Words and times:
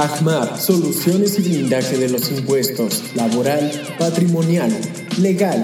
AJMAR, 0.00 0.58
soluciones 0.58 1.38
y 1.38 1.42
blindaje 1.42 1.98
de 1.98 2.08
los 2.08 2.32
impuestos, 2.32 3.14
laboral, 3.14 3.70
patrimonial, 3.98 4.72
legal, 5.20 5.62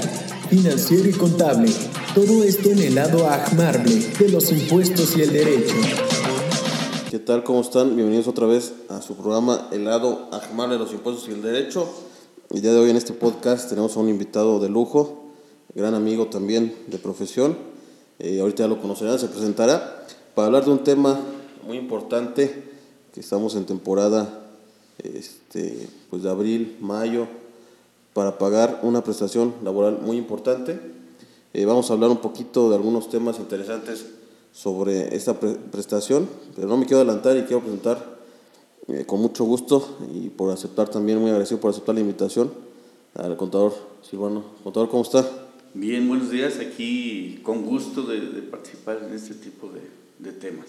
financiero 0.51 1.09
y 1.09 1.13
contable. 1.13 1.73
Todo 2.15 2.45
esto 2.45 2.69
en 2.69 2.81
el 2.81 2.97
lado 2.97 3.27
AJMARble 3.27 3.95
de 3.95 4.29
los 4.29 4.53
impuestos 4.53 5.17
y 5.17 5.23
el 5.23 5.33
derecho. 5.33 5.75
¿Qué 7.11 7.19
tal? 7.19 7.45
¿Cómo 7.45 7.63
están? 7.63 7.97
Bienvenidos 7.97 8.29
otra 8.29 8.47
vez 8.47 8.75
a 8.91 9.01
su 9.01 9.17
programa 9.17 9.69
El 9.73 9.87
lado 9.87 10.29
AJMARble 10.31 10.75
de 10.75 10.85
los 10.85 10.93
impuestos 10.93 11.27
y 11.31 11.33
el 11.33 11.41
derecho. 11.41 11.89
El 12.51 12.61
día 12.61 12.75
de 12.75 12.79
hoy 12.79 12.91
en 12.91 12.99
este 12.99 13.15
podcast 13.15 13.71
tenemos 13.71 13.97
a 13.97 14.01
un 14.01 14.11
invitado 14.11 14.61
de 14.61 14.69
lujo, 14.69 15.31
gran 15.75 15.95
amigo 15.95 16.27
también 16.27 16.77
de 16.89 16.99
profesión. 16.99 17.57
Eh, 18.19 18.41
ahorita 18.41 18.65
ya 18.65 18.69
lo 18.69 18.83
conocerán, 18.83 19.19
se 19.19 19.29
presentará 19.29 20.07
para 20.35 20.49
hablar 20.49 20.67
de 20.67 20.73
un 20.73 20.85
tema 20.85 21.19
muy 21.67 21.79
importante 21.79 22.76
que 23.17 23.21
estamos 23.21 23.57
en 23.57 23.65
temporada 23.65 24.29
este, 25.03 25.89
pues 26.11 26.23
de 26.23 26.29
abril, 26.29 26.77
mayo, 26.83 27.27
para 28.13 28.37
pagar 28.37 28.81
una 28.83 29.03
prestación 29.03 29.55
laboral 29.65 30.01
muy 30.03 30.19
importante. 30.19 30.79
Eh, 31.55 31.65
vamos 31.65 31.89
a 31.89 31.95
hablar 31.95 32.11
un 32.11 32.19
poquito 32.19 32.69
de 32.69 32.77
algunos 32.77 33.09
temas 33.09 33.39
interesantes 33.39 34.05
sobre 34.53 35.17
esta 35.17 35.41
prestación, 35.41 36.29
pero 36.55 36.69
no 36.69 36.77
me 36.77 36.85
quiero 36.85 36.99
adelantar 36.99 37.39
y 37.39 37.45
quiero 37.45 37.63
presentar 37.63 38.19
eh, 38.89 39.07
con 39.07 39.23
mucho 39.23 39.45
gusto 39.45 39.97
y 40.13 40.29
por 40.29 40.53
aceptar 40.53 40.91
también, 40.91 41.19
muy 41.19 41.31
agradecido 41.31 41.59
por 41.59 41.71
aceptar 41.71 41.95
la 41.95 42.03
invitación 42.03 42.53
al 43.15 43.35
contador 43.39 43.73
Silvano. 44.03 44.45
Contador, 44.63 44.91
¿cómo 44.91 45.05
está? 45.05 45.27
Bien, 45.73 46.07
buenos 46.07 46.31
días. 46.31 46.59
Aquí 46.59 47.41
con 47.43 47.65
gusto 47.65 48.03
de, 48.03 48.19
participar 48.43 49.03
en 49.09 49.15
este 49.15 49.33
tipo 49.33 49.71
de 50.19 50.33
temas. 50.33 50.67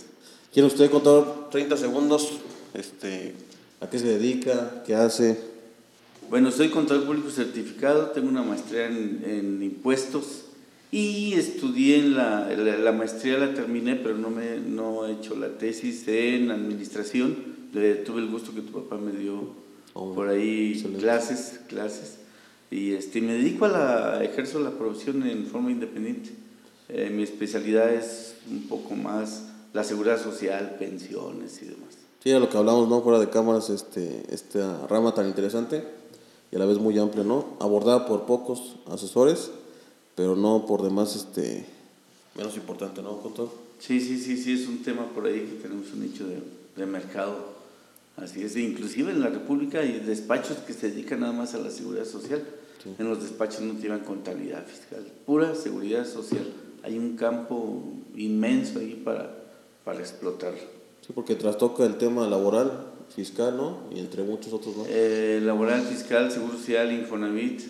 ¿Quiere 0.53 0.67
usted 0.67 0.89
contar 0.89 1.49
30 1.51 1.77
segundos? 1.77 2.39
Este, 2.73 3.35
¿A 3.81 3.89
qué 3.89 3.99
se 3.99 4.07
dedica? 4.07 4.81
¿Qué 4.85 4.95
hace? 4.95 5.37
Bueno, 6.29 6.51
soy 6.51 6.69
contador 6.69 7.05
público 7.05 7.29
certificado, 7.29 8.07
tengo 8.11 8.29
una 8.29 8.43
maestría 8.43 8.87
en, 8.87 9.61
impuestos 9.61 10.45
y 10.89 11.33
estudié 11.33 11.99
en 11.99 12.15
la, 12.15 12.49
la, 12.49 12.91
maestría, 12.93 13.37
la 13.37 13.53
terminé, 13.53 13.97
pero 13.97 14.17
no, 14.17 14.29
me, 14.29 14.57
no 14.57 15.05
he 15.05 15.13
hecho 15.13 15.35
la 15.35 15.57
tesis 15.57 16.07
en 16.07 16.49
administración. 16.49 17.35
tuve 17.71 18.21
el 18.21 18.27
gusto 18.27 18.53
que 18.55 18.61
tu 18.61 18.71
papá 18.71 18.97
me 18.97 19.11
dio 19.11 19.49
oh, 19.93 20.13
por 20.15 20.29
ahí 20.29 20.81
clases, 20.97 21.59
clases. 21.67 22.19
Y 22.71 22.93
este, 22.93 23.21
me 23.21 23.33
dedico 23.33 23.65
a 23.65 23.69
la, 23.69 24.23
ejerzo 24.23 24.59
la 24.59 24.71
profesión 24.71 25.27
en 25.27 25.45
forma 25.45 25.71
independiente. 25.71 26.31
Eh, 26.87 27.09
mi 27.13 27.23
especialidad 27.23 27.93
es 27.93 28.35
un 28.49 28.63
poco 28.63 28.95
más 28.95 29.43
la 29.77 29.83
seguridad 29.83 30.19
social, 30.19 30.75
pensiones 30.79 31.61
y 31.61 31.65
demás. 31.65 31.89
Sí, 32.23 32.31
a 32.31 32.39
lo 32.39 32.49
que 32.49 32.57
hablamos, 32.57 32.89
¿no? 32.89 33.03
Fuera 33.03 33.19
de 33.19 33.29
cámaras, 33.29 33.69
este, 33.69 34.23
esta 34.33 34.87
rama 34.87 35.13
tan 35.13 35.27
interesante 35.27 35.83
y 36.51 36.55
a 36.55 36.59
la 36.59 36.65
vez 36.65 36.79
muy 36.79 36.97
amplia, 36.97 37.23
¿no? 37.23 37.45
Abordada 37.59 38.07
por 38.07 38.25
pocos 38.25 38.77
asesores, 38.87 39.51
pero 40.15 40.35
no 40.35 40.65
por 40.65 40.81
demás, 40.81 41.15
este, 41.15 41.63
menos 42.35 42.55
importante, 42.57 43.03
¿no, 43.03 43.19
Contador? 43.21 43.51
Sí, 43.77 44.01
sí, 44.01 44.17
sí, 44.17 44.35
sí, 44.35 44.53
es 44.53 44.67
un 44.67 44.81
tema 44.81 45.05
por 45.13 45.27
ahí 45.27 45.41
que 45.41 45.61
tenemos 45.61 45.93
un 45.93 45.99
nicho 45.99 46.25
de, 46.25 46.41
de 46.75 46.85
mercado. 46.87 47.35
Así 48.15 48.41
es, 48.41 48.55
inclusive 48.57 49.11
en 49.11 49.21
la 49.21 49.29
República 49.29 49.81
hay 49.81 49.99
despachos 49.99 50.57
que 50.57 50.73
se 50.73 50.89
dedican 50.89 51.19
nada 51.19 51.33
más 51.33 51.53
a 51.53 51.59
la 51.59 51.69
seguridad 51.69 52.05
social. 52.05 52.43
En 52.97 53.07
los 53.07 53.21
despachos 53.21 53.61
no 53.61 53.75
tienen 53.75 53.99
contabilidad 53.99 54.65
fiscal, 54.65 55.05
pura 55.27 55.53
seguridad 55.53 56.03
social. 56.07 56.47
Hay 56.81 56.97
un 56.97 57.15
campo 57.15 57.83
inmenso 58.15 58.79
ahí 58.79 58.99
para, 59.03 59.36
para 59.87 60.01
explotar. 60.01 60.53
Sí, 60.99 61.13
porque 61.15 61.35
trastoca 61.35 61.85
el 61.85 61.97
tema 61.97 62.27
laboral, 62.27 62.87
fiscal, 63.15 63.55
¿no? 63.55 63.77
Y 63.89 63.99
entre 63.99 64.21
muchos 64.21 64.51
otros, 64.51 64.75
¿no? 64.75 64.83
Eh, 64.85 65.39
laboral, 65.41 65.81
fiscal, 65.83 66.29
seguro 66.29 66.57
social, 66.57 66.91
Infonavit, 66.91 67.61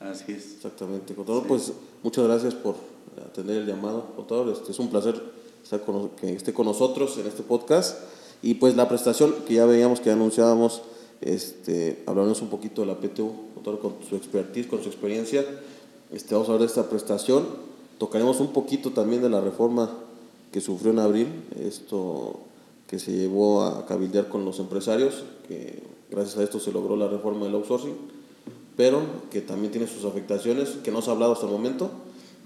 así 0.00 0.32
es. 0.32 0.54
Exactamente. 0.54 1.14
Contador, 1.14 1.46
pues 1.46 1.74
muchas 2.02 2.24
gracias 2.24 2.54
por 2.54 2.76
atender 3.22 3.58
el 3.58 3.66
llamado, 3.66 4.06
contador. 4.16 4.48
Este, 4.48 4.72
es 4.72 4.78
un 4.78 4.88
placer 4.88 5.22
estar 5.62 5.82
que 6.18 6.32
esté 6.32 6.54
con 6.54 6.64
nosotros 6.64 7.18
en 7.18 7.26
este 7.26 7.42
podcast. 7.42 7.98
Y 8.40 8.54
pues 8.54 8.74
la 8.74 8.88
prestación 8.88 9.34
que 9.46 9.52
ya 9.52 9.66
veíamos, 9.66 10.00
que 10.00 10.10
anunciábamos, 10.10 10.80
este, 11.20 12.02
hablarnos 12.06 12.40
un 12.40 12.48
poquito 12.48 12.80
de 12.80 12.86
la 12.86 12.94
PTU, 12.94 13.34
contador, 13.52 13.80
con 13.80 13.96
su 14.08 14.16
expertise, 14.16 14.66
con 14.66 14.82
su 14.82 14.88
experiencia. 14.88 15.44
Este, 16.10 16.34
vamos 16.34 16.48
a 16.48 16.52
hablar 16.52 16.66
de 16.66 16.72
esta 16.72 16.88
prestación. 16.88 17.44
Tocaremos 17.98 18.40
un 18.40 18.54
poquito 18.54 18.92
también 18.92 19.20
de 19.20 19.28
la 19.28 19.42
reforma 19.42 20.05
que 20.52 20.60
sufrió 20.60 20.92
en 20.92 20.98
abril, 20.98 21.28
esto 21.60 22.40
que 22.86 22.98
se 22.98 23.12
llevó 23.12 23.62
a 23.62 23.86
cabildear 23.86 24.28
con 24.28 24.44
los 24.44 24.58
empresarios, 24.58 25.24
que 25.48 25.82
gracias 26.10 26.38
a 26.38 26.42
esto 26.42 26.60
se 26.60 26.72
logró 26.72 26.96
la 26.96 27.08
reforma 27.08 27.46
del 27.46 27.54
outsourcing, 27.54 27.94
pero 28.76 29.02
que 29.30 29.40
también 29.40 29.72
tiene 29.72 29.86
sus 29.86 30.04
afectaciones, 30.04 30.70
que 30.84 30.90
no 30.90 31.02
se 31.02 31.10
ha 31.10 31.14
hablado 31.14 31.32
hasta 31.32 31.46
el 31.46 31.52
momento, 31.52 31.90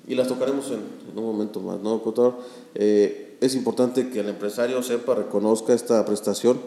y 0.07 0.15
las 0.15 0.29
tocaremos 0.29 0.71
en, 0.71 0.81
un 1.17 1.25
momento 1.25 1.61
más, 1.61 1.81
¿no, 1.81 1.99
doctor? 1.99 2.35
Eh, 2.75 3.37
es 3.41 3.55
importante 3.55 4.11
que 4.11 4.21
el 4.21 4.29
empresario 4.29 4.83
sepa, 4.83 5.15
reconozca 5.15 5.73
esta 5.75 6.05
prestación 6.05 6.59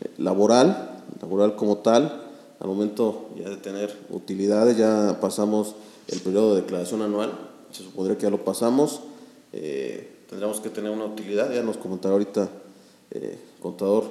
eh, 0.00 0.10
laboral, 0.18 1.02
laboral 1.20 1.56
como 1.56 1.78
tal, 1.78 2.22
al 2.60 2.68
momento 2.68 3.30
ya 3.36 3.48
de 3.48 3.56
tener 3.56 3.96
utilidades, 4.10 4.76
ya 4.76 5.18
pasamos 5.20 5.74
el 6.08 6.20
periodo 6.20 6.54
de 6.54 6.62
declaración 6.62 7.02
anual, 7.02 7.32
se 7.70 7.82
supondría 7.82 8.16
que 8.16 8.24
ya 8.24 8.30
lo 8.30 8.44
pasamos, 8.44 9.00
eh, 9.52 10.21
tendremos 10.32 10.60
que 10.60 10.70
tener 10.70 10.90
una 10.90 11.04
utilidad, 11.04 11.52
ya 11.52 11.62
nos 11.62 11.76
comentará 11.76 12.14
ahorita 12.14 12.48
eh, 13.10 13.38
contador 13.60 14.04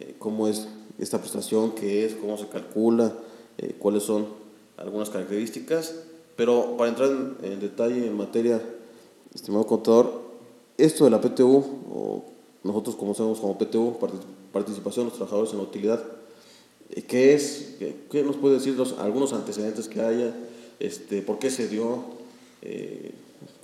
eh, 0.00 0.16
cómo 0.18 0.48
es 0.48 0.66
esta 0.98 1.18
prestación, 1.18 1.70
qué 1.76 2.04
es, 2.04 2.16
cómo 2.16 2.36
se 2.36 2.48
calcula, 2.48 3.12
eh, 3.58 3.76
cuáles 3.78 4.02
son 4.02 4.26
algunas 4.76 5.08
características, 5.08 5.94
pero 6.34 6.76
para 6.76 6.90
entrar 6.90 7.10
en, 7.44 7.60
detalle 7.60 8.08
en 8.08 8.16
materia, 8.16 8.60
estimado 9.32 9.68
contador, 9.68 10.20
esto 10.76 11.04
de 11.04 11.10
la 11.10 11.20
PTU, 11.20 11.64
o 11.92 12.24
nosotros 12.64 12.96
conocemos 12.96 13.38
como 13.38 13.56
PTU, 13.56 13.98
participación 14.52 15.06
de 15.06 15.10
los 15.10 15.16
trabajadores 15.16 15.52
en 15.52 15.58
la 15.58 15.62
utilidad, 15.62 16.02
¿qué 17.06 17.34
es? 17.34 17.76
¿Qué, 18.10 18.24
nos 18.24 18.34
puede 18.34 18.56
decir 18.56 18.74
los, 18.74 18.98
algunos 18.98 19.32
antecedentes 19.32 19.86
que 19.86 20.00
haya? 20.00 20.34
Este, 20.80 21.22
¿Por 21.22 21.38
qué 21.38 21.50
se 21.50 21.68
dio? 21.68 22.18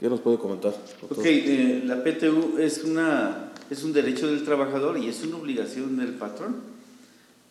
¿Qué 0.04 0.10
nos 0.10 0.20
puede 0.20 0.36
comentar? 0.36 0.74
Ok, 1.08 1.24
eh, 1.24 1.82
la 1.86 2.04
PTU 2.04 2.58
es, 2.58 2.84
una, 2.84 3.52
es 3.70 3.84
un 3.84 3.94
derecho 3.94 4.26
del 4.26 4.44
trabajador 4.44 4.98
y 4.98 5.08
es 5.08 5.24
una 5.24 5.38
obligación 5.38 5.96
del 5.96 6.10
patrón. 6.10 6.56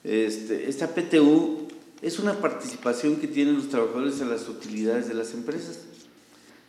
Este, 0.03 0.69
esta 0.69 0.93
PTU 0.93 1.67
es 2.03 2.19
una 2.19 2.33
participación 2.33 3.15
que 3.15 3.25
tienen 3.25 3.55
los 3.55 3.69
trabajadores 3.69 4.21
en 4.21 4.29
las 4.29 4.47
utilidades 4.47 5.07
de 5.07 5.15
las 5.15 5.33
empresas. 5.33 5.79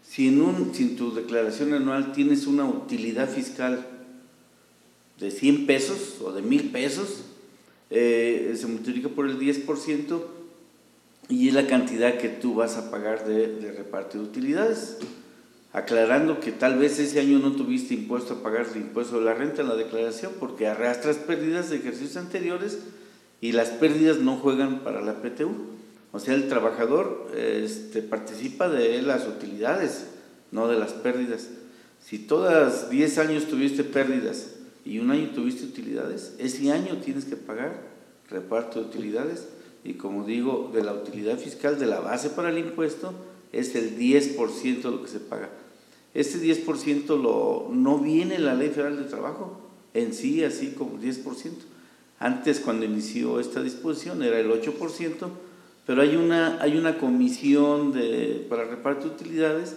Si 0.02 0.28
en, 0.28 0.40
un, 0.40 0.74
si 0.74 0.84
en 0.84 0.96
tu 0.96 1.12
declaración 1.12 1.74
anual 1.74 2.12
tienes 2.12 2.46
una 2.46 2.64
utilidad 2.64 3.28
fiscal 3.28 3.86
de 5.20 5.30
100 5.30 5.66
pesos 5.66 6.16
o 6.24 6.32
de 6.32 6.40
1000 6.40 6.70
pesos, 6.70 7.24
eh, 7.90 8.54
se 8.58 8.66
multiplica 8.68 9.10
por 9.10 9.28
el 9.28 9.38
10% 9.38 10.22
y 11.28 11.48
es 11.48 11.52
la 11.52 11.66
cantidad 11.66 12.16
que 12.16 12.30
tú 12.30 12.54
vas 12.54 12.78
a 12.78 12.90
pagar 12.90 13.26
de, 13.26 13.48
de 13.48 13.72
reparto 13.72 14.16
de 14.16 14.24
utilidades 14.24 14.96
aclarando 15.74 16.38
que 16.38 16.52
tal 16.52 16.78
vez 16.78 17.00
ese 17.00 17.18
año 17.18 17.40
no 17.40 17.52
tuviste 17.52 17.94
impuesto 17.94 18.34
a 18.34 18.42
pagar 18.44 18.66
el 18.70 18.80
impuesto 18.80 19.18
de 19.18 19.24
la 19.24 19.34
renta 19.34 19.60
en 19.60 19.68
la 19.68 19.74
declaración 19.74 20.32
porque 20.38 20.68
arrastras 20.68 21.16
pérdidas 21.16 21.68
de 21.68 21.76
ejercicios 21.76 22.16
anteriores 22.16 22.78
y 23.40 23.52
las 23.52 23.70
pérdidas 23.70 24.18
no 24.18 24.36
juegan 24.36 24.84
para 24.84 25.00
la 25.00 25.20
PTU. 25.20 25.52
O 26.12 26.20
sea, 26.20 26.34
el 26.34 26.48
trabajador 26.48 27.28
este, 27.36 28.02
participa 28.02 28.68
de 28.68 29.02
las 29.02 29.26
utilidades, 29.26 30.06
no 30.52 30.68
de 30.68 30.78
las 30.78 30.92
pérdidas. 30.92 31.48
Si 32.00 32.20
todas 32.20 32.88
10 32.88 33.18
años 33.18 33.46
tuviste 33.46 33.82
pérdidas 33.82 34.54
y 34.84 35.00
un 35.00 35.10
año 35.10 35.30
tuviste 35.34 35.64
utilidades, 35.64 36.36
ese 36.38 36.70
año 36.70 36.98
tienes 36.98 37.24
que 37.24 37.34
pagar 37.34 37.80
reparto 38.30 38.80
de 38.80 38.86
utilidades 38.86 39.48
y 39.82 39.94
como 39.94 40.24
digo, 40.24 40.70
de 40.72 40.84
la 40.84 40.94
utilidad 40.94 41.36
fiscal 41.36 41.80
de 41.80 41.86
la 41.86 41.98
base 41.98 42.30
para 42.30 42.50
el 42.50 42.58
impuesto 42.58 43.12
es 43.52 43.74
el 43.74 43.98
10% 43.98 44.82
de 44.82 44.90
lo 44.90 45.02
que 45.02 45.08
se 45.08 45.18
paga. 45.18 45.50
Este 46.14 46.38
10% 46.38 47.20
lo, 47.20 47.68
no 47.72 47.98
viene 47.98 48.36
en 48.36 48.44
la 48.44 48.54
Ley 48.54 48.70
Federal 48.70 48.96
de 48.96 49.04
Trabajo 49.04 49.60
en 49.94 50.14
sí, 50.14 50.44
así 50.44 50.68
como 50.68 50.98
10%. 50.98 51.50
Antes, 52.20 52.60
cuando 52.60 52.84
inició 52.84 53.40
esta 53.40 53.62
disposición, 53.62 54.22
era 54.22 54.38
el 54.38 54.48
8%, 54.48 55.28
pero 55.86 56.02
hay 56.02 56.16
una, 56.16 56.62
hay 56.62 56.78
una 56.78 56.98
comisión 56.98 57.92
de, 57.92 58.46
para 58.48 58.64
reparto 58.64 59.08
de 59.08 59.14
utilidades 59.14 59.76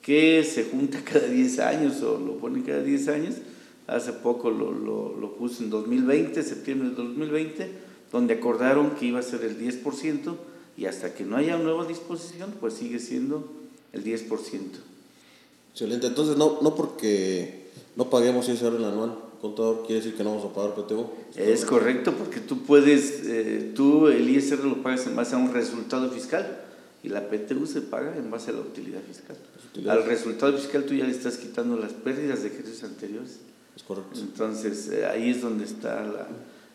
que 0.00 0.42
se 0.42 0.64
junta 0.64 1.00
cada 1.04 1.26
10 1.26 1.58
años 1.60 2.02
o 2.02 2.18
lo 2.18 2.38
pone 2.38 2.62
cada 2.62 2.82
10 2.82 3.08
años. 3.08 3.34
Hace 3.86 4.14
poco 4.14 4.50
lo, 4.50 4.72
lo, 4.72 5.14
lo 5.18 5.36
en 5.60 5.68
2020, 5.68 6.42
septiembre 6.42 6.88
de 6.88 6.94
2020, 6.94 7.70
donde 8.10 8.34
acordaron 8.34 8.92
que 8.92 9.06
iba 9.06 9.20
a 9.20 9.22
ser 9.22 9.44
el 9.44 9.58
10% 9.58 10.34
y 10.78 10.86
hasta 10.86 11.12
que 11.14 11.24
no 11.24 11.36
haya 11.36 11.58
nueva 11.58 11.84
disposición, 11.86 12.54
pues 12.58 12.74
sigue 12.74 12.98
siendo 12.98 13.52
el 13.92 14.02
10%. 14.02 14.93
Excelente, 15.74 16.06
entonces 16.06 16.36
no, 16.36 16.60
no 16.62 16.76
porque 16.76 17.66
no 17.96 18.08
paguemos 18.08 18.48
ISR 18.48 18.76
el 18.76 18.84
anual, 18.84 19.18
contador, 19.40 19.84
quiere 19.84 19.96
decir 19.96 20.16
que 20.16 20.22
no 20.22 20.36
vamos 20.36 20.48
a 20.48 20.54
pagar 20.54 20.76
PTU. 20.76 21.10
Es 21.34 21.64
correcto, 21.64 22.14
porque 22.16 22.38
tú 22.38 22.62
puedes, 22.62 23.24
eh, 23.26 23.72
tú 23.74 24.06
el 24.06 24.28
ISR 24.30 24.62
lo 24.62 24.84
pagas 24.84 25.04
en 25.08 25.16
base 25.16 25.34
a 25.34 25.38
un 25.38 25.52
resultado 25.52 26.08
fiscal 26.12 26.60
y 27.02 27.08
la 27.08 27.28
PTU 27.28 27.66
se 27.66 27.80
paga 27.80 28.16
en 28.16 28.30
base 28.30 28.52
a 28.52 28.54
la 28.54 28.60
utilidad 28.60 29.00
fiscal. 29.02 29.36
Al 29.90 30.06
resultado 30.06 30.56
fiscal 30.56 30.84
tú 30.84 30.94
ya 30.94 31.06
le 31.06 31.10
estás 31.10 31.38
quitando 31.38 31.76
las 31.76 31.92
pérdidas 31.92 32.42
de 32.42 32.50
ejercicios 32.50 32.84
anteriores. 32.84 33.40
Es 33.74 33.82
correcto. 33.82 34.20
Entonces 34.20 34.88
eh, 34.90 35.06
ahí 35.06 35.30
es 35.30 35.42
donde 35.42 35.64
está 35.64 36.04
la... 36.04 36.28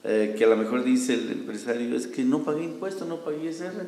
Eh, 0.04 0.36
que 0.38 0.44
a 0.44 0.48
lo 0.48 0.58
mejor 0.58 0.84
dice 0.84 1.14
el 1.14 1.32
empresario, 1.32 1.96
es 1.96 2.06
que 2.06 2.24
no 2.24 2.44
pagué 2.44 2.66
impuesto, 2.66 3.06
no 3.06 3.24
pagué 3.24 3.50
ISR. 3.50 3.88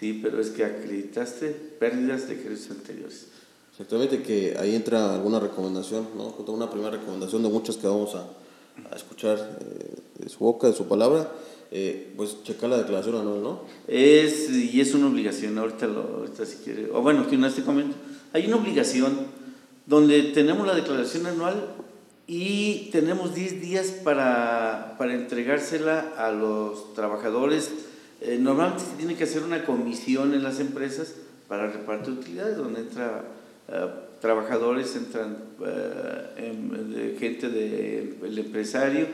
Sí, 0.00 0.18
pero 0.20 0.40
es 0.40 0.50
que 0.50 0.64
acreditaste 0.64 1.50
pérdidas 1.78 2.26
de 2.26 2.34
ejercicios 2.34 2.76
anteriores. 2.76 3.26
Exactamente, 3.74 4.22
que 4.22 4.56
ahí 4.56 4.76
entra 4.76 5.12
alguna 5.12 5.40
recomendación, 5.40 6.06
¿no? 6.16 6.32
Una 6.46 6.70
primera 6.70 6.92
recomendación 6.92 7.42
de 7.42 7.48
muchas 7.48 7.76
que 7.76 7.88
vamos 7.88 8.14
a, 8.14 8.24
escuchar 8.94 9.36
eh, 9.36 9.96
de 10.20 10.28
su 10.28 10.38
boca, 10.38 10.68
de 10.68 10.74
su 10.74 10.86
palabra, 10.86 11.28
eh, 11.72 12.12
pues 12.16 12.44
checar 12.44 12.70
la 12.70 12.78
declaración 12.78 13.16
anual, 13.16 13.42
¿no? 13.42 13.62
Es, 13.88 14.48
y 14.48 14.80
es 14.80 14.94
una 14.94 15.08
obligación, 15.08 15.58
ahorita, 15.58 15.88
lo, 15.88 16.02
ahorita 16.18 16.46
si 16.46 16.58
quiere, 16.58 16.88
o 16.92 17.02
bueno, 17.02 17.26
que 17.28 17.34
una 17.34 17.48
este 17.48 17.64
comento. 17.64 17.96
Hay 18.32 18.46
una 18.46 18.58
obligación 18.58 19.26
donde 19.86 20.22
tenemos 20.22 20.64
la 20.68 20.76
declaración 20.76 21.26
anual 21.26 21.74
y 22.28 22.90
tenemos 22.92 23.34
10 23.34 23.60
días 23.60 23.88
para, 24.04 24.94
para 24.98 25.14
entregársela 25.14 26.12
a 26.16 26.30
los 26.30 26.94
trabajadores. 26.94 27.72
Eh, 28.20 28.38
normalmente 28.40 28.84
se 28.84 28.96
tiene 28.96 29.16
que 29.16 29.24
hacer 29.24 29.42
una 29.42 29.64
comisión 29.64 30.32
en 30.32 30.44
las 30.44 30.60
empresas 30.60 31.14
para 31.48 31.72
reparto 31.72 32.12
de 32.12 32.20
utilidades, 32.20 32.56
donde 32.56 32.82
entra 32.82 33.24
eh, 33.68 33.86
trabajadores, 34.20 34.96
entran 34.96 35.36
em, 36.36 37.18
gente 37.18 37.48
del 37.48 38.38
empresario 38.38 39.06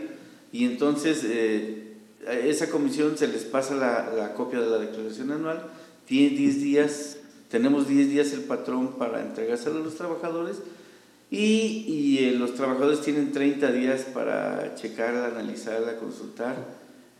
y 0.52 0.64
entonces 0.64 1.24
esa 1.24 2.70
comisión 2.70 3.16
se 3.16 3.26
les 3.28 3.44
pasa 3.44 3.74
la, 3.74 4.12
la 4.14 4.34
copia 4.34 4.60
de 4.60 4.70
la 4.70 4.78
declaración 4.78 5.32
anual, 5.32 5.62
tiene 6.06 6.36
10 6.36 6.60
días, 6.60 7.16
tenemos 7.50 7.88
10 7.88 8.10
días 8.10 8.32
el 8.32 8.42
patrón 8.42 8.98
para 8.98 9.20
entregárselo 9.20 9.80
a 9.80 9.84
los 9.84 9.94
trabajadores 9.94 10.56
y, 11.30 11.84
y 11.86 12.18
eh, 12.24 12.32
los 12.32 12.54
trabajadores 12.54 13.02
tienen 13.02 13.30
30 13.30 13.70
días 13.70 14.02
para 14.12 14.74
checarla, 14.74 15.26
analizarla, 15.28 15.96
consultar, 15.96 16.56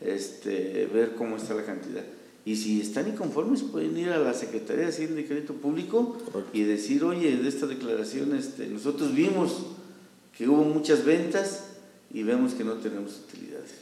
este, 0.01 0.89
ver 0.93 1.15
cómo 1.15 1.37
está 1.37 1.55
la 1.55 1.63
cantidad. 1.63 2.03
Y 2.45 2.57
si 2.57 2.81
están 2.81 3.09
inconformes, 3.09 3.63
pueden 3.63 3.97
ir 3.97 4.09
a 4.11 4.19
la 4.19 4.33
Secretaría 4.33 4.85
de 4.85 4.91
Hacienda 4.91 5.21
y 5.21 5.25
Crédito 5.25 5.55
Público 5.55 6.17
y 6.53 6.63
decir, 6.63 7.05
oye, 7.05 7.37
de 7.37 7.49
esta 7.49 7.67
declaración 7.67 8.35
este, 8.35 8.67
nosotros 8.67 9.15
vimos 9.15 9.67
que 10.37 10.49
hubo 10.49 10.65
muchas 10.65 11.05
ventas 11.05 11.65
y 12.13 12.23
vemos 12.23 12.55
que 12.55 12.65
no 12.65 12.75
tenemos 12.75 13.21
utilidades. 13.29 13.73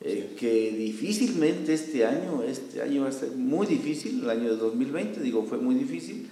Eh, 0.00 0.34
que 0.38 0.72
difícilmente 0.72 1.72
este 1.72 2.04
año, 2.04 2.42
este 2.42 2.82
año 2.82 3.02
va 3.02 3.08
a 3.08 3.12
ser 3.12 3.30
muy 3.30 3.66
difícil, 3.66 4.22
el 4.24 4.30
año 4.30 4.50
de 4.50 4.56
2020, 4.56 5.20
digo, 5.20 5.44
fue 5.44 5.58
muy 5.58 5.76
difícil. 5.76 6.28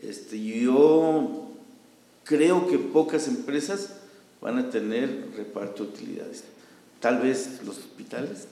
Este, 0.00 0.42
yo 0.42 1.48
creo 2.24 2.68
que 2.68 2.78
pocas 2.78 3.28
empresas 3.28 3.96
van 4.40 4.58
a 4.58 4.70
tener 4.70 5.26
reparto 5.36 5.84
de 5.84 5.90
utilidades. 5.90 6.44
Tal 7.00 7.18
vez 7.18 7.60
los 7.66 7.78
hospitales, 7.78 8.46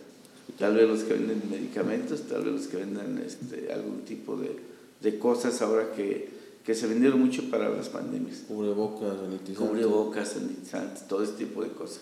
tal 0.59 0.75
vez 0.75 0.89
los 0.89 1.03
que 1.05 1.15
venden 1.15 1.43
medicamentos, 1.51 2.23
tal 2.29 2.45
vez 2.45 2.53
los 2.53 2.67
que 2.67 2.79
venden 2.79 3.23
este, 3.25 3.73
algún 3.73 4.03
tipo 4.03 4.37
de, 4.37 4.57
de 5.01 5.19
cosas 5.19 5.61
ahora 5.63 5.93
que, 5.93 6.29
que, 6.65 6.75
se 6.75 6.87
vendieron 6.87 7.21
mucho 7.21 7.51
para 7.51 7.69
las 7.69 7.89
pandemias. 7.89 8.45
Cubrebocas, 8.47 9.17
sanitizantes. 9.17 9.59
Cubrebocas, 9.59 10.29
sanitizantes, 10.29 11.09
todo 11.09 11.23
ese 11.23 11.33
tipo 11.33 11.63
de 11.63 11.71
cosas. 11.71 12.01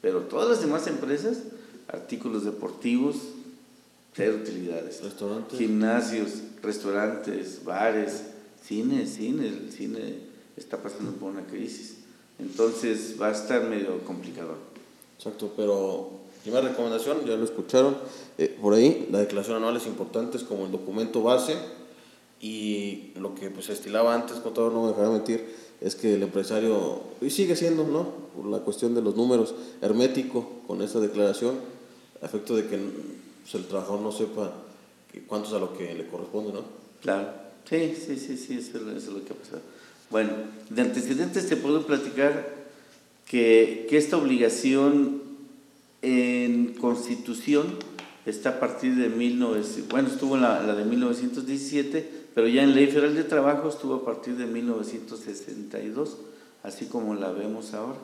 Pero 0.00 0.20
todas 0.22 0.48
las 0.48 0.60
demás 0.60 0.86
empresas 0.86 1.38
artículos 1.88 2.44
deportivos, 2.44 3.16
cero 4.14 4.38
utilidades. 4.42 5.02
Restaurantes. 5.02 5.58
Gimnasios, 5.58 6.30
restaurantes, 6.62 7.64
bares, 7.64 8.24
cine, 8.62 9.06
cine, 9.06 9.48
el 9.48 9.72
cine 9.72 10.18
está 10.56 10.78
pasando 10.78 11.12
por 11.12 11.32
una 11.32 11.46
crisis. 11.46 11.96
Entonces 12.38 13.16
va 13.20 13.28
a 13.28 13.32
estar 13.32 13.68
medio 13.68 13.98
complicado. 14.04 14.56
Exacto, 15.16 15.52
pero 15.56 16.23
primera 16.44 16.68
recomendación, 16.68 17.24
ya 17.24 17.36
lo 17.36 17.44
escucharon, 17.44 17.96
eh, 18.36 18.54
por 18.60 18.74
ahí 18.74 19.08
la 19.10 19.20
declaración 19.20 19.56
anual 19.56 19.78
es 19.78 19.86
importante, 19.86 20.36
es 20.36 20.44
como 20.44 20.66
el 20.66 20.72
documento 20.72 21.22
base 21.22 21.56
y 22.38 23.12
lo 23.18 23.34
que 23.34 23.48
pues, 23.48 23.70
estilaba 23.70 24.14
antes, 24.14 24.42
todo 24.42 24.70
no 24.70 24.82
me 24.82 24.88
dejará 24.88 25.08
mentir, 25.08 25.42
es 25.80 25.94
que 25.94 26.14
el 26.14 26.22
empresario, 26.22 27.00
y 27.22 27.30
sigue 27.30 27.56
siendo, 27.56 27.84
¿no? 27.84 28.10
Por 28.36 28.44
la 28.44 28.58
cuestión 28.58 28.94
de 28.94 29.00
los 29.00 29.16
números, 29.16 29.54
hermético 29.80 30.46
con 30.66 30.82
esa 30.82 31.00
declaración, 31.00 31.54
a 32.20 32.26
efecto 32.26 32.54
de 32.54 32.66
que 32.66 32.76
pues, 32.76 33.54
el 33.54 33.66
trabajador 33.66 34.02
no 34.02 34.12
sepa 34.12 34.52
cuánto 35.26 35.48
es 35.48 35.54
a 35.54 35.58
lo 35.58 35.72
que 35.72 35.94
le 35.94 36.06
corresponde, 36.08 36.52
¿no? 36.52 36.64
Claro, 37.00 37.28
sí, 37.70 37.94
sí, 37.96 38.18
sí, 38.18 38.36
sí, 38.36 38.58
eso, 38.58 38.76
es 38.94 39.06
lo 39.06 39.24
que 39.24 39.32
ha 39.32 39.36
pasado. 39.36 39.62
Bueno, 40.10 40.32
de 40.68 40.82
antecedentes 40.82 41.48
te 41.48 41.56
puedo 41.56 41.86
platicar 41.86 42.66
que, 43.26 43.86
que 43.88 43.96
esta 43.96 44.18
obligación 44.18 45.23
en 46.04 46.74
constitución 46.74 47.78
está 48.26 48.50
a 48.50 48.60
partir 48.60 48.94
de 48.94 49.08
19, 49.08 49.62
bueno, 49.90 50.08
estuvo 50.08 50.36
la, 50.36 50.62
la 50.62 50.74
de 50.74 50.84
1917, 50.84 52.24
pero 52.34 52.46
ya 52.48 52.62
en 52.62 52.74
Ley 52.74 52.88
Federal 52.88 53.14
de 53.14 53.24
Trabajo 53.24 53.68
estuvo 53.68 53.94
a 53.94 54.04
partir 54.04 54.36
de 54.36 54.46
1962, 54.46 56.18
así 56.62 56.86
como 56.86 57.14
la 57.14 57.32
vemos 57.32 57.74
ahora. 57.74 57.98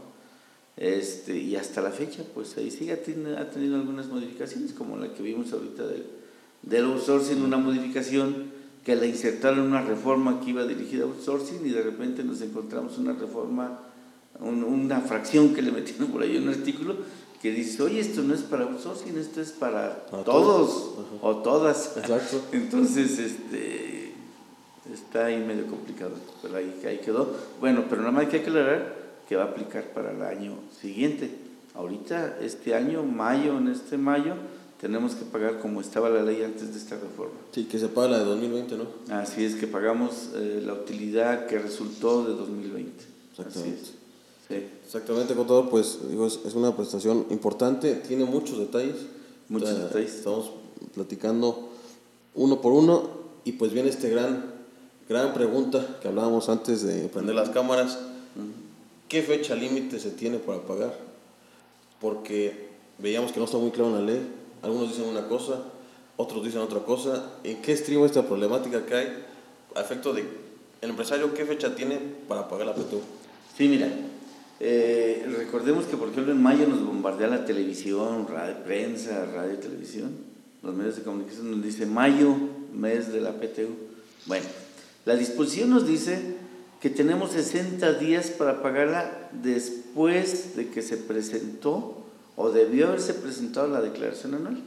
Este, 0.77 1.37
y 1.37 1.57
hasta 1.57 1.83
la 1.83 1.91
fecha, 1.91 2.23
pues 2.33 2.57
ahí 2.57 2.71
sí 2.71 2.91
ha 2.91 3.03
tenido, 3.03 3.37
algunas 3.77 4.07
modificaciones, 4.07 4.73
como 4.73 4.97
la 4.97 5.13
que 5.13 5.23
vimos 5.23 5.53
ahorita 5.53 5.87
del, 5.87 6.07
del 6.63 6.85
outsourcing, 6.85 7.43
una 7.43 7.59
modificación 7.59 8.51
que 8.85 8.97
la 8.97 9.05
insertaron 9.05 9.61
una 9.61 9.83
reforma 9.83 10.41
que 10.41 10.51
iba 10.51 10.65
dirigida 10.65 11.05
a 11.05 11.07
outsourcing 11.07 11.67
y 11.67 11.71
de 11.71 11.83
repente 11.83 12.25
nos 12.25 12.41
encontramos 12.41 12.97
una 12.97 13.13
reforma, 13.13 13.79
una 14.41 15.01
fracción 15.01 15.55
que 15.55 15.61
le 15.61 15.71
metieron 15.71 16.09
por 16.09 16.23
ahí 16.23 16.39
un 16.39 16.49
artículo 16.49 16.97
que 17.41 17.51
dice, 17.53 17.83
oye, 17.83 18.01
esto 18.01 18.23
no 18.23 18.35
es 18.35 18.43
para 18.43 18.65
outsourcing, 18.65 19.17
esto 19.19 19.41
es 19.41 19.53
para, 19.53 20.07
todos, 20.07 20.25
todos. 20.25 20.95
o 21.23 21.37
todas. 21.37 21.97
Exacto. 21.97 22.43
Entonces, 22.53 23.19
este, 23.19 24.13
está 24.93 25.27
ahí 25.27 25.39
medio 25.39 25.67
complicado, 25.67 26.13
pero 26.43 26.57
ahí, 26.57 26.83
ahí 26.87 26.99
quedó. 26.99 27.35
Bueno, 27.59 27.85
pero 27.89 28.03
nada 28.03 28.13
más 28.13 28.25
hay 28.25 28.31
que 28.31 28.37
aclarar 28.39 28.95
que 29.27 29.37
va 29.37 29.45
a 29.45 29.47
aplicar 29.47 29.85
para 29.95 30.11
el 30.13 30.23
año 30.23 30.55
siguiente. 30.81 31.31
Ahorita, 31.75 32.39
este 32.43 32.75
año, 32.75 33.05
mayo, 33.05 33.57
en 33.57 33.69
este 33.69 33.97
mayo, 33.97 34.35
tenemos 34.79 35.15
que 35.15 35.25
pagar 35.25 35.61
como 35.61 35.81
estaba 35.81 36.11
la 36.11 36.23
ley 36.23 36.43
antes 36.43 36.75
de 36.75 36.79
esta 36.79 36.97
reforma. 36.97 37.39
Sí, 37.53 37.65
que 37.65 37.79
se 37.79 37.89
paga 37.89 38.09
la 38.09 38.19
de 38.19 38.25
2020, 38.25 38.77
¿no? 38.77 38.87
Así 39.15 39.45
es, 39.45 39.55
que 39.55 39.67
pagamos 39.67 40.31
eh, 40.35 40.63
la 40.65 40.75
utilidad 40.75 41.47
que 41.47 41.59
resultó 41.59 42.25
de 42.25 42.35
2020. 42.35 43.05
Exactamente. 43.31 44.00
Sí. 44.51 44.67
Exactamente, 44.85 45.35
contador, 45.35 45.71
pues 45.71 45.99
digo, 46.11 46.27
es, 46.27 46.41
es, 46.45 46.55
una 46.55 46.77
prestación 46.77 47.27
importante, 47.31 47.95
tiene 47.95 48.25
muchos 48.25 48.59
detalles. 48.59 48.97
Muchos 49.49 49.79
detalles. 49.79 50.15
Estamos 50.17 50.51
platicando 50.95 51.71
uno 52.35 52.61
por 52.61 52.73
uno 52.73 53.09
y 53.45 53.53
pues 53.53 53.73
viene 53.73 53.89
este 53.89 54.11
gran 54.11 54.61
Gran 55.11 55.35
pregunta 55.35 55.99
que 56.01 56.07
hablábamos 56.07 56.49
antes 56.49 56.85
de 56.85 57.09
prender 57.09 57.35
las 57.35 57.51
cámaras. 57.51 57.99
¿Qué 59.09 59.23
fecha 59.23 59.57
límite 59.57 59.99
se 59.99 60.13
tiene 60.13 60.39
para 60.39 60.61
pagar? 60.61 60.97
Porque 62.01 62.69
veíamos 62.97 63.33
que 63.33 63.41
no 63.41 63.47
está 63.47 63.59
muy 63.59 63.73
claro 63.73 63.89
en 63.89 63.95
la 63.97 64.13
ley. 64.13 64.31
Algunos 64.63 64.91
dicen 64.91 65.09
una 65.09 65.27
cosa, 65.27 65.63
otros 66.17 66.45
dicen 66.45 66.61
otra 66.61 66.85
cosa. 66.85 67.29
¿En 67.43 67.61
qué 67.61 67.73
estriba 67.73 68.07
esta 68.07 68.25
problemática 68.25 68.87
que 68.87 68.95
hay 68.95 69.25
a 69.75 69.81
efecto 69.81 70.13
de 70.13 70.21
el 70.81 70.91
empresario 70.91 71.35
qué 71.35 71.45
fecha 71.45 71.75
tiene 71.75 71.99
para 72.29 72.47
pagar 72.47 72.69
la 72.69 72.75
PTU? 72.77 73.01
Sí, 73.59 73.67
mira, 73.67 73.89
eh, 74.61 75.27
recordemos 75.39 75.87
que 75.87 75.97
por 75.97 76.11
ejemplo 76.11 76.33
en 76.33 76.43
mayo 76.43 76.67
nos 76.67 76.85
bombardea 76.85 77.29
la 77.29 77.47
televisión, 77.47 78.27
radio, 78.29 78.63
prensa, 78.63 79.25
radio, 79.25 79.57
televisión, 79.59 80.11
los 80.63 80.75
medios 80.75 80.97
de 80.97 81.03
comunicación 81.03 81.51
nos 81.51 81.63
dice 81.63 81.87
mayo, 81.87 82.37
mes 82.75 83.11
de 83.11 83.23
la 83.23 83.33
PTU. 83.33 83.75
Bueno, 84.27 84.45
la 85.07 85.17
disposición 85.17 85.71
nos 85.71 85.87
dice 85.87 86.37
que 86.81 86.91
tenemos 86.91 87.33
60 87.33 87.95
días 87.95 88.31
para 88.31 88.63
pagarla 88.63 89.31
después 89.33 90.57
de 90.57 90.69
que 90.69 90.83
se 90.83 90.99
presentó 90.99 92.05
o 92.37 92.51
debió 92.51 92.89
haberse 92.89 93.15
presentado 93.15 93.69
la 93.69 93.81
declaración 93.81 94.35
anual. 94.35 94.63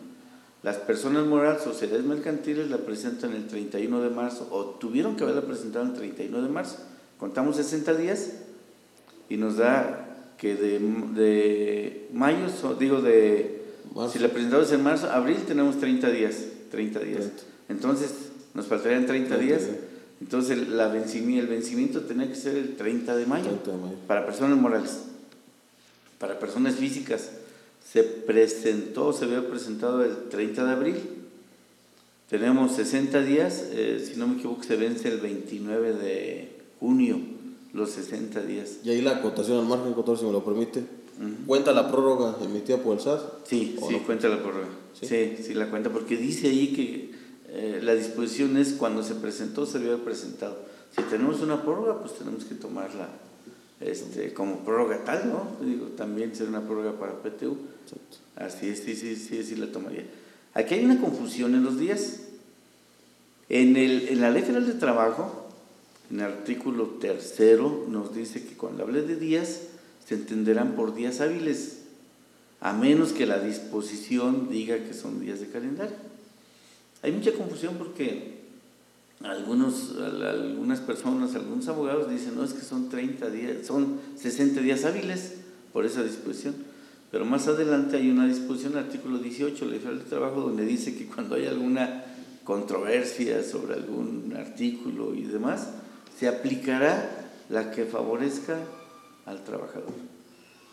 Las 0.64 0.78
personas 0.78 1.26
morales, 1.26 1.62
sociedades 1.62 2.06
mercantiles, 2.06 2.70
la 2.70 2.78
presentan 2.78 3.34
el 3.34 3.48
31 3.48 4.02
de 4.02 4.10
marzo 4.10 4.48
o 4.50 4.64
tuvieron 4.66 5.16
que 5.16 5.24
haberla 5.24 5.42
presentado 5.42 5.86
el 5.86 5.94
31 5.94 6.42
de 6.42 6.50
marzo. 6.50 6.78
Contamos 7.20 7.58
60 7.58 7.94
días 7.96 8.32
y 9.34 9.38
nos 9.38 9.58
da 9.58 10.36
que 10.38 10.56
de, 10.56 10.80
de 11.16 12.08
mayo, 12.14 12.46
digo 12.80 13.02
de, 13.02 13.64
si 14.12 14.20
la 14.20 14.28
presentamos 14.28 14.72
en 14.72 14.84
marzo, 14.84 15.10
abril 15.10 15.38
tenemos 15.48 15.80
30 15.80 16.08
días, 16.12 16.44
30 16.70 17.00
días. 17.00 17.30
Entonces, 17.68 18.14
nos 18.54 18.68
faltarían 18.68 19.08
30, 19.08 19.36
días. 19.40 19.64
Entonces 20.22 20.68
la 20.68 20.88
vencimiento, 20.88 21.42
el 21.42 21.48
vencimiento 21.48 22.02
tenía 22.02 22.30
que 22.30 22.36
ser 22.36 22.56
el 22.56 22.76
30 22.76 23.16
de 23.16 23.26
mayo, 23.26 23.46
30 23.46 23.72
de 23.72 23.78
mayo. 23.78 23.96
para 24.06 24.24
personas 24.28 24.60
morales. 24.60 25.00
Para 26.20 26.38
personas 26.38 26.76
físicas 26.76 27.32
se 27.92 28.04
presentó, 28.04 29.14
se 29.14 29.26
había 29.26 29.50
presentado 29.50 30.06
el 30.06 30.30
30 30.30 30.64
de 30.64 30.72
abril. 30.72 30.96
Tenemos 32.30 32.76
60 32.76 33.20
días, 33.22 33.66
eh, 33.72 34.08
si 34.08 34.18
no 34.20 34.28
me 34.28 34.36
equivoco 34.36 34.62
se 34.62 34.76
vence 34.76 35.10
el 35.10 35.20
29 35.20 35.94
de 35.94 36.52
junio, 36.80 37.20
los 37.74 37.90
60 37.92 38.42
días. 38.44 38.78
Y 38.84 38.92
ahí 38.92 39.02
la 39.02 39.18
acotación 39.18 39.60
al 39.60 39.66
margen, 39.66 39.94
contador, 39.94 40.20
si 40.20 40.26
me 40.26 40.32
lo 40.32 40.46
permite. 40.46 40.84
¿Cuenta 41.46 41.72
la 41.74 41.92
prórroga 41.92 42.38
emitida 42.44 42.78
por 42.78 42.96
el 42.96 43.02
SAT? 43.02 43.46
Sí, 43.46 43.78
¿O 43.80 43.88
sí, 43.88 43.98
no? 43.98 44.06
cuenta 44.06 44.28
la 44.30 44.42
prórroga. 44.42 44.68
¿Sí? 45.00 45.08
¿Sí? 45.08 45.44
sí, 45.44 45.54
la 45.54 45.70
cuenta, 45.70 45.92
porque 45.92 46.18
dice 46.18 46.48
ahí 46.48 46.74
que 46.74 47.12
eh, 47.50 47.80
la 47.84 47.94
disposición 47.94 48.58
es 48.58 48.74
cuando 48.74 49.04
se 49.04 49.16
presentó, 49.16 49.66
se 49.66 49.78
había 49.78 49.98
presentado. 49.98 50.58
Si 50.96 51.02
tenemos 51.04 51.42
una 51.42 51.62
prórroga, 51.62 52.00
pues 52.00 52.18
tenemos 52.18 52.46
que 52.46 52.56
tomarla 52.56 53.10
este, 53.80 54.34
como 54.34 54.60
prórroga 54.60 55.04
tal, 55.04 55.30
¿no? 55.30 55.66
Digo, 55.66 55.88
también 55.88 56.36
será 56.36 56.50
una 56.50 56.62
prórroga 56.62 57.00
para 57.00 57.22
PTU. 57.22 57.58
Exacto. 57.84 58.18
Así 58.36 58.70
es, 58.70 58.80
sí, 58.80 58.96
sí, 58.96 59.16
sí, 59.16 59.44
sí 59.44 59.56
la 59.56 59.72
tomaría. 59.72 60.06
Aquí 60.54 60.76
hay 60.76 60.86
una 60.86 61.00
confusión 61.00 61.54
en 61.56 61.64
los 61.64 61.78
días. 61.78 62.22
En, 63.50 63.76
el, 63.76 64.08
en 64.08 64.22
la 64.22 64.32
Ley 64.32 64.42
Federal 64.42 64.66
de 64.66 64.74
Trabajo, 64.74 65.43
en 66.14 66.20
el 66.20 66.26
artículo 66.28 66.86
tercero, 67.02 67.86
nos 67.90 68.14
dice 68.14 68.44
que 68.46 68.56
cuando 68.56 68.84
hable 68.84 69.02
de 69.02 69.16
días, 69.16 69.62
se 70.08 70.14
entenderán 70.14 70.76
por 70.76 70.94
días 70.94 71.22
hábiles, 71.22 71.80
a 72.62 72.72
menos 72.72 73.14
que 73.14 73.26
la 73.26 73.40
disposición 73.40 74.48
diga 74.52 74.78
que 74.78 74.94
son 74.94 75.20
días 75.20 75.40
de 75.40 75.48
calendario. 75.48 75.96
Hay 77.02 77.12
mucha 77.14 77.34
confusión 77.34 77.76
porque 77.80 78.42
algunos, 79.22 79.96
al- 79.98 80.22
algunas 80.24 80.82
personas, 80.82 81.34
algunos 81.34 81.68
abogados 81.68 82.10
dicen, 82.12 82.36
no, 82.36 82.44
es 82.44 82.54
que 82.54 82.62
son 82.62 82.90
30 82.90 83.30
días, 83.32 83.66
son 83.66 83.98
60 84.16 84.62
días 84.62 84.86
hábiles 84.86 85.34
por 85.74 85.84
esa 85.86 86.04
disposición. 86.04 86.54
Pero 87.12 87.26
más 87.26 87.48
adelante 87.48 87.98
hay 87.98 88.10
una 88.12 88.28
disposición, 88.28 88.78
artículo 88.78 89.18
18 89.18 89.56
de 89.56 89.66
la 89.66 89.72
Ley 89.72 89.80
Federal 89.80 90.00
de 90.04 90.10
Trabajo, 90.10 90.42
donde 90.42 90.66
dice 90.66 90.96
que 90.96 91.08
cuando 91.08 91.36
hay 91.36 91.48
alguna 91.48 92.04
controversia 92.44 93.44
sobre 93.44 93.74
algún 93.74 94.34
artículo 94.38 95.16
y 95.16 95.24
demás, 95.24 95.70
se 96.20 96.28
aplicará 96.28 97.30
la 97.50 97.72
que 97.72 97.86
favorezca 97.86 98.58
al 99.26 99.44
trabajador. 99.44 99.92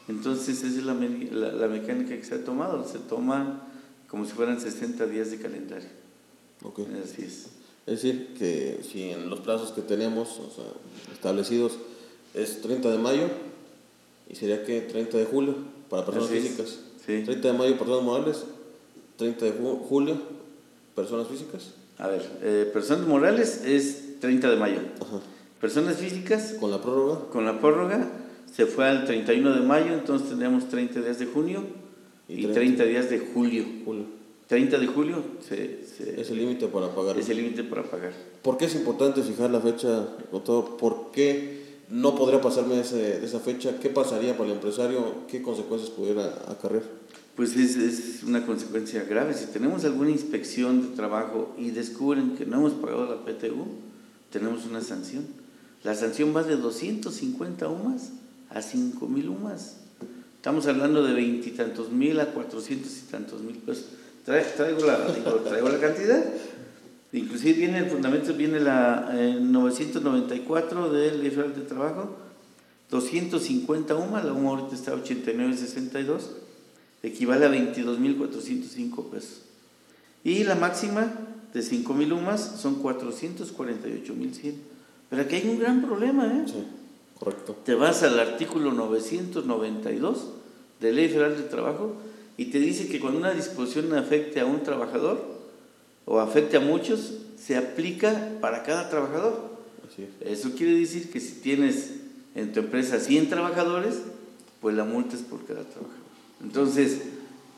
Entonces, 0.08 0.58
esa 0.58 0.66
es 0.66 0.84
la, 0.84 0.94
me- 0.94 1.30
la- 1.30 1.52
la 1.52 1.68
mecánica 1.68 2.16
que 2.16 2.24
se 2.24 2.34
ha 2.34 2.44
tomado, 2.44 2.86
se 2.86 2.98
toma 2.98 3.66
como 4.08 4.24
si 4.24 4.32
fueran 4.32 4.60
60 4.60 5.06
días 5.06 5.30
de 5.30 5.38
calendario. 5.38 5.88
Ok. 6.62 6.80
Así 7.04 7.22
es. 7.22 7.46
Es 7.86 8.02
decir, 8.02 8.34
que 8.38 8.80
si 8.88 9.10
en 9.10 9.30
los 9.30 9.40
plazos 9.40 9.70
que 9.72 9.82
tenemos 9.82 10.38
o 10.38 10.50
sea, 10.50 10.64
establecidos 11.12 11.74
es 12.34 12.60
30 12.60 12.90
de 12.90 12.98
mayo, 12.98 13.28
y 14.28 14.34
sería 14.36 14.64
que 14.64 14.80
30 14.80 15.16
de 15.18 15.24
julio 15.24 15.54
para 15.88 16.04
personas 16.04 16.30
Así 16.30 16.40
físicas. 16.40 16.78
Sí. 17.06 17.22
30 17.24 17.48
de 17.52 17.58
mayo 17.58 17.78
personas 17.78 18.02
morales, 18.02 18.36
30 19.16 19.44
de 19.46 19.52
ju- 19.58 19.80
julio 19.88 20.18
personas 20.94 21.26
físicas. 21.28 21.70
A 21.98 22.08
ver, 22.08 22.28
eh, 22.42 22.70
personas 22.72 23.06
morales 23.06 23.62
es 23.64 24.04
30 24.20 24.50
de 24.50 24.56
mayo. 24.56 24.78
Ajá. 25.00 25.20
Personas 25.60 25.96
físicas, 25.96 26.56
Con 26.60 26.70
la 26.70 26.80
prórroga, 26.80 27.28
con 27.30 27.44
la 27.44 27.60
prórroga, 27.60 28.08
se 28.52 28.66
fue 28.66 28.88
al 28.88 29.04
31 29.04 29.54
de 29.54 29.60
mayo, 29.60 29.92
entonces 29.92 30.28
tendríamos 30.28 30.68
30 30.68 31.00
días 31.00 31.18
de 31.18 31.26
junio 31.26 31.62
Y 32.28 32.32
y 32.34 32.36
30. 32.46 32.54
30 32.54 32.84
días 32.84 33.10
de 33.10 33.18
julio. 33.18 33.64
julio. 33.84 34.04
30 34.46 34.78
de 34.78 34.86
julio 34.88 35.22
se, 35.46 35.84
se- 35.84 36.20
Es 36.20 36.30
el 36.30 36.38
límite 36.38 36.66
para 36.66 36.88
pagar. 36.94 37.16
es 37.18 37.28
el 37.28 37.36
límite 37.36 37.62
para 37.62 37.82
pagar. 37.84 38.12
¿Por 38.42 38.56
qué 38.56 38.64
es 38.64 38.74
importante 38.74 39.22
fijar 39.22 39.50
la 39.50 39.60
fecha, 39.60 40.06
doctor? 40.32 40.76
¿Por 40.76 41.10
qué 41.12 41.60
no 41.88 42.14
podría 42.16 42.40
pasarme 42.40 42.80
ese- 42.80 43.24
esa 43.24 43.38
fecha? 43.38 43.78
¿Qué 43.80 43.90
pasaría 43.90 44.36
para 44.36 44.46
el 44.50 44.56
empresario? 44.56 45.26
¿Qué 45.28 45.40
consecuencias 45.42 45.90
pudiera 45.90 46.24
acarrear? 46.48 46.82
Pues 47.36 47.56
es, 47.56 47.76
es 47.76 48.22
una 48.24 48.44
consecuencia 48.44 49.04
grave. 49.04 49.34
Si 49.34 49.46
tenemos 49.46 49.84
alguna 49.84 50.10
inspección 50.10 50.82
de 50.82 50.96
trabajo 50.96 51.54
y 51.56 51.70
descubren 51.70 52.34
que 52.36 52.44
no 52.44 52.56
hemos 52.58 52.72
pagado 52.72 53.06
la 53.06 53.24
PTU, 53.24 53.66
tenemos 54.30 54.64
una 54.66 54.80
sanción. 54.80 55.26
La 55.82 55.94
sanción 55.94 56.34
va 56.34 56.42
de 56.42 56.56
250 56.56 57.68
UMAS 57.68 58.10
a 58.50 58.62
5 58.62 59.06
mil 59.06 59.28
UMAS. 59.28 59.76
Estamos 60.36 60.66
hablando 60.66 61.02
de 61.02 61.12
veintitantos 61.12 61.90
mil 61.90 62.18
a 62.20 62.26
cuatrocientos 62.26 62.96
y 62.98 63.10
tantos 63.10 63.42
mil 63.42 63.56
pesos. 63.56 63.86
Traigo, 64.24 64.86
la, 64.86 65.06
traigo 65.44 65.68
la 65.68 65.80
cantidad. 65.80 66.24
Inclusive 67.12 67.58
viene 67.58 67.78
el 67.78 67.90
fundamento, 67.90 68.32
viene 68.34 68.60
la 68.60 69.10
eh, 69.12 69.38
994 69.40 70.92
del 70.92 71.20
Ley 71.20 71.30
Federal 71.30 71.54
de 71.54 71.62
Trabajo, 71.62 72.16
250 72.90 73.96
UMA, 73.96 74.22
la 74.22 74.32
UMA 74.32 74.50
ahorita 74.50 74.74
está 74.74 74.92
a 74.92 74.96
89.62, 74.96 76.22
equivale 77.02 77.46
a 77.46 77.50
22.405 77.50 79.10
pesos. 79.10 79.42
Y 80.22 80.44
la 80.44 80.54
máxima 80.54 81.12
de 81.52 81.60
5.000 81.60 82.12
UMAS 82.12 82.60
son 82.60 82.82
448.100. 82.82 84.54
Pero 85.08 85.22
aquí 85.22 85.36
hay 85.36 85.48
un 85.48 85.58
gran 85.58 85.82
problema, 85.82 86.26
¿eh? 86.26 86.44
Sí, 86.46 86.64
correcto. 87.18 87.56
Te 87.64 87.74
vas 87.74 88.02
al 88.02 88.18
artículo 88.18 88.72
992 88.72 90.30
de 90.80 90.92
Ley 90.92 91.08
Federal 91.08 91.36
de 91.36 91.42
Trabajo 91.42 91.96
y 92.36 92.46
te 92.46 92.58
dice 92.58 92.88
que 92.88 93.00
cuando 93.00 93.18
una 93.18 93.32
disposición 93.32 93.92
afecte 93.94 94.40
a 94.40 94.46
un 94.46 94.62
trabajador 94.62 95.22
o 96.06 96.20
afecte 96.20 96.56
a 96.56 96.60
muchos, 96.60 97.14
se 97.36 97.56
aplica 97.56 98.32
para 98.40 98.62
cada 98.62 98.88
trabajador. 98.88 99.50
Así 99.86 100.04
es. 100.04 100.40
Eso 100.40 100.54
quiere 100.56 100.74
decir 100.74 101.10
que 101.10 101.20
si 101.20 101.40
tienes 101.40 101.94
en 102.34 102.52
tu 102.52 102.60
empresa 102.60 102.98
100 103.00 103.28
trabajadores, 103.28 103.96
pues 104.60 104.76
la 104.76 104.84
multa 104.84 105.16
es 105.16 105.22
por 105.22 105.44
cada 105.44 105.64
trabajador. 105.64 106.00
Entonces, 106.42 107.00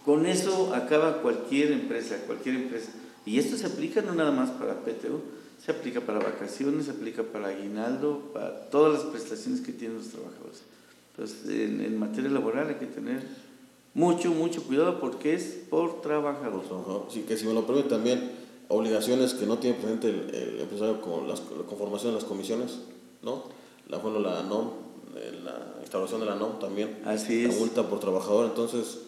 con 0.05 0.27
eso 0.27 0.75
acaba 0.75 1.23
cualquier 1.23 1.73
empresa, 1.73 2.17
cualquier 2.27 2.57
empresa. 2.57 2.91
Y 3.27 3.39
esto 3.39 3.57
se 3.57 3.67
aplica 3.67 4.03
no 4.03 4.15
nada 4.15 4.31
más 4.33 4.51
para 4.51 4.75
PTU, 4.81 5.21
se 5.65 5.71
aplica 5.71 6.01
para 6.01 6.19
vacaciones, 6.19 6.87
se 6.87 6.91
aplica 6.91 7.23
para 7.23 7.49
aguinaldo, 7.49 8.31
para 8.33 8.69
todas 8.71 8.93
las 8.95 9.03
prestaciones 9.05 9.61
que 9.61 9.73
tienen 9.73 9.99
los 9.99 10.09
trabajadores. 10.09 10.63
Entonces, 11.15 11.49
en, 11.49 11.81
en 11.81 11.99
materia 11.99 12.31
laboral 12.31 12.69
hay 12.69 12.77
que 12.77 12.87
tener 12.87 13.23
mucho, 13.95 14.31
mucho 14.33 14.63
cuidado 14.65 14.99
porque 14.99 15.35
es 15.35 15.61
por 15.71 16.01
trabajador. 16.01 16.63
Sí, 17.11 17.21
que 17.29 17.37
si 17.37 17.47
me 17.47 17.53
lo 17.55 17.67
permite 17.67 17.91
también, 17.91 18.33
obligaciones 18.69 19.35
que 19.35 19.47
no 19.47 19.59
tiene 19.59 19.77
presente 19.77 20.09
el, 20.09 20.35
el 20.35 20.61
empresario 20.63 21.01
con 21.01 21.29
las, 21.29 21.41
la 21.41 21.65
conformación 21.69 22.13
de 22.13 22.21
las 22.21 22.25
comisiones, 22.25 22.79
¿no? 23.23 23.45
La, 23.89 23.99
bueno, 23.99 24.19
la 24.21 24.43
NOM, 24.43 24.71
la 25.45 25.75
instauración 25.83 26.21
de 26.21 26.27
la 26.27 26.35
NOM 26.37 26.59
también. 26.59 27.01
Así 27.05 27.43
La 27.45 27.51
es. 27.53 27.59
multa 27.59 27.83
por 27.89 28.01
trabajador, 28.01 28.47
entonces 28.47 29.01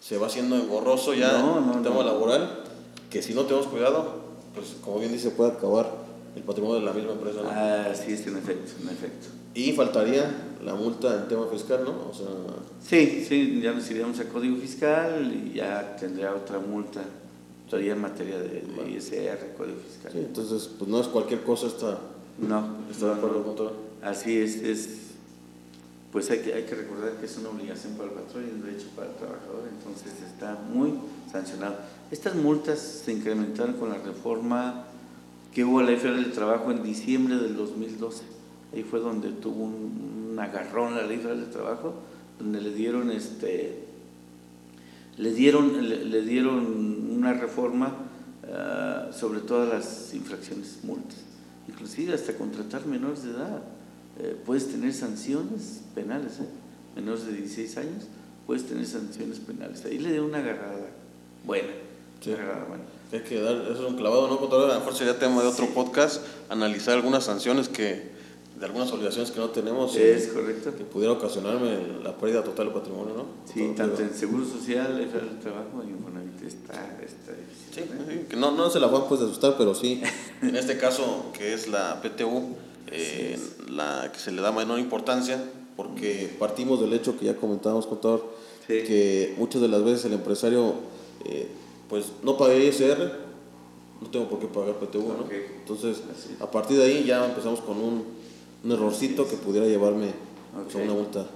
se 0.00 0.16
va 0.16 0.28
haciendo 0.28 0.54
engorroso 0.56 1.12
ya 1.14 1.32
No, 1.38 1.60
no, 1.60 1.74
el 1.78 1.82
tema 1.82 1.96
no. 1.96 2.04
laboral, 2.04 2.62
que 3.10 3.22
si 3.22 3.34
no 3.34 3.42
tenemos 3.44 3.66
cuidado, 3.68 4.14
pues 4.54 4.76
como 4.84 4.98
bien 4.98 5.12
dice, 5.12 5.30
puede 5.30 5.52
acabar 5.52 5.90
el 6.36 6.42
patrimonio 6.42 6.76
de 6.80 6.86
la 6.86 6.92
misma 6.92 7.12
empresa, 7.12 7.40
¿no? 7.42 7.50
Así 7.50 8.12
es, 8.12 8.26
en 8.26 8.36
efecto, 8.36 8.72
en 8.82 8.88
efecto. 8.88 9.28
Y 9.54 9.72
faltaría 9.72 10.30
la 10.64 10.74
multa 10.74 11.14
en 11.22 11.28
tema 11.28 11.46
fiscal, 11.50 11.82
¿no? 11.84 12.10
O 12.10 12.14
sea, 12.14 12.26
Sí, 12.82 13.24
sí, 13.28 13.60
ya 13.62 13.72
nos 13.72 13.90
iríamos 13.90 14.18
a 14.20 14.24
Código 14.28 14.56
Fiscal 14.56 15.32
y 15.32 15.54
ya 15.56 15.96
tendría 15.98 16.32
otra 16.34 16.58
multa, 16.58 17.02
todavía 17.68 17.92
en 17.94 18.00
materia 18.00 18.38
de, 18.38 18.62
de 18.62 18.90
ISR, 18.90 19.54
Código 19.56 19.78
Fiscal. 19.86 20.12
sí, 20.12 20.18
entonces, 20.18 20.70
pues 20.78 20.88
no 20.90 21.00
es 21.00 21.08
cualquier 21.08 21.42
cosa 21.42 21.66
esta, 21.66 21.98
No, 22.38 22.60
no, 23.00 23.12
acuerdo 23.12 23.38
no. 23.38 23.44
con 23.44 23.56
todo. 23.56 23.72
Así 24.02 24.38
es, 24.38 24.56
es, 24.56 24.88
pues 26.18 26.32
hay 26.32 26.40
que, 26.40 26.52
hay 26.52 26.64
que 26.64 26.74
recordar 26.74 27.12
que 27.12 27.26
es 27.26 27.36
una 27.36 27.50
obligación 27.50 27.92
para 27.92 28.08
el 28.08 28.14
patrón 28.16 28.44
y 28.44 28.52
un 28.52 28.60
derecho 28.60 28.88
para 28.96 29.08
el 29.08 29.14
trabajador, 29.14 29.68
entonces 29.70 30.12
está 30.20 30.58
muy 30.68 30.94
sancionado. 31.30 31.76
Estas 32.10 32.34
multas 32.34 32.80
se 32.80 33.12
incrementaron 33.12 33.74
con 33.74 33.90
la 33.90 33.98
reforma 33.98 34.86
que 35.54 35.62
hubo 35.64 35.78
a 35.78 35.84
la 35.84 35.92
Ley 35.92 36.00
del 36.00 36.32
Trabajo 36.32 36.72
en 36.72 36.82
diciembre 36.82 37.36
del 37.36 37.54
2012. 37.54 38.24
Ahí 38.74 38.82
fue 38.82 38.98
donde 38.98 39.30
tuvo 39.30 39.62
un, 39.62 40.30
un 40.32 40.38
agarrón 40.40 40.96
la 40.96 41.06
Ley 41.06 41.18
Federal 41.18 41.40
del 41.40 41.50
Trabajo, 41.50 41.94
donde 42.36 42.62
le 42.62 42.74
dieron 42.74 43.12
este 43.12 43.84
le 45.18 45.32
dieron, 45.32 45.88
le 45.88 46.22
dieron 46.22 47.12
una 47.12 47.32
reforma 47.32 47.94
ah, 48.52 49.10
sobre 49.12 49.38
todas 49.38 49.68
las 49.68 50.14
infracciones, 50.14 50.80
multas, 50.82 51.18
inclusive 51.68 52.12
hasta 52.12 52.36
contratar 52.36 52.86
menores 52.86 53.22
de 53.22 53.30
edad. 53.30 53.62
Eh, 54.20 54.36
puedes 54.44 54.68
tener 54.68 54.92
sanciones 54.92 55.80
penales, 55.94 56.32
¿eh? 56.40 56.46
menores 56.96 57.26
de 57.26 57.32
16 57.34 57.76
años, 57.78 58.04
puedes 58.46 58.66
tener 58.66 58.86
sanciones 58.86 59.38
penales. 59.38 59.84
Ahí 59.84 59.98
le 59.98 60.12
dio 60.12 60.24
una 60.24 60.38
agarrada 60.38 60.90
buena, 61.44 61.68
Sí. 62.20 62.30
una 62.30 62.42
agarrada 62.42 62.64
buena. 62.64 62.84
Hay 63.12 63.20
que 63.20 63.40
dar, 63.40 63.54
eso 63.62 63.72
es 63.72 63.80
un 63.90 63.96
clavado, 63.96 64.28
¿no, 64.28 64.38
contador? 64.38 64.70
A 64.70 64.74
lo 64.74 64.80
mejor 64.80 64.94
sería 64.94 65.18
tema 65.18 65.40
de 65.42 65.48
otro 65.48 65.66
Sí. 65.66 65.72
podcast, 65.74 66.22
analizar 66.48 66.94
algunas 66.94 67.24
sanciones 67.24 67.68
que 67.68 68.16
de 68.58 68.66
algunas 68.66 68.90
obligaciones 68.90 69.30
que 69.30 69.38
no 69.38 69.50
tenemos. 69.50 69.94
Es 69.94 70.26
correcto. 70.28 70.74
Que 70.76 70.82
pudiera 70.82 71.12
ocasionarme 71.12 71.78
la 72.02 72.16
pérdida 72.18 72.42
total 72.42 72.66
del 72.66 72.74
patrimonio, 72.74 73.14
¿no? 73.14 73.24
Sí, 73.54 73.72
tanto 73.76 74.02
en 74.02 74.12
Seguro 74.12 74.44
Social, 74.44 74.98
el 75.00 75.38
Trabajo 75.38 75.84
y 75.84 75.90
en 75.90 75.94
Infonavit 75.96 76.42
está, 76.42 76.98
está 77.00 77.32
Sí, 77.78 77.84
sí, 78.08 78.26
que 78.28 78.36
no, 78.36 78.50
no 78.52 78.70
se 78.70 78.80
la 78.80 78.86
van 78.86 79.04
pues 79.08 79.20
de 79.20 79.26
asustar, 79.26 79.56
pero 79.56 79.74
sí, 79.74 80.02
en 80.42 80.56
este 80.56 80.78
caso 80.78 81.26
que 81.32 81.54
es 81.54 81.68
la 81.68 82.00
PTU, 82.02 82.56
eh, 82.90 83.38
la 83.68 84.10
que 84.12 84.18
se 84.18 84.32
le 84.32 84.42
da 84.42 84.52
menor 84.52 84.78
importancia, 84.78 85.42
porque 85.76 86.34
partimos 86.38 86.80
del 86.80 86.92
hecho 86.92 87.18
que 87.18 87.26
ya 87.26 87.36
comentábamos, 87.36 87.86
contador, 87.86 88.24
que 88.66 89.34
muchas 89.38 89.62
de 89.62 89.68
las 89.68 89.82
veces 89.82 90.04
el 90.04 90.12
empresario 90.12 90.74
eh, 91.24 91.48
pues 91.88 92.06
no 92.22 92.36
paga 92.36 92.54
ISR, 92.54 93.12
no 94.00 94.08
tengo 94.10 94.28
por 94.28 94.38
qué 94.38 94.46
pagar 94.46 94.74
PTU, 94.74 95.00
¿no? 95.00 95.26
Entonces, 95.30 96.02
a 96.40 96.50
partir 96.50 96.76
de 96.76 96.84
ahí 96.84 97.04
ya 97.04 97.24
empezamos 97.24 97.60
con 97.60 97.78
un, 97.78 98.04
un 98.64 98.72
errorcito 98.72 99.28
que 99.28 99.36
pudiera 99.36 99.66
llevarme 99.66 100.12
pues, 100.64 100.74
a 100.76 100.78
una 100.78 100.94
multa, 100.94 101.26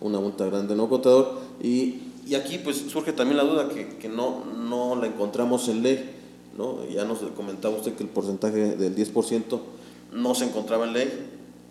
una 0.00 0.20
multa 0.20 0.44
grande, 0.46 0.74
¿no, 0.74 0.88
contador? 0.88 1.40
Y, 1.62 2.03
y 2.26 2.34
aquí 2.34 2.58
pues 2.58 2.76
surge 2.88 3.12
también 3.12 3.36
la 3.36 3.44
duda 3.44 3.68
que, 3.68 3.96
que, 3.96 4.08
no, 4.08 4.44
no 4.44 4.96
la 4.96 5.06
encontramos 5.06 5.68
en 5.68 5.82
ley, 5.82 6.10
¿no? 6.56 6.86
Ya 6.88 7.04
nos 7.04 7.18
comentaba 7.36 7.76
usted 7.76 7.94
que 7.94 8.02
el 8.02 8.08
porcentaje 8.08 8.76
del 8.76 8.94
10% 8.94 9.60
no 10.12 10.34
se 10.34 10.44
encontraba 10.44 10.86
en 10.86 10.92
ley, 10.92 11.10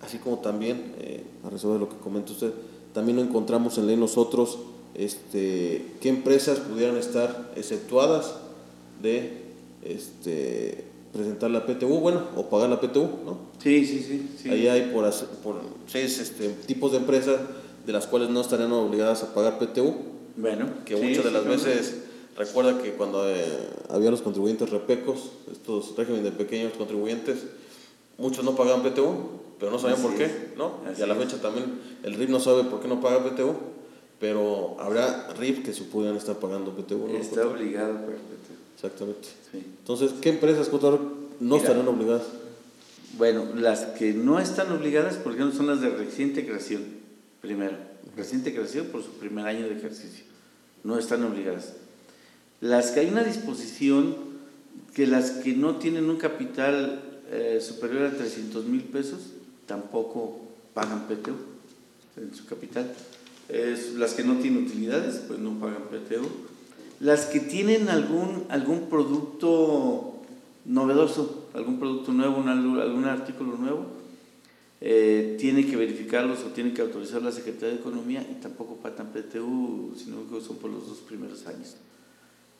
así 0.01 0.17
como 0.17 0.39
también, 0.39 0.95
eh, 0.99 1.23
a 1.43 1.49
de 1.49 1.79
lo 1.79 1.89
que 1.89 1.97
comenta 1.97 2.31
usted, 2.31 2.53
también 2.93 3.17
no 3.17 3.23
encontramos 3.23 3.77
en 3.77 3.87
ley 3.87 3.97
nosotros 3.97 4.59
este, 4.95 5.93
qué 6.01 6.09
empresas 6.09 6.59
pudieran 6.59 6.97
estar 6.97 7.51
exceptuadas 7.55 8.35
de 9.01 9.41
este, 9.83 10.85
presentar 11.11 11.51
la 11.51 11.65
PTU, 11.65 11.99
bueno, 11.99 12.21
o 12.35 12.49
pagar 12.49 12.69
la 12.69 12.79
PTU, 12.79 13.07
¿no? 13.25 13.37
Sí, 13.59 13.85
sí, 13.85 14.29
sí. 14.37 14.49
Ahí 14.49 14.67
hay 14.67 14.91
por, 14.91 15.09
por 15.43 15.61
seis 15.87 16.19
este, 16.19 16.49
tipos 16.49 16.91
de 16.91 16.97
empresas 16.97 17.39
de 17.85 17.93
las 17.93 18.07
cuales 18.07 18.29
no 18.29 18.41
estarían 18.41 18.71
obligadas 18.71 19.23
a 19.23 19.33
pagar 19.33 19.59
PTU. 19.59 20.12
Bueno, 20.35 20.67
que 20.85 20.95
muchas 20.95 21.23
de 21.23 21.31
las 21.31 21.45
veces 21.45 21.95
recuerda 22.37 22.81
que 22.81 22.93
cuando 22.93 23.29
eh, 23.29 23.45
había 23.89 24.11
los 24.11 24.21
contribuyentes 24.21 24.69
repecos, 24.69 25.31
estos 25.51 25.95
regímenes 25.95 26.25
de 26.25 26.31
pequeños 26.31 26.73
contribuyentes, 26.73 27.39
muchos 28.17 28.43
no 28.43 28.55
pagaban 28.55 28.81
PTU, 28.81 29.15
pero 29.59 29.71
no 29.71 29.79
sabían 29.79 30.01
por 30.01 30.15
qué, 30.15 30.53
¿no? 30.57 30.79
y 30.97 31.01
a 31.01 31.07
la 31.07 31.15
fecha 31.15 31.37
también 31.41 31.65
el 32.03 32.15
RIF 32.15 32.29
no 32.29 32.39
sabe 32.39 32.63
por 32.63 32.81
qué 32.81 32.87
no 32.87 32.99
paga 32.99 33.23
PTU, 33.23 33.55
pero 34.19 34.75
habrá 34.79 35.29
RIF 35.37 35.63
que 35.63 35.73
se 35.73 35.83
pudieran 35.83 36.17
estar 36.17 36.37
pagando 36.37 36.71
PTU. 36.71 37.07
¿no? 37.07 37.17
Está 37.17 37.47
obligado 37.47 37.93
a 37.93 38.01
pagar 38.01 38.17
PTU. 38.17 38.53
Exactamente. 38.75 39.29
Entonces, 39.53 40.11
¿qué 40.19 40.29
empresas, 40.29 40.69
no 41.39 41.55
estarán 41.57 41.87
obligadas? 41.87 42.23
Bueno, 43.17 43.45
las 43.55 43.81
que 43.81 44.13
no 44.13 44.39
están 44.39 44.71
obligadas, 44.71 45.15
por 45.15 45.33
ejemplo, 45.33 45.55
son 45.55 45.67
las 45.67 45.81
de 45.81 45.89
reciente 45.89 46.45
creación, 46.45 46.83
primero. 47.41 47.92
Reciente 48.15 48.53
creación 48.53 48.87
por 48.87 49.03
su 49.03 49.11
primer 49.11 49.47
año 49.47 49.67
de 49.67 49.75
ejercicio. 49.77 50.25
No 50.83 50.99
están 50.99 51.23
obligadas. 51.23 51.73
Las 52.61 52.91
que 52.91 53.01
hay 53.01 53.09
una 53.09 53.23
disposición 53.23 54.15
que 54.93 55.07
las 55.07 55.31
que 55.31 55.53
no 55.53 55.77
tienen 55.77 56.09
un 56.09 56.17
capital 56.17 57.01
eh, 57.31 57.59
superior 57.61 58.05
a 58.05 58.15
300 58.15 58.65
mil 58.65 58.83
pesos 58.83 59.31
tampoco 59.65 60.39
pagan 60.73 61.07
PTU 61.07 61.33
en 62.17 62.33
su 62.35 62.45
capital. 62.45 62.93
las 63.97 64.13
que 64.13 64.23
no 64.23 64.37
tienen 64.37 64.65
utilidades, 64.65 65.21
pues 65.27 65.39
no 65.39 65.59
pagan 65.59 65.83
PTU. 65.83 66.27
Las 66.99 67.25
que 67.25 67.39
tienen 67.39 67.89
algún, 67.89 68.45
algún 68.49 68.89
producto 68.89 70.21
novedoso, 70.65 71.47
algún 71.53 71.79
producto 71.79 72.11
nuevo, 72.13 72.41
algún 72.47 73.05
artículo 73.05 73.57
nuevo, 73.57 73.85
eh, 74.85 75.37
tiene 75.39 75.65
que 75.65 75.77
verificarlos 75.77 76.39
o 76.43 76.47
tiene 76.47 76.73
que 76.73 76.81
autorizar 76.81 77.21
la 77.21 77.31
Secretaría 77.31 77.69
de 77.69 77.79
Economía 77.79 78.21
y 78.29 78.41
tampoco 78.41 78.75
pagan 78.75 79.13
PTU, 79.13 79.93
sino 79.95 80.29
que 80.29 80.45
son 80.45 80.57
por 80.57 80.69
los 80.69 80.85
dos 80.89 80.97
primeros 80.97 81.47
años. 81.47 81.77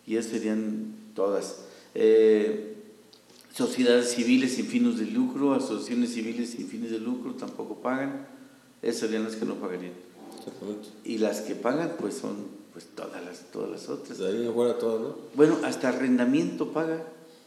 Y 0.08 0.15
esas 0.15 0.32
serían 0.32 0.96
todas. 1.13 1.65
Eh, 1.94 2.77
sociedades 3.53 4.12
civiles 4.12 4.53
sin 4.53 4.68
fines 4.68 5.00
de 5.00 5.08
lucro, 5.08 5.53
asociaciones 5.53 6.13
civiles 6.13 6.51
sin 6.51 6.70
fines 6.70 6.92
de 6.92 7.00
lucro 7.00 7.34
tampoco 7.34 7.82
pagan. 7.82 8.25
Esas 8.82 9.01
serían 9.01 9.25
las 9.25 9.36
que 9.36 9.46
no 9.46 9.56
pagarían. 9.56 9.92
Y 11.03 11.18
las 11.18 11.42
que 11.42 11.56
pagan, 11.56 11.98
pues 12.00 12.13
son 12.13 12.48
pues 12.72 12.86
todas 12.96 13.22
las, 13.22 13.51
todas 13.51 13.70
las 13.70 13.90
otras. 13.90 14.18
De 14.20 14.27
ahí 14.29 14.50
fuera 14.53 14.77
todas, 14.77 15.01
¿no? 15.01 15.18
Bueno, 15.36 15.57
hasta 15.66 15.90
arrendamiento 15.90 16.72
paga. 16.72 17.03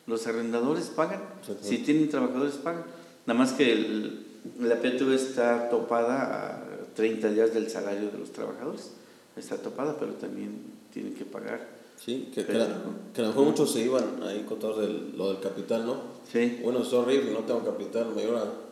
Los 0.06 0.26
arrendadores 0.26 0.88
pagan. 0.88 1.22
Si 1.62 1.78
tienen 1.78 2.10
trabajadores 2.10 2.56
pagan. 2.56 2.84
Nada 3.24 3.38
más 3.38 3.54
que 3.54 3.72
el, 3.72 4.25
la 4.60 4.80
PTU 4.80 5.12
está 5.12 5.68
topada 5.68 6.62
a 6.62 6.94
30 6.94 7.30
días 7.30 7.54
del 7.54 7.70
salario 7.70 8.10
de 8.10 8.18
los 8.18 8.32
trabajadores. 8.32 8.90
Está 9.36 9.56
topada, 9.56 9.96
pero 9.98 10.12
también 10.14 10.52
tienen 10.92 11.14
que 11.14 11.24
pagar. 11.24 11.76
Sí, 12.02 12.30
que, 12.34 12.44
que, 12.44 12.52
a 12.52 13.22
lo 13.22 13.28
mejor 13.28 13.46
muchos 13.46 13.72
se 13.72 13.80
iban 13.80 14.22
ahí 14.22 14.44
con 14.46 14.58
todo 14.58 14.82
lo 15.16 15.32
del 15.32 15.40
capital, 15.40 15.86
¿no? 15.86 15.96
Sí. 16.30 16.60
Bueno, 16.62 16.82
es 16.82 16.92
horrible, 16.92 17.32
no 17.32 17.40
tengo 17.40 17.64
capital 17.64 18.14
mayor 18.14 18.36
a 18.36 18.66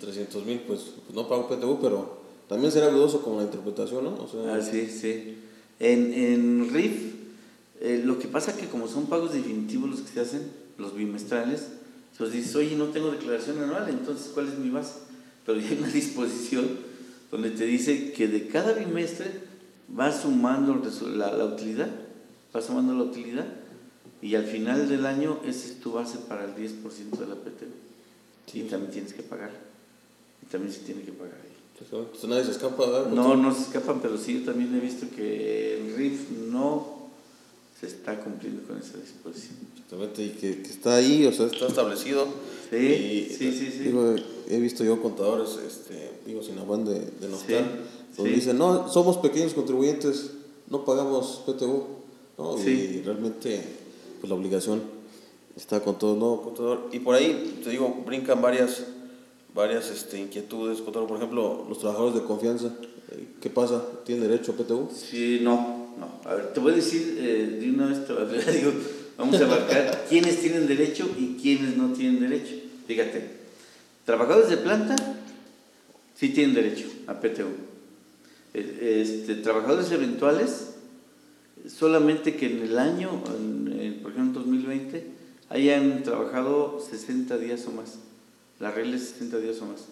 300 0.00 0.44
mil, 0.44 0.60
pues, 0.60 0.92
pues, 1.04 1.14
no 1.14 1.28
pago 1.28 1.48
PTU, 1.48 1.78
pero 1.80 2.20
también 2.48 2.72
será 2.72 2.88
dudoso 2.88 3.22
con 3.22 3.36
la 3.36 3.44
interpretación, 3.44 4.04
¿no? 4.04 4.14
O 4.14 4.28
sea, 4.28 4.54
ah, 4.54 4.62
sí, 4.62 4.86
sí. 4.88 5.38
En, 5.78 6.12
en 6.12 6.70
RIF, 6.72 7.14
eh, 7.80 8.02
lo 8.04 8.18
que 8.18 8.28
pasa 8.28 8.52
es 8.52 8.56
que 8.58 8.66
como 8.66 8.86
son 8.86 9.06
pagos 9.06 9.32
definitivos 9.32 9.90
los 9.90 10.00
que 10.00 10.12
se 10.12 10.20
hacen, 10.20 10.50
los 10.78 10.94
bimestrales, 10.94 11.68
entonces 12.12 12.36
dices, 12.36 12.56
oye, 12.56 12.76
no 12.76 12.86
tengo 12.86 13.10
declaración 13.10 13.58
anual, 13.62 13.88
entonces, 13.88 14.30
¿cuál 14.34 14.48
es 14.48 14.58
mi 14.58 14.70
base? 14.70 15.09
Pero 15.52 15.66
hay 15.66 15.78
una 15.78 15.88
disposición 15.92 16.68
donde 17.30 17.50
te 17.50 17.64
dice 17.64 18.12
que 18.12 18.28
de 18.28 18.48
cada 18.48 18.72
bimestre 18.72 19.30
vas 19.88 20.22
sumando 20.22 20.80
la, 21.16 21.32
la 21.32 21.44
utilidad 21.44 21.90
vas 22.52 22.64
sumando 22.64 22.94
la 22.94 23.04
utilidad 23.04 23.46
y 24.22 24.34
al 24.34 24.44
final 24.44 24.88
del 24.88 25.06
año 25.06 25.40
esa 25.44 25.66
es 25.66 25.80
tu 25.80 25.92
base 25.92 26.18
para 26.18 26.44
el 26.44 26.54
10% 26.54 27.18
de 27.18 27.26
la 27.26 27.36
PTU. 27.36 27.66
Y 28.52 28.62
también 28.62 28.92
tienes 28.92 29.14
que 29.14 29.22
pagar. 29.22 29.50
Y 30.42 30.46
también 30.46 30.72
se 30.72 30.80
tiene 30.80 31.02
que 31.02 31.12
pagar 31.12 31.36
ahí. 31.42 31.50
Entonces 31.80 32.28
nadie 32.28 32.44
se 32.44 32.50
escapa, 32.50 33.06
No, 33.10 33.36
no 33.36 33.54
se 33.54 33.62
escapan, 33.62 34.00
pero 34.02 34.18
sí, 34.18 34.40
yo 34.40 34.44
también 34.44 34.74
he 34.74 34.80
visto 34.80 35.06
que 35.14 35.80
el 35.80 35.96
RIF 35.96 36.30
no 36.50 36.99
se 37.80 37.86
está 37.86 38.20
cumpliendo 38.20 38.62
con 38.66 38.78
esa 38.78 38.98
disposición. 38.98 39.56
Exactamente, 39.72 40.22
y 40.22 40.28
que, 40.30 40.62
que 40.62 40.68
está 40.68 40.96
ahí, 40.96 41.26
o 41.26 41.32
sea, 41.32 41.46
está 41.46 41.66
establecido. 41.66 42.26
Sí, 42.70 43.26
sí, 43.36 43.52
sí, 43.52 43.70
sí. 43.72 43.92
he 44.48 44.60
visto 44.60 44.84
yo 44.84 45.00
contadores, 45.02 45.58
este, 45.66 46.10
digo, 46.26 46.42
sin 46.42 46.58
afán 46.58 46.84
de, 46.84 47.00
de 47.00 47.28
notar, 47.28 47.64
donde 48.16 48.32
dicen, 48.32 48.58
no, 48.58 48.88
somos 48.88 49.16
pequeños 49.16 49.54
contribuyentes, 49.54 50.32
no 50.68 50.84
pagamos 50.84 51.42
PTU. 51.46 52.00
Y 52.66 53.02
realmente, 53.02 53.60
pues 54.20 54.30
la 54.30 54.36
obligación 54.36 54.80
está 55.56 55.80
con 55.80 55.98
todo, 55.98 56.16
¿no? 56.16 56.42
Contador. 56.42 56.88
Y 56.92 57.00
por 57.00 57.14
ahí, 57.14 57.60
te 57.62 57.70
digo, 57.70 58.02
brincan 58.06 58.40
varias, 58.40 58.84
varias 59.54 59.90
este, 59.90 60.18
inquietudes, 60.18 60.80
contador. 60.80 61.06
Por 61.06 61.18
ejemplo, 61.18 61.66
los 61.68 61.78
trabajadores 61.78 62.14
de 62.14 62.22
confianza, 62.22 62.74
eh, 63.10 63.26
¿qué 63.40 63.50
pasa? 63.50 63.84
¿Tienen 64.04 64.26
derecho 64.26 64.52
a 64.52 64.54
PTU? 64.54 64.88
Sí, 64.94 65.40
no, 65.42 65.79
no. 66.00 66.20
A 66.28 66.34
ver, 66.34 66.52
te 66.52 66.60
voy 66.60 66.72
a 66.72 66.76
decir 66.76 67.16
eh, 67.18 67.58
de 67.60 67.70
una 67.70 67.86
vez, 67.86 68.06
te 68.44 68.52
digo, 68.52 68.72
vamos 69.16 69.40
a 69.40 69.46
marcar 69.46 70.06
quiénes 70.08 70.40
tienen 70.40 70.66
derecho 70.66 71.08
y 71.18 71.36
quiénes 71.40 71.76
no 71.76 71.92
tienen 71.92 72.20
derecho. 72.20 72.54
Fíjate, 72.86 73.24
trabajadores 74.04 74.50
de 74.50 74.56
planta 74.56 74.96
sí 76.16 76.30
tienen 76.30 76.54
derecho 76.54 76.88
a 77.06 77.20
PTU. 77.20 77.70
Eh, 78.52 79.02
este, 79.02 79.36
trabajadores 79.36 79.92
eventuales 79.92 80.70
solamente 81.68 82.34
que 82.36 82.46
en 82.46 82.62
el 82.62 82.78
año, 82.78 83.22
por 84.02 84.12
ejemplo 84.12 84.40
en 84.40 84.46
2020, 84.46 85.06
hayan 85.50 86.02
trabajado 86.02 86.80
60 86.80 87.36
días 87.38 87.66
o 87.66 87.72
más. 87.72 87.98
La 88.58 88.70
regla 88.70 88.96
es 88.96 89.08
60 89.10 89.38
días 89.38 89.60
o 89.60 89.66
más. 89.66 89.86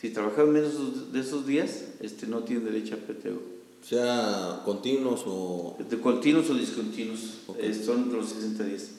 Si 0.00 0.10
trabajaron 0.10 0.52
menos 0.52 1.12
de 1.12 1.20
esos 1.20 1.46
días, 1.46 1.86
este, 2.00 2.26
no 2.26 2.44
tienen 2.44 2.66
derecho 2.66 2.94
a 2.94 2.98
PTU. 2.98 3.57
Sea 3.82 4.62
continuos 4.64 5.22
o... 5.26 5.76
De 5.88 5.98
continuos 5.98 6.50
o 6.50 6.54
discontinuos, 6.54 7.40
eh, 7.58 7.74
son 7.74 8.12
los 8.12 8.30
60 8.30 8.64
días. 8.64 8.90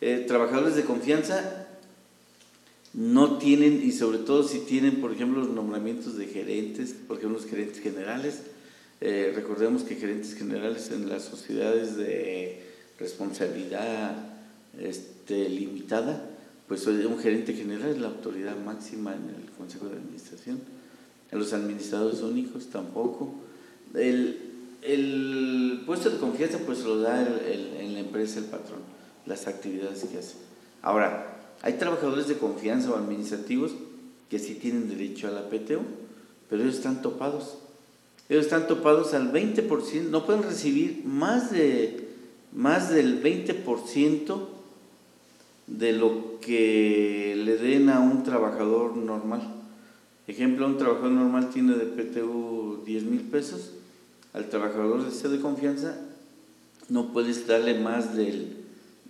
Eh, 0.00 0.24
trabajadores 0.28 0.76
de 0.76 0.84
confianza 0.84 1.66
no 2.92 3.38
tienen, 3.38 3.82
y 3.82 3.92
sobre 3.92 4.18
todo 4.18 4.42
si 4.42 4.60
tienen, 4.60 5.00
por 5.00 5.12
ejemplo, 5.12 5.40
los 5.40 5.50
nombramientos 5.50 6.16
de 6.16 6.26
gerentes, 6.26 6.94
por 7.06 7.18
ejemplo, 7.18 7.38
los 7.38 7.48
gerentes 7.48 7.80
generales, 7.80 8.42
eh, 9.00 9.32
recordemos 9.34 9.82
que 9.82 9.96
gerentes 9.96 10.34
generales 10.34 10.90
en 10.90 11.08
las 11.08 11.24
sociedades 11.24 11.96
de 11.96 12.62
responsabilidad 12.98 14.16
este, 14.78 15.48
limitada, 15.48 16.30
pues 16.68 16.86
un 16.86 17.18
gerente 17.18 17.52
general 17.52 17.90
es 17.90 17.98
la 17.98 18.08
autoridad 18.08 18.56
máxima 18.56 19.14
en 19.14 19.28
el 19.28 19.50
Consejo 19.52 19.86
de 19.86 19.96
Administración. 19.96 20.60
En 21.30 21.38
los 21.38 21.52
administradores 21.52 22.22
únicos 22.22 22.66
tampoco. 22.66 23.34
El, 23.96 24.38
el 24.82 25.82
puesto 25.86 26.10
de 26.10 26.18
confianza 26.18 26.58
pues 26.64 26.84
lo 26.84 26.98
da 26.98 27.20
en 27.20 27.94
la 27.94 28.00
empresa 28.00 28.38
el 28.38 28.46
patrón, 28.46 28.80
las 29.26 29.46
actividades 29.46 30.04
que 30.04 30.18
hace. 30.18 30.34
Ahora, 30.82 31.36
hay 31.62 31.74
trabajadores 31.74 32.28
de 32.28 32.38
confianza 32.38 32.90
o 32.90 32.96
administrativos 32.96 33.72
que 34.30 34.38
sí 34.38 34.54
tienen 34.54 34.88
derecho 34.88 35.28
a 35.28 35.32
la 35.32 35.48
PTU, 35.48 35.82
pero 36.48 36.62
ellos 36.62 36.76
están 36.76 37.02
topados. 37.02 37.58
Ellos 38.28 38.44
están 38.44 38.66
topados 38.66 39.14
al 39.14 39.32
20%, 39.32 40.08
no 40.10 40.26
pueden 40.26 40.42
recibir 40.42 41.02
más, 41.04 41.52
de, 41.52 42.08
más 42.52 42.90
del 42.90 43.22
20% 43.22 44.48
de 45.68 45.92
lo 45.92 46.40
que 46.40 47.34
le 47.36 47.56
den 47.56 47.88
a 47.88 48.00
un 48.00 48.24
trabajador 48.24 48.96
normal. 48.96 49.54
Ejemplo, 50.26 50.66
un 50.66 50.76
trabajador 50.76 51.12
normal 51.12 51.50
tiene 51.50 51.74
de 51.74 51.86
PTU 51.86 52.82
10 52.84 53.02
mil 53.04 53.20
pesos, 53.22 53.72
al 54.36 54.50
trabajador 54.50 55.02
de 55.02 55.10
sede 55.10 55.38
de 55.38 55.40
confianza 55.40 55.98
no 56.88 57.12
puedes 57.12 57.46
darle 57.46 57.80
más 57.80 58.14
del, 58.14 58.58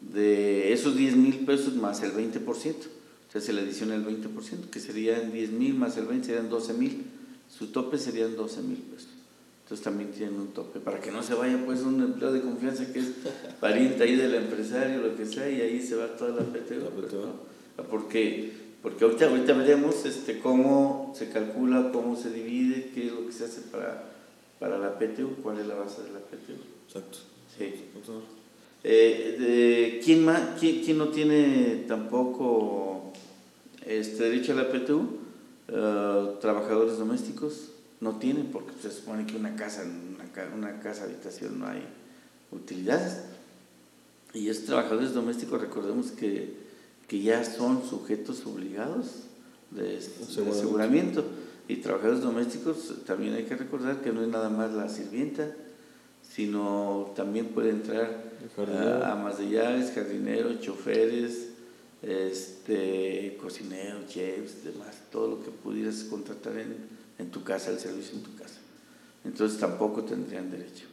de 0.01 0.73
esos 0.73 0.97
10 0.97 1.17
mil 1.17 1.39
pesos 1.45 1.75
más 1.75 2.03
el 2.03 2.13
20%, 2.13 2.47
o 2.47 3.33
sea, 3.33 3.41
se 3.41 3.53
le 3.53 3.63
adiciona 3.63 3.97
el 3.97 4.07
20%, 4.07 4.71
que 4.71 4.81
serían 4.81 5.33
10 5.33 5.51
mil 5.51 5.75
más 5.75 5.97
el 5.97 6.07
20 6.07 6.27
serían 6.27 6.49
12 6.49 6.73
mil, 6.75 7.03
su 7.51 7.67
tope 7.67 7.99
serían 7.99 8.37
12 8.37 8.63
mil 8.63 8.79
pesos. 8.79 9.11
Entonces 9.65 9.85
también 9.85 10.13
tienen 10.13 10.39
un 10.39 10.49
tope, 10.53 10.79
para 10.79 11.01
que 11.01 11.11
no 11.11 11.25
se 11.25 11.35
vaya 11.35 11.61
pues 11.67 11.81
un 11.81 12.01
empleo 12.01 12.33
de 12.33 12.41
confianza 12.41 12.93
que 12.93 13.01
es 13.01 13.09
pariente 13.59 14.05
ahí 14.05 14.15
del 14.15 14.37
empresario, 14.37 15.03
lo 15.03 15.17
que 15.17 15.27
sea, 15.27 15.51
y 15.51 15.61
ahí 15.61 15.83
se 15.83 15.97
va 15.97 16.17
toda 16.17 16.41
la 16.41 16.47
PTU. 16.47 16.89
Pues, 16.95 17.87
porque, 17.91 18.53
porque 18.81 19.05
ahorita, 19.05 19.27
ahorita 19.27 19.55
veremos 19.55 20.07
este, 20.07 20.39
cómo 20.39 21.13
se 21.19 21.31
calcula, 21.31 21.91
cómo 21.93 22.15
se 22.15 22.31
divide, 22.31 22.93
qué 22.95 23.09
es 23.09 23.13
lo 23.13 23.27
que 23.27 23.33
se 23.33 23.47
hace 23.47 23.63
para, 23.63 24.16
para 24.59 24.79
la 24.79 24.99
PTU, 24.99 25.43
cuál 25.43 25.59
es 25.59 25.67
la 25.67 25.75
base 25.75 26.03
de 26.03 26.11
la 26.11 26.21
PTU. 26.21 26.55
Exacto. 26.87 27.19
Sí. 27.57 27.75
Eh, 28.85 30.01
¿quién, 30.05 30.25
más, 30.25 30.59
quién, 30.61 30.99
no 30.99 31.09
tiene 31.09 31.85
tampoco 31.89 33.13
este 33.85 34.25
derecho 34.25 34.53
a 34.53 34.57
la 34.57 34.71
PTU? 34.71 35.09
Eh, 35.69 36.37
trabajadores 36.41 36.99
domésticos 36.99 37.71
no 38.01 38.17
tienen 38.17 38.47
porque 38.47 38.73
se 38.81 38.91
supone 38.91 39.27
que 39.27 39.37
una 39.37 39.57
casa, 39.57 39.83
una, 39.83 40.55
una 40.55 40.81
casa 40.81 41.05
habitación 41.05 41.59
no 41.59 41.67
hay 41.67 41.83
utilidades. 42.53 43.23
Y 44.35 44.49
esos 44.49 44.67
trabajadores 44.67 45.15
domésticos, 45.15 45.61
recordemos 45.61 46.11
que, 46.13 46.55
que 47.09 47.21
ya 47.23 47.45
son 47.45 47.83
sujetos 47.89 48.45
obligados 48.47 49.25
de, 49.71 49.99
de 49.99 50.51
aseguramiento. 50.51 51.25
Y 51.69 51.77
trabajadores 51.77 52.23
domésticos 52.23 52.95
también 53.05 53.35
hay 53.35 53.45
que 53.45 53.57
recordar 53.57 54.01
que 54.01 54.13
no 54.13 54.23
es 54.23 54.29
nada 54.29 54.49
más 54.49 54.73
la 54.73 54.89
sirvienta, 54.89 55.53
sino 56.23 57.13
también 57.17 57.47
puede 57.47 57.71
entrar 57.71 58.23
a 58.59 59.13
amas 59.13 59.39
de 59.39 59.51
llaves, 59.51 59.93
jardineros, 59.93 60.61
choferes, 60.61 61.49
este, 62.03 63.37
cocineros, 63.41 64.07
chefs, 64.07 64.65
demás, 64.65 64.95
todo 65.11 65.29
lo 65.29 65.43
que 65.43 65.51
pudieras 65.51 66.05
contratar 66.05 66.55
en, 67.19 67.31
tu 67.31 67.43
casa, 67.43 67.71
el 67.71 67.79
servicio 67.79 68.17
en 68.17 68.23
tu 68.23 68.35
casa. 68.37 68.59
Entonces 69.25 69.59
tampoco 69.59 70.05
tendrían 70.05 70.51
derecho, 70.51 70.85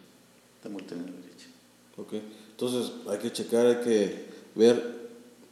tampoco 0.61 0.85
tendrían 0.85 1.21
derecho. 1.21 1.49
Ok, 1.97 2.13
entonces 2.51 2.91
hay 3.07 3.19
que 3.19 3.31
checar, 3.31 3.65
hay 3.67 3.83
que 3.83 4.25
ver 4.55 5.03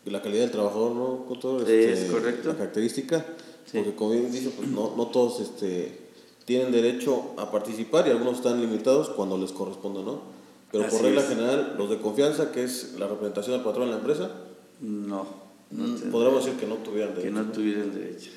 la 0.05 0.21
calidad 0.21 0.43
del 0.43 0.51
trabajador, 0.51 0.95
¿no? 0.95 1.25
Con 1.25 1.39
todo 1.39 1.59
este, 1.59 1.93
es 1.93 2.11
correcto. 2.11 2.49
La 2.49 2.55
característica, 2.55 3.23
porque 3.73 3.95
como 3.95 4.11
bien 4.11 4.31
dice, 4.31 4.49
pues 4.49 4.67
no, 4.69 4.95
no 4.95 5.07
todos 5.07 5.39
este, 5.39 5.97
tienen 6.45 6.71
derecho 6.71 7.33
a 7.37 7.51
participar 7.51 8.07
y 8.07 8.11
algunos 8.11 8.37
están 8.37 8.59
limitados 8.59 9.09
cuando 9.09 9.37
les 9.37 9.51
corresponde, 9.51 10.03
¿no? 10.03 10.21
Pero 10.71 10.87
por 10.87 11.01
regla 11.01 11.21
general, 11.23 11.75
los 11.77 11.89
de 11.89 11.99
confianza, 11.99 12.51
que 12.51 12.63
es 12.63 12.93
la 12.97 13.07
representación 13.07 13.55
del 13.55 13.63
patrón 13.63 13.85
en 13.85 13.91
la 13.91 13.97
empresa, 13.97 14.31
no. 14.79 15.41
Mm, 15.69 16.11
podríamos 16.11 16.43
decir 16.43 16.59
que 16.59 16.67
no 16.67 16.75
tuvieran 16.75 17.15
derecho. 17.15 17.33
Que 17.33 17.41
no 17.41 17.51
tuvieran 17.51 17.93
derecho. 17.93 18.29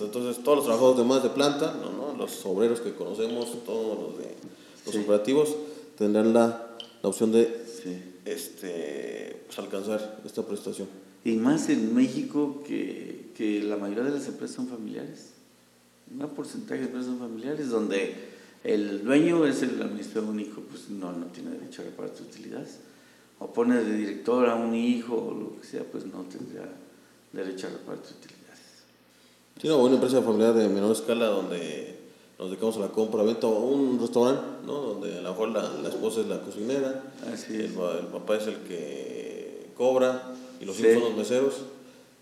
entonces, 0.00 0.42
todos 0.44 0.58
los 0.58 0.64
trabajadores 0.64 0.98
de 0.98 1.04
más 1.04 1.22
de 1.22 1.30
planta, 1.30 1.74
¿no? 1.74 2.16
los 2.16 2.46
obreros 2.46 2.80
que 2.80 2.94
conocemos, 2.94 3.64
todos 3.64 3.98
los, 3.98 4.18
de, 4.18 4.34
los 4.86 5.04
operativos, 5.04 5.54
tendrán 5.96 6.32
la, 6.32 6.76
la 7.02 7.08
opción 7.08 7.32
de 7.32 7.62
este, 8.24 9.42
pues, 9.46 9.58
alcanzar 9.58 10.20
esta 10.24 10.42
prestación. 10.42 10.88
Y 11.24 11.36
más 11.36 11.68
en 11.68 11.94
México, 11.94 12.62
que, 12.66 13.30
que 13.36 13.62
la 13.62 13.76
mayoría 13.76 14.04
de 14.04 14.10
las 14.10 14.26
empresas 14.28 14.56
son 14.56 14.68
familiares 14.68 15.32
un 16.20 16.28
porcentaje 16.30 16.80
de 16.80 16.86
empresas 16.86 17.18
familiares 17.18 17.70
donde 17.70 18.14
el 18.64 19.04
dueño 19.04 19.44
es 19.46 19.62
el 19.62 19.80
administrador 19.82 20.30
único, 20.30 20.60
pues 20.60 20.88
no, 20.88 21.12
no 21.12 21.26
tiene 21.26 21.50
derecho 21.50 21.82
a 21.82 21.86
repartir 21.86 22.26
utilidades. 22.26 22.78
O 23.38 23.52
pone 23.52 23.82
de 23.82 23.96
director 23.96 24.48
a 24.48 24.54
un 24.54 24.74
hijo 24.74 25.16
o 25.16 25.34
lo 25.34 25.60
que 25.60 25.66
sea, 25.66 25.82
pues 25.84 26.06
no 26.06 26.22
tendría 26.22 26.68
derecho 27.32 27.66
a 27.66 27.70
repartir 27.70 28.16
utilidades. 28.16 28.60
Tiene 29.58 29.74
una 29.74 29.82
buena 29.82 29.96
empresa 29.96 30.22
familiar 30.22 30.54
de 30.54 30.68
menor 30.68 30.92
escala 30.92 31.26
donde 31.26 31.98
nos 32.38 32.50
dedicamos 32.50 32.76
a 32.76 32.80
la 32.80 32.88
compra, 32.88 33.22
venta 33.22 33.46
o 33.46 33.66
un 33.66 33.98
restaurante, 34.00 34.42
¿no? 34.64 34.74
Donde 34.74 35.18
a 35.18 35.22
lo 35.22 35.30
mejor 35.30 35.48
la, 35.48 35.68
la 35.82 35.88
esposa 35.88 36.20
es 36.20 36.26
la 36.28 36.40
cocinera, 36.40 37.02
Así 37.32 37.54
el, 37.54 37.64
el, 37.64 38.06
papá 38.12 38.36
es 38.36 38.46
el 38.46 38.56
que 38.58 39.70
cobra 39.76 40.31
y 40.62 40.64
los 40.64 40.76
son 40.76 41.00
los 41.00 41.16
meseros. 41.16 41.54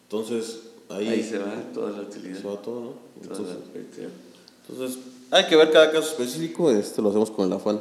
Entonces, 0.04 0.60
Ahí, 0.90 1.22
se 1.22 1.38
va 1.38 1.54
toda 1.72 1.92
la 1.92 2.00
utilidad. 2.02 2.40
Se 2.40 2.48
va 2.48 2.60
todo, 2.60 2.80
¿no? 2.80 2.94
Entonces, 3.22 4.98
hay 5.30 5.46
que 5.46 5.56
ver 5.56 5.70
cada 5.70 5.92
caso 5.92 6.08
específico, 6.08 6.70
este 6.70 7.00
lo 7.00 7.10
hacemos 7.10 7.30
con 7.30 7.46
el 7.46 7.52
afán 7.52 7.80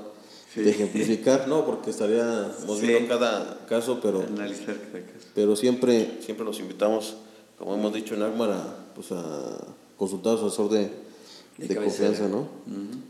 de 0.56 0.70
ejemplificar, 0.70 1.48
¿no? 1.48 1.66
Porque 1.66 1.90
estaríamos 1.90 2.82
viendo 2.82 3.08
cada 3.08 3.66
caso, 3.68 4.00
pero, 4.02 4.22
Analizar 4.22 4.76
cada 4.78 5.06
caso. 5.06 5.28
pero 5.34 5.56
siempre, 5.56 6.20
siempre 6.22 6.46
los 6.46 6.60
invitamos, 6.60 7.16
como 7.58 7.74
hemos 7.74 7.94
dicho 7.94 8.14
en 8.14 8.22
Agmar, 8.22 8.52
a, 8.52 8.86
pues 8.94 9.12
a 9.12 9.58
consultar 9.98 10.36
a 10.36 10.38
su 10.38 10.48
asesor 10.48 10.70
de, 10.70 10.92
de, 11.58 11.76
confianza, 11.76 12.28
¿no? 12.28 12.48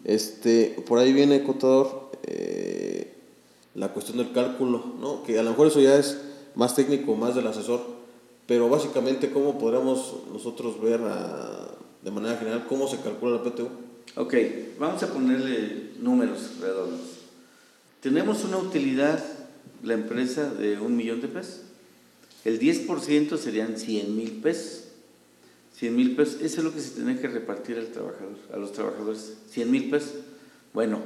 este, 0.06 0.82
por 0.88 1.00
ahí 1.00 1.12
viene, 1.12 1.44
contador, 1.44 2.12
eh, 2.24 3.14
la 3.76 3.92
cuestión 3.94 4.18
del 4.18 4.32
cálculo, 4.32 4.94
¿no? 5.00 5.24
Que 5.24 5.40
a 5.40 5.44
lo 5.44 5.52
mejor 5.52 5.68
eso 5.68 5.82
ya 5.82 5.96
es 5.96 6.18
más 6.56 6.76
técnico, 6.76 7.16
más 7.16 7.36
del 7.36 7.48
asesor, 7.48 7.82
pero 8.48 8.68
básicamente, 8.68 9.30
¿cómo 9.32 9.60
podríamos 9.60 10.16
nosotros 10.34 10.82
ver 10.82 11.00
de 12.04 12.12
manera 12.12 12.38
general 12.38 12.66
cómo 12.68 12.88
se 12.88 12.98
calcula 12.98 13.38
la 13.38 13.44
PTU? 13.44 13.70
Ok, 14.16 14.34
vamos 14.80 15.04
a 15.04 15.14
ponerle 15.14 15.92
números 16.00 16.60
redondos. 16.60 17.20
Tenemos 18.02 18.44
una 18.44 18.58
utilidad, 18.58 19.24
la 19.84 19.94
empresa, 19.94 20.52
de 20.52 20.80
un 20.80 20.98
millón 20.98 21.22
de 21.22 21.28
pesos. 21.28 21.62
El 22.44 22.60
10% 22.60 23.38
serían 23.38 23.78
100 23.78 24.16
mil 24.16 24.32
pesos. 24.42 24.86
100 25.76 25.96
mil 25.96 26.16
pesos, 26.16 26.42
eso 26.42 26.58
es 26.58 26.64
lo 26.64 26.74
que 26.74 26.82
se 26.82 26.96
tiene 26.96 27.20
que 27.20 27.28
repartir 27.28 27.78
al 27.78 27.88
trabajador, 27.88 28.38
a 28.52 28.58
los 28.58 28.74
trabajadores. 28.74 29.38
100 29.52 29.70
mil 29.70 29.90
pesos. 29.90 30.16
Bueno, 30.74 31.00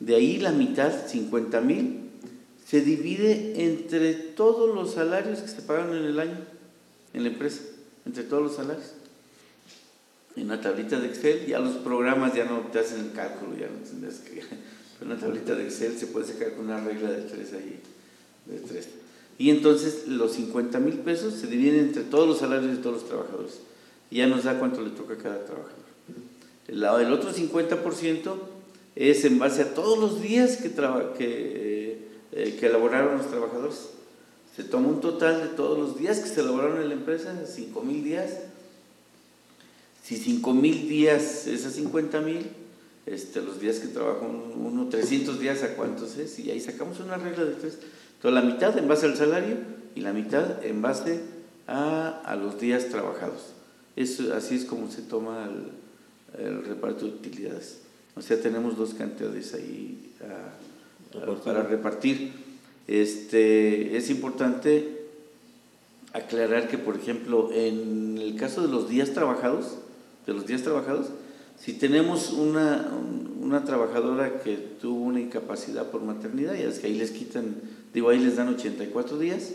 de 0.00 0.16
ahí 0.16 0.38
la 0.38 0.52
mitad, 0.52 1.06
50 1.06 1.60
mil, 1.62 2.03
se 2.74 2.80
divide 2.80 3.64
entre 3.64 4.14
todos 4.14 4.74
los 4.74 4.94
salarios 4.94 5.38
que 5.38 5.46
se 5.46 5.62
pagan 5.62 5.94
en 5.94 6.06
el 6.06 6.18
año 6.18 6.38
en 7.12 7.22
la 7.22 7.28
empresa, 7.28 7.60
entre 8.04 8.24
todos 8.24 8.42
los 8.42 8.56
salarios. 8.56 8.94
En 10.34 10.46
una 10.46 10.60
tablita 10.60 10.98
de 10.98 11.06
Excel, 11.06 11.46
ya 11.46 11.60
los 11.60 11.76
programas 11.76 12.34
ya 12.34 12.46
no 12.46 12.58
te 12.72 12.80
hacen 12.80 12.98
el 12.98 13.12
cálculo, 13.12 13.56
ya 13.56 13.68
no 13.68 13.88
tendrás 13.88 14.14
que. 14.14 14.40
Pero 14.98 15.02
en 15.02 15.06
una 15.06 15.20
tablita 15.20 15.54
de 15.54 15.66
Excel 15.66 15.96
se 15.96 16.08
puede 16.08 16.26
sacar 16.26 16.54
con 16.54 16.64
una 16.64 16.80
regla 16.80 17.12
de 17.12 17.22
tres 17.22 17.52
ahí, 17.52 17.78
de 18.46 18.58
tres. 18.58 18.88
Y 19.38 19.50
entonces 19.50 20.08
los 20.08 20.32
50 20.32 20.80
mil 20.80 20.94
pesos 20.94 21.34
se 21.34 21.46
dividen 21.46 21.78
entre 21.78 22.02
todos 22.02 22.26
los 22.26 22.38
salarios 22.38 22.72
de 22.76 22.82
todos 22.82 23.02
los 23.02 23.08
trabajadores. 23.08 23.60
Y 24.10 24.16
ya 24.16 24.26
nos 24.26 24.42
da 24.42 24.58
cuánto 24.58 24.80
le 24.80 24.90
toca 24.90 25.14
a 25.14 25.18
cada 25.18 25.44
trabajador. 25.44 25.84
El, 26.66 26.82
el 26.82 27.12
otro 27.12 27.32
50% 27.32 28.34
es 28.96 29.24
en 29.24 29.38
base 29.38 29.62
a 29.62 29.74
todos 29.74 29.96
los 29.96 30.20
días 30.20 30.56
que, 30.56 30.70
que, 30.70 31.73
eh, 32.36 32.56
que 32.58 32.66
elaboraron 32.66 33.18
los 33.18 33.28
trabajadores. 33.28 33.90
Se 34.56 34.64
toma 34.64 34.88
un 34.88 35.00
total 35.00 35.40
de 35.40 35.48
todos 35.48 35.78
los 35.78 35.98
días 35.98 36.18
que 36.18 36.28
se 36.28 36.40
elaboraron 36.40 36.82
en 36.82 36.88
la 36.88 36.94
empresa, 36.94 37.32
5 37.46 37.80
mil 37.82 38.02
días. 38.02 38.30
Si 40.02 40.16
5 40.16 40.52
mil 40.52 40.88
días 40.88 41.46
es 41.46 41.64
a 41.64 41.70
50 41.70 42.20
mil, 42.20 42.50
este, 43.06 43.40
los 43.40 43.60
días 43.60 43.78
que 43.78 43.88
trabaja 43.88 44.26
uno, 44.26 44.88
300 44.88 45.38
días 45.38 45.62
a 45.62 45.76
cuántos 45.76 46.16
es, 46.16 46.38
y 46.40 46.50
ahí 46.50 46.60
sacamos 46.60 47.00
una 47.00 47.16
regla 47.16 47.44
de 47.44 47.52
tres. 47.52 47.78
Entonces 48.16 48.32
la 48.32 48.42
mitad 48.42 48.76
en 48.76 48.88
base 48.88 49.06
al 49.06 49.16
salario 49.16 49.56
y 49.94 50.00
la 50.00 50.12
mitad 50.12 50.64
en 50.64 50.82
base 50.82 51.20
a, 51.66 52.20
a 52.24 52.36
los 52.36 52.60
días 52.60 52.88
trabajados. 52.88 53.52
Eso, 53.96 54.34
así 54.34 54.56
es 54.56 54.64
como 54.64 54.90
se 54.90 55.02
toma 55.02 55.48
el, 56.38 56.44
el, 56.44 56.64
reparto 56.64 57.04
de 57.06 57.12
utilidades. 57.12 57.78
O 58.16 58.22
sea, 58.22 58.40
tenemos 58.40 58.76
dos 58.76 58.94
cantidades 58.94 59.54
ahí 59.54 60.12
a, 60.20 60.63
para 61.44 61.62
repartir. 61.62 62.32
Este, 62.86 63.96
es 63.96 64.10
importante 64.10 65.04
aclarar 66.12 66.68
que, 66.68 66.78
por 66.78 66.96
ejemplo, 66.96 67.50
en 67.52 68.18
el 68.18 68.36
caso 68.36 68.62
de 68.62 68.68
los 68.68 68.88
días 68.88 69.12
trabajados, 69.12 69.78
de 70.26 70.34
los 70.34 70.46
días 70.46 70.62
trabajados, 70.62 71.08
si 71.58 71.72
tenemos 71.72 72.30
una, 72.30 72.90
una 73.40 73.64
trabajadora 73.64 74.40
que 74.40 74.56
tuvo 74.56 75.04
una 75.04 75.20
incapacidad 75.20 75.90
por 75.90 76.02
maternidad, 76.02 76.54
ya 76.54 76.68
es 76.68 76.78
que 76.78 76.88
ahí 76.88 76.94
les 76.94 77.10
quitan, 77.10 77.56
digo, 77.92 78.08
ahí 78.10 78.18
les 78.18 78.36
dan 78.36 78.48
84 78.48 79.18
días, 79.18 79.52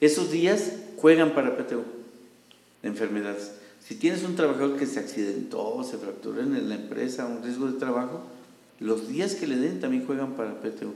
esos 0.00 0.30
días 0.30 0.72
juegan 0.96 1.34
para 1.34 1.58
PTU, 1.58 1.82
enfermedades. 2.82 3.52
Si 3.86 3.94
tienes 3.96 4.22
un 4.24 4.34
trabajador 4.34 4.78
que 4.78 4.86
se 4.86 4.98
accidentó, 4.98 5.84
se 5.84 5.98
fracturó 5.98 6.40
en 6.40 6.68
la 6.68 6.74
empresa, 6.74 7.26
un 7.26 7.42
riesgo 7.42 7.66
de 7.66 7.78
trabajo, 7.78 8.22
los 8.80 9.08
días 9.08 9.34
que 9.34 9.46
le 9.46 9.56
den 9.56 9.80
también 9.80 10.06
juegan 10.06 10.32
para 10.32 10.60
PTU. 10.60 10.94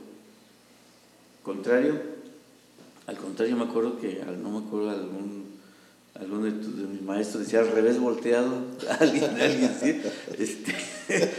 Contrario, 1.42 2.00
al 3.06 3.16
contrario, 3.18 3.56
me 3.56 3.64
acuerdo 3.64 4.00
que, 4.00 4.24
no 4.42 4.58
me 4.58 4.66
acuerdo, 4.66 4.90
algún, 4.90 5.44
algún 6.14 6.42
de, 6.44 6.86
mis 6.86 7.02
maestros 7.02 7.44
decía 7.44 7.60
al 7.60 7.70
revés 7.70 8.00
volteado, 8.00 8.64
alguien, 9.00 9.24
alguien 9.38 9.64
así. 9.64 10.00
Este, 10.38 10.74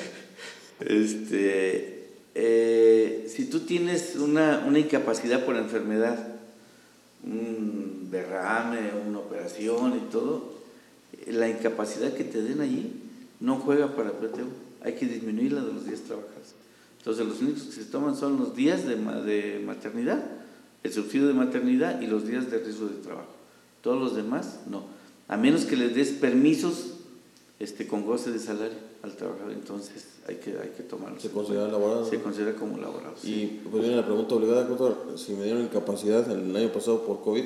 este, 0.82 2.10
eh, 2.36 3.26
si 3.34 3.46
tú 3.46 3.62
tienes 3.62 4.16
una, 4.16 4.64
una 4.68 4.78
incapacidad 4.78 5.44
por 5.44 5.56
enfermedad, 5.56 6.36
un 7.24 8.10
derrame, 8.12 8.92
una 9.08 9.18
operación 9.18 9.98
y 9.98 10.12
todo, 10.12 10.54
la 11.26 11.50
incapacidad 11.50 12.14
que 12.14 12.24
te 12.24 12.44
den 12.44 12.62
allí 12.62 12.94
no 13.40 13.56
juega 13.56 13.96
para 13.96 14.12
PTU. 14.12 14.65
Hay 14.86 14.94
que 14.94 15.08
disminuirla 15.08 15.62
de 15.62 15.74
los 15.74 15.86
días 15.86 16.02
trabajados. 16.02 16.54
Entonces, 17.00 17.26
los 17.26 17.42
únicos 17.42 17.64
que 17.64 17.72
se 17.72 17.86
toman 17.86 18.16
son 18.16 18.38
los 18.38 18.56
días 18.56 18.86
de, 18.86 18.96
de 18.96 19.60
maternidad, 19.66 20.24
el 20.84 20.94
subsidio 20.94 21.28
de 21.28 21.34
maternidad 21.34 22.00
y 22.02 22.08
los 22.08 22.28
días 22.28 22.50
de 22.52 22.60
riesgo 22.60 22.88
de 22.88 22.96
trabajo. 22.96 23.34
Todos 23.82 24.00
los 24.00 24.16
demás, 24.16 24.60
no. 24.70 24.84
A 25.28 25.38
menos 25.38 25.66
que 25.66 25.76
les 25.76 25.96
des 25.96 26.10
permisos 26.12 26.94
este, 27.60 27.88
con 27.88 28.06
goce 28.06 28.32
de 28.32 28.40
salario 28.40 28.78
al 29.02 29.16
trabajador, 29.16 29.54
entonces 29.54 30.06
hay 30.28 30.36
que, 30.36 30.52
hay 30.52 30.70
que 30.76 30.84
tomarlo. 30.84 31.20
¿Se 31.20 31.30
considera 31.30 31.68
laborado? 31.68 32.08
Se 32.08 32.20
considera 32.20 32.54
como 32.56 32.78
laborado. 32.78 33.16
Y 33.24 33.62
pues 33.70 33.84
viene 33.84 33.96
la 33.96 34.06
pregunta 34.06 34.36
obligada, 34.36 34.66
doctor, 34.66 35.16
si 35.18 35.34
me 35.34 35.46
dieron 35.46 35.64
incapacidad 35.64 36.30
el 36.32 36.56
año 36.56 36.72
pasado 36.72 37.04
por 37.06 37.22
COVID. 37.22 37.46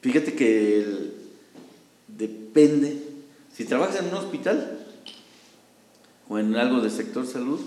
Fíjate 0.00 0.34
que 0.34 1.12
depende. 2.08 3.02
Si 3.54 3.64
trabajas 3.64 3.96
en 4.00 4.06
un 4.06 4.14
hospital 4.14 4.71
o 6.28 6.38
en 6.38 6.54
algo 6.56 6.80
del 6.80 6.90
sector 6.90 7.26
salud, 7.26 7.60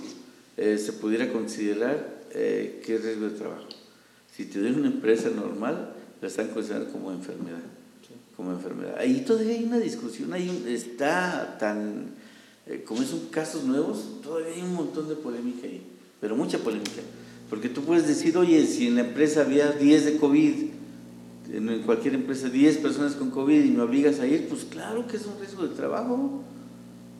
eh, 0.57 0.77
se 0.77 0.93
pudiera 0.93 1.31
considerar 1.31 2.23
eh, 2.31 2.81
que 2.85 2.95
es 2.95 3.03
riesgo 3.03 3.29
de 3.29 3.37
trabajo. 3.37 3.67
Si 4.35 4.45
te 4.45 4.59
den 4.59 4.75
una 4.75 4.87
empresa 4.87 5.29
normal, 5.29 5.93
la 6.21 6.27
están 6.27 6.47
considerando 6.49 6.91
como 6.91 7.11
enfermedad. 7.11 7.63
Como 8.35 8.51
enfermedad. 8.51 8.95
Ahí 8.97 9.23
todavía 9.25 9.53
hay 9.53 9.63
una 9.63 9.79
discusión, 9.79 10.33
ahí 10.33 10.65
está 10.67 11.57
tan, 11.57 12.07
eh, 12.67 12.83
como 12.85 13.01
son 13.03 13.27
casos 13.31 13.63
nuevos, 13.63 14.21
todavía 14.21 14.53
hay 14.53 14.61
un 14.61 14.73
montón 14.73 15.07
de 15.07 15.15
polémica 15.15 15.67
ahí, 15.67 15.81
pero 16.19 16.35
mucha 16.35 16.57
polémica. 16.57 17.01
Porque 17.49 17.69
tú 17.69 17.83
puedes 17.83 18.07
decir, 18.07 18.37
oye, 18.37 18.65
si 18.65 18.87
en 18.87 18.95
la 18.95 19.01
empresa 19.01 19.41
había 19.41 19.71
10 19.71 20.05
de 20.05 20.17
COVID, 20.17 20.53
en 21.53 21.83
cualquier 21.83 22.15
empresa 22.15 22.49
10 22.49 22.77
personas 22.77 23.13
con 23.13 23.29
COVID 23.29 23.63
y 23.63 23.71
me 23.71 23.81
obligas 23.81 24.19
a 24.19 24.27
ir, 24.27 24.49
pues 24.49 24.65
claro 24.65 25.07
que 25.07 25.17
es 25.17 25.25
un 25.25 25.39
riesgo 25.39 25.63
de 25.67 25.75
trabajo, 25.75 26.41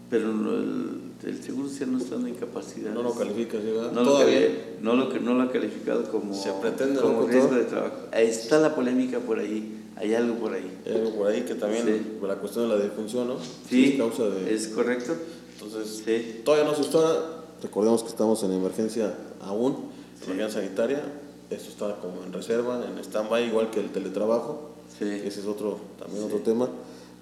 pero 0.10 0.32
el, 0.32 1.05
el 1.24 1.42
seguro 1.44 1.68
social 1.70 1.92
no 1.92 1.98
está 1.98 2.16
en 2.16 2.28
incapacidad. 2.28 2.92
No 2.94 3.02
lo 3.04 3.14
califica, 3.16 3.58
¿verdad? 3.58 3.92
No 3.92 4.04
Todavía. 4.04 4.50
Lo, 4.82 4.94
no, 4.96 5.06
lo, 5.06 5.20
no 5.20 5.34
lo 5.34 5.44
ha 5.44 5.52
calificado 5.52 6.04
como, 6.12 6.34
Se 6.34 6.52
pretende, 6.54 7.00
como 7.02 7.22
¿no, 7.22 7.28
riesgo 7.28 7.56
de 7.56 7.64
trabajo. 7.64 7.96
Está 8.12 8.60
la 8.60 8.76
polémica 8.76 9.20
por 9.20 9.40
ahí, 9.40 9.86
hay 9.96 10.14
algo 10.14 10.36
por 10.36 10.54
ahí. 10.54 10.70
Hay 10.86 10.94
algo 10.94 11.12
por 11.12 11.28
ahí 11.28 11.42
que 11.42 11.56
también, 11.56 11.86
Sí. 11.88 12.18
por 12.20 12.30
la 12.30 12.36
cuestión 12.36 12.70
de 12.70 12.76
la 12.78 12.82
defunción, 12.84 13.28
¿no? 13.28 13.36
Sí, 13.70 13.92
Es 13.94 13.98
causa 13.98 14.24
de... 14.26 14.54
es 14.54 14.68
correcto. 14.68 15.14
Entonces, 15.54 16.04
Sí. 16.06 16.42
todavía 16.44 16.66
no 16.68 16.76
se 16.76 16.82
está, 16.82 17.44
recordemos 17.64 18.04
que 18.04 18.10
estamos 18.10 18.44
en 18.44 18.52
emergencia 18.52 19.16
aún, 19.42 19.78
emergencia 20.26 20.62
sanitaria, 20.62 21.02
esto 21.50 21.70
está 21.70 21.96
como 22.02 22.24
en 22.24 22.34
reserva, 22.34 22.84
en 22.86 22.98
stand-by, 23.04 23.48
igual 23.48 23.70
que 23.72 23.80
el 23.80 23.90
teletrabajo, 23.92 24.72
Sí. 25.00 25.06
ese 25.06 25.40
es 25.40 25.46
otro, 25.48 25.78
también 25.98 26.22
Sí. 26.22 26.26
otro 26.28 26.40
tema, 26.40 26.70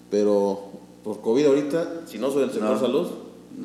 pero 0.09 0.59
por 1.03 1.21
COVID 1.21 1.45
ahorita, 1.45 2.01
si 2.07 2.17
no 2.17 2.31
soy 2.31 2.41
del 2.41 2.51
sector 2.51 2.71
No. 2.71 2.79
salud, 2.79 3.07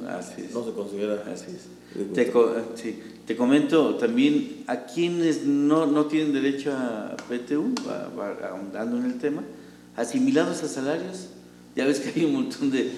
Así 0.08 0.42
es. 0.42 0.54
no 0.54 0.64
se 0.64 0.72
considera... 0.72 1.24
Así 1.32 1.46
es. 1.50 1.66
riesgo 1.94 2.14
Te, 2.14 2.24
de 2.26 2.30
co- 2.30 2.54
sí, 2.74 3.00
te 3.26 3.36
comento 3.36 3.94
también 3.96 4.64
a 4.66 4.84
quienes 4.84 5.44
no, 5.44 5.86
no 5.86 6.06
tienen 6.06 6.32
derecho 6.32 6.72
a 6.72 7.16
PTU, 7.28 7.74
ahondando 8.50 8.98
en 8.98 9.04
el 9.06 9.18
tema, 9.18 9.42
asimilados 9.96 10.62
a 10.62 10.68
salarios. 10.68 11.28
Ya 11.76 11.86
ves 11.86 12.00
que 12.00 12.18
hay 12.20 12.26
un 12.26 12.32
montón 12.34 12.70
de 12.70 12.90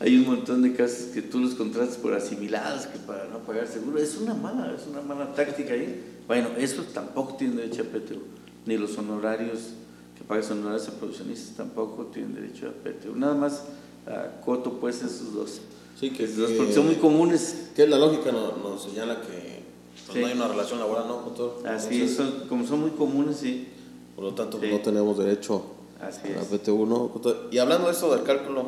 hay 0.00 0.16
un 0.16 0.26
montón 0.26 0.62
de 0.62 0.72
casos 0.74 1.06
que 1.12 1.22
tú 1.22 1.40
los 1.40 1.54
contratas 1.56 1.96
por 1.96 2.14
asimilados 2.14 2.86
que 2.86 3.00
para 3.00 3.26
no 3.26 3.38
pagar 3.40 3.66
seguro 3.66 3.98
es 3.98 4.16
una 4.16 4.32
mala 4.32 4.72
es 4.80 4.86
una 4.86 5.00
mala 5.00 5.32
táctica 5.34 5.72
ahí. 5.74 6.00
Bueno, 6.28 6.50
eso 6.56 6.84
tampoco 6.94 7.34
tienen 7.34 7.56
derecho 7.56 7.82
a 7.82 7.84
PTU, 7.86 8.20
ni 8.66 8.76
los 8.76 8.96
honorarios 8.96 9.70
que 10.16 10.22
pagas 10.24 10.50
honorarios 10.52 10.86
a 10.88 10.92
profesionistas 10.92 11.56
tampoco 11.56 12.06
tienen 12.06 12.34
derecho 12.34 12.68
a 12.68 12.70
PTU. 12.70 13.16
Nada 13.16 13.34
más 13.34 13.64
a 14.06 14.40
coto 14.44 14.78
pues 14.78 14.98
esos 15.02 15.34
dos. 15.34 15.60
Sí, 15.98 16.10
que, 16.10 16.26
que- 16.26 16.54
porque 16.56 16.72
son 16.72 16.86
muy 16.86 16.94
comunes. 16.96 17.70
que 17.74 17.86
la 17.86 17.98
lógica 17.98 18.30
nos, 18.32 18.56
nos 18.58 18.82
señala 18.82 19.20
que 19.20 19.58
pues, 20.06 20.14
Sí. 20.14 20.20
no 20.20 20.26
hay 20.26 20.32
una 20.34 20.48
relación 20.48 20.78
laboral, 20.78 21.06
¿no, 21.08 21.14
doctor? 21.22 21.54
Así 21.66 21.94
Entonces, 21.94 22.10
es, 22.10 22.16
son- 22.16 22.48
como 22.48 22.66
son 22.66 22.80
muy 22.80 22.90
comunes, 22.92 23.36
sí. 23.36 23.68
Por 24.14 24.24
lo 24.24 24.34
tanto, 24.34 24.58
Sí. 24.60 24.66
no 24.70 24.80
tenemos 24.80 25.18
derecho 25.18 25.62
Así 26.00 26.20
a 26.28 26.36
la 26.36 26.42
es. 26.42 26.48
PTU, 26.48 26.86
¿no? 26.86 26.98
doctor? 27.12 27.48
Y 27.50 27.58
hablando 27.58 27.86
de 27.88 27.92
esto 27.92 28.10
del 28.14 28.22
cálculo, 28.24 28.64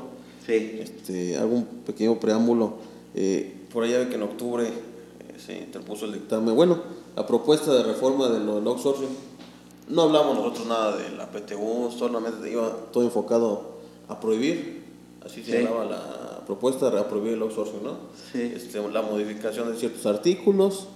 Sí. 0.46 0.78
este, 0.80 1.36
hago 1.38 1.54
un 1.56 1.64
pequeño 1.86 2.18
preámbulo. 2.20 2.74
Eh, 3.14 3.66
por 3.72 3.84
allá 3.84 3.98
ve 3.98 4.08
que 4.08 4.14
en 4.16 4.22
octubre 4.22 4.66
eh, 4.66 4.72
se 5.44 5.58
interpuso 5.58 6.04
el 6.06 6.12
dictamen. 6.12 6.54
Bueno, 6.54 6.78
la 7.16 7.26
propuesta 7.26 7.72
de 7.74 7.82
reforma 7.84 8.28
del 8.28 8.46
del 8.46 8.66
outsourcing. 8.66 9.08
No 9.88 10.02
hablamos 10.02 10.36
nosotros 10.36 10.66
nada 10.68 10.96
de 10.96 11.10
la 11.16 11.30
PTU, 11.30 11.90
solamente 11.96 12.48
iba 12.50 12.70
todo 12.92 13.02
enfocado 13.02 13.78
a 14.08 14.20
prohibir, 14.20 14.84
así 15.24 15.42
se 15.42 15.58
Sí. 15.58 15.64
llamaba 15.64 15.84
la 15.84 16.19
propuesta, 16.54 17.08
prohibir 17.08 17.34
el 17.34 17.42
outsourcing, 17.42 17.82
¿no? 17.84 17.96
Sí. 18.32 18.42
Este, 18.56 18.80
la 18.90 19.02
modificación 19.02 19.70
de 19.72 19.78
ciertos 19.78 20.04
artículos 20.06 20.88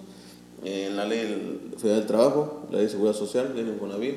eh, 0.65 0.87
en 0.89 0.97
la 0.97 1.05
ley 1.07 1.73
federal 1.79 2.01
del 2.01 2.07
trabajo, 2.09 2.63
la 2.71 2.79
ley 2.79 2.87
de 2.87 2.91
seguridad 2.93 3.15
social, 3.15 3.53
ley 3.55 3.65
de 3.65 3.71
Infonavit, 3.71 4.17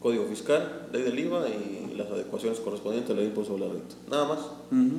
código 0.00 0.24
fiscal, 0.26 0.88
ley 0.92 1.02
del 1.02 1.16
IVA 1.18 1.48
y 1.48 1.94
las 1.96 2.08
adecuaciones 2.10 2.58
correspondientes 2.58 3.10
a 3.10 3.14
la 3.14 3.20
ley 3.20 3.26
de 3.26 3.30
impuesto 3.30 3.52
sobre 3.54 3.68
la 3.68 3.72
renta. 3.74 3.94
Nada 4.10 4.24
más. 4.28 4.38
Ujú, 4.40 4.96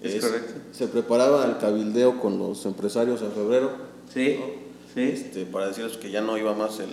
Es, 0.00 0.14
Es- 0.14 0.24
correcto. 0.24 0.52
Se 0.72 0.86
preparaba 0.88 1.44
el 1.44 1.58
cabildeo 1.58 2.18
con 2.20 2.38
los 2.38 2.64
empresarios 2.66 3.20
en 3.20 3.32
febrero 3.32 3.70
Sí. 4.14 4.36
¿no? 4.40 4.46
Sí. 4.94 5.02
este, 5.12 5.44
para 5.44 5.68
decirles 5.68 5.96
que 5.98 6.10
ya 6.10 6.22
no 6.22 6.38
iba 6.38 6.54
más 6.54 6.80
el, 6.80 6.88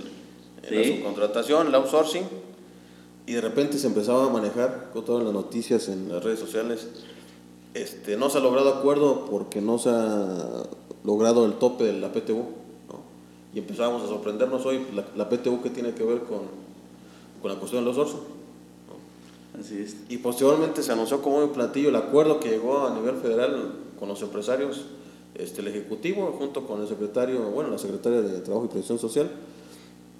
Sí. 0.67 0.75
la 0.75 0.83
subcontratación, 0.97 1.67
el 1.67 1.75
outsourcing, 1.75 2.23
y 3.27 3.33
de 3.33 3.41
repente 3.41 3.77
se 3.77 3.87
empezaba 3.87 4.25
a 4.25 4.29
manejar 4.29 4.89
con 4.91 5.05
todas 5.05 5.23
las 5.23 5.33
noticias 5.33 5.87
en 5.89 6.09
las 6.09 6.23
redes 6.23 6.39
sociales. 6.39 6.87
Este, 7.75 8.15
no 8.15 8.29
se 8.29 8.37
ha 8.37 8.41
logrado 8.41 8.69
acuerdo 8.73 9.25
porque 9.29 9.59
no 9.59 9.77
se 9.77 9.89
ha 9.89 10.63
logrado 11.03 11.45
el 11.45 11.55
tope 11.55 11.83
de 11.83 11.99
la 11.99 12.11
PTU. 12.13 12.37
¿no? 12.37 12.99
Y 13.53 13.59
empezábamos 13.59 14.01
a 14.01 14.07
sorprendernos 14.07 14.65
hoy, 14.65 14.87
la, 14.93 15.05
la 15.17 15.29
PTU 15.29 15.61
que 15.61 15.69
tiene 15.69 15.93
que 15.93 16.05
ver 16.05 16.21
con, 16.21 16.43
con 17.41 17.51
la 17.51 17.59
cuestión 17.59 17.83
del 17.83 17.93
outsourcing. 17.93 18.21
Así 19.59 19.81
es. 19.81 19.97
Y 20.07 20.17
posteriormente 20.17 20.83
se 20.83 20.93
anunció 20.93 21.21
como 21.21 21.43
un 21.43 21.49
platillo 21.49 21.89
el 21.89 21.97
acuerdo 21.97 22.39
que 22.39 22.49
llegó 22.49 22.87
a 22.87 22.95
nivel 22.95 23.17
federal 23.17 23.73
con 23.99 24.07
los 24.07 24.21
empresarios, 24.21 24.85
este, 25.35 25.59
el 25.59 25.67
Ejecutivo, 25.67 26.33
junto 26.37 26.65
con 26.65 26.81
el 26.81 26.87
secretario, 26.87 27.41
bueno, 27.51 27.69
la 27.69 27.77
secretaria 27.77 28.21
de 28.21 28.39
Trabajo 28.39 28.65
y 28.65 28.69
Previsión 28.69 28.99
Social, 28.99 29.29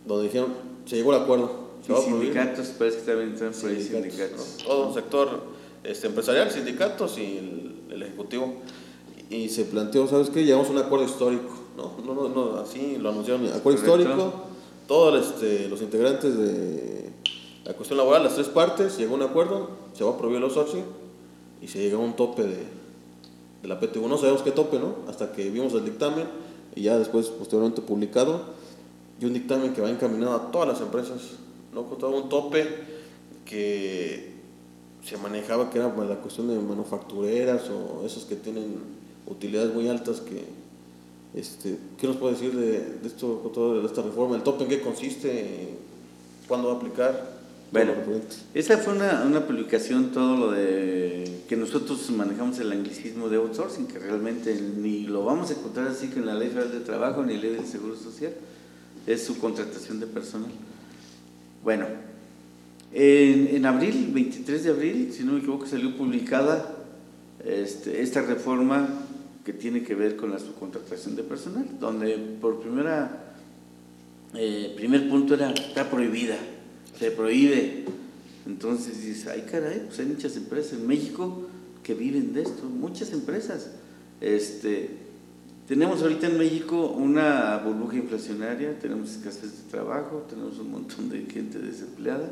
donde 0.06 0.26
dijeron, 0.26 0.50
se 0.86 0.98
llegó 0.98 1.14
al 1.14 1.22
acuerdo. 1.22 1.52
se 1.86 1.94
Y 1.94 1.96
sindicatos, 1.96 2.68
parece 2.78 2.98
que 3.00 3.04
también 3.06 3.30
entran 3.30 3.54
por 3.54 3.70
ahí 3.70 3.82
sindicatos, 3.82 4.14
sindicatos. 4.14 4.58
¿no? 4.60 4.66
Todo 4.66 4.88
un 4.88 4.94
sector 4.94 5.55
este, 5.88 6.08
empresarial, 6.08 6.52
sindicatos 6.52 7.18
y 7.18 7.38
el, 7.38 7.94
el 7.94 8.04
Ejecutivo. 8.04 8.56
Y 9.30 9.50
se 9.50 9.66
planteó, 9.66 10.08
¿sabes 10.08 10.30
qué? 10.30 10.44
Llegamos 10.44 10.68
a 10.68 10.72
un 10.72 10.78
acuerdo 10.78 11.06
histórico, 11.06 11.54
¿no? 11.76 11.96
No, 12.06 12.14
no, 12.14 12.30
no 12.30 12.58
así 12.58 12.98
lo 12.98 13.10
anunciaron, 13.10 13.46
acuerdo 13.48 13.82
Correcto. 13.82 13.98
histórico, 13.98 14.34
todos 14.88 15.28
este, 15.28 15.68
los 15.68 15.82
integrantes 15.82 16.38
de 16.38 17.10
la 17.64 17.74
cuestión 17.74 17.98
laboral, 17.98 18.24
las 18.24 18.36
tres 18.36 18.48
partes, 18.48 18.98
llegó 18.98 19.16
a 19.16 19.18
un 19.18 19.24
acuerdo, 19.24 19.70
se 19.94 20.04
va 20.04 20.12
a 20.12 20.18
prohibir 20.18 20.38
el 20.38 20.44
outsourcing 20.44 20.84
y 21.62 21.68
se 21.68 21.80
llegó 21.80 22.04
a 22.04 22.06
un 22.06 22.16
tope 22.16 22.44
de, 22.44 22.58
de 23.64 23.68
la 23.68 23.80
PTU. 23.80 24.08
No 24.08 24.20
sabemos 24.20 24.44
qué 24.44 24.52
tope, 24.52 24.78
¿no? 24.78 24.96
Hasta 25.08 25.32
que 25.32 25.50
vimos 25.50 25.74
el 25.74 25.86
dictamen 25.86 26.28
y 26.76 26.84
ya 26.84 27.00
después, 27.00 27.28
posteriormente 27.28 27.82
publicado, 27.82 28.42
y 29.20 29.26
un 29.26 29.34
dictamen 29.34 29.74
que 29.74 29.82
va 29.82 29.90
encaminado 29.90 30.36
a 30.36 30.52
todas 30.52 30.68
las 30.68 30.82
empresas, 30.82 31.22
¿no? 31.74 31.86
Con 31.86 31.98
todo 31.98 32.12
un 32.12 32.30
tope 32.30 32.68
que 33.46 34.35
se 35.06 35.18
manejaba 35.18 35.70
que 35.70 35.78
era 35.78 35.94
para 35.96 36.10
la 36.10 36.16
cuestión 36.16 36.48
de 36.48 36.56
manufactureras 36.56 37.70
o 37.70 38.04
esos 38.06 38.26
que 38.26 38.36
tienen 38.36 38.78
utilidades 39.28 39.74
muy 39.74 39.88
altas 39.88 40.20
que 40.20 40.44
este, 41.36 41.78
¿qué 42.00 42.08
nos 42.08 42.16
puede 42.16 42.34
decir 42.34 42.56
de, 42.56 42.80
de 43.02 43.08
esto 43.08 43.52
todo 43.54 43.82
de 43.82 43.86
esta 43.86 44.02
reforma? 44.02 44.36
¿El 44.36 44.44
tope 44.44 44.64
en 44.64 44.70
qué 44.70 44.82
consiste? 44.82 45.76
¿Cuándo 46.48 46.70
va 46.70 46.76
a 46.76 46.78
aplicar? 46.78 47.36
Bueno, 47.72 47.94
esa 48.54 48.78
fue 48.78 48.94
una, 48.94 49.24
una 49.24 49.46
publicación, 49.46 50.12
todo 50.12 50.38
lo 50.38 50.52
de 50.52 51.42
que 51.50 51.58
nosotros 51.58 52.10
manejamos 52.12 52.58
el 52.60 52.72
anglicismo 52.72 53.28
de 53.28 53.38
outsourcing, 53.38 53.88
que 53.88 54.00
realmente 54.00 54.56
ni 54.56 55.02
lo 55.02 55.26
vamos 55.26 55.50
a 55.50 55.54
encontrar 55.54 55.88
así 55.88 56.08
que 56.08 56.20
en 56.20 56.28
la 56.28 56.36
Ley 56.36 56.50
Federal 56.50 56.72
de 56.72 56.80
Trabajo 56.80 57.24
ni 57.24 57.36
la 57.36 57.42
Ley 57.42 57.56
del 57.56 57.66
Seguro 57.66 57.96
Social, 57.96 58.34
es 59.06 59.26
su 59.26 59.38
contratación 59.40 60.00
de 60.00 60.08
personal. 60.08 60.52
Bueno, 61.64 61.88
En, 62.98 63.54
en, 63.54 63.66
abril, 63.66 64.10
23 64.14 64.64
de 64.64 64.70
abril, 64.70 65.10
si 65.12 65.26
no 65.26 65.34
me 65.34 65.40
equivoco, 65.40 65.66
salió 65.66 65.98
publicada 65.98 66.78
este, 67.44 68.02
esta 68.02 68.22
reforma 68.22 68.88
que 69.44 69.52
tiene 69.52 69.84
que 69.84 69.96
ver 69.96 70.16
con 70.16 70.32
la 70.32 70.40
subcontratación 70.40 71.18
de 71.18 71.24
personal, 71.24 71.66
donde 71.78 72.18
por 72.40 72.62
primera, 72.62 73.36
eh, 74.34 74.74
primer 74.78 75.10
punto 75.10 75.34
era, 75.34 75.52
está 75.52 75.90
prohibida, 75.92 76.38
se 76.98 77.12
prohíbe. 77.12 77.84
Entonces 78.48 79.04
dices, 79.04 79.28
ay 79.28 79.46
caray, 79.52 79.84
pues 79.88 80.00
hay 80.00 80.06
muchas 80.06 80.38
empresas 80.38 80.80
en 80.80 80.88
México 80.88 81.50
que 81.84 81.96
viven 81.96 82.34
de 82.34 82.44
esto, 82.44 82.64
muchas 82.64 83.12
empresas. 83.12 83.72
Este, 84.22 84.92
tenemos 85.68 86.02
ahorita 86.02 86.28
en 86.28 86.38
México 86.38 86.88
una 86.88 87.58
burbuja 87.58 87.98
inflacionaria, 87.98 88.80
tenemos 88.80 89.12
escasez 89.12 89.52
de 89.64 89.70
trabajo, 89.70 90.26
tenemos 90.30 90.60
un 90.60 90.72
montón 90.72 91.10
de 91.10 91.26
gente 91.26 91.60
desempleada, 91.60 92.30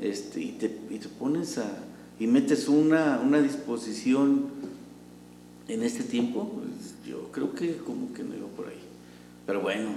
este, 0.00 0.40
y, 0.40 0.52
te, 0.52 0.66
y 0.90 0.98
te 0.98 1.08
pones 1.08 1.58
a, 1.58 1.70
y 2.18 2.26
metes 2.26 2.68
una, 2.68 3.20
una 3.24 3.40
disposición 3.40 4.46
en 5.68 5.82
este 5.82 6.04
tiempo, 6.04 6.48
pues, 6.54 6.94
yo 7.06 7.30
creo 7.32 7.54
que 7.54 7.76
como 7.78 8.12
que 8.12 8.22
no 8.22 8.34
iba 8.34 8.46
por 8.48 8.68
ahí. 8.68 8.80
Pero 9.46 9.60
bueno, 9.60 9.90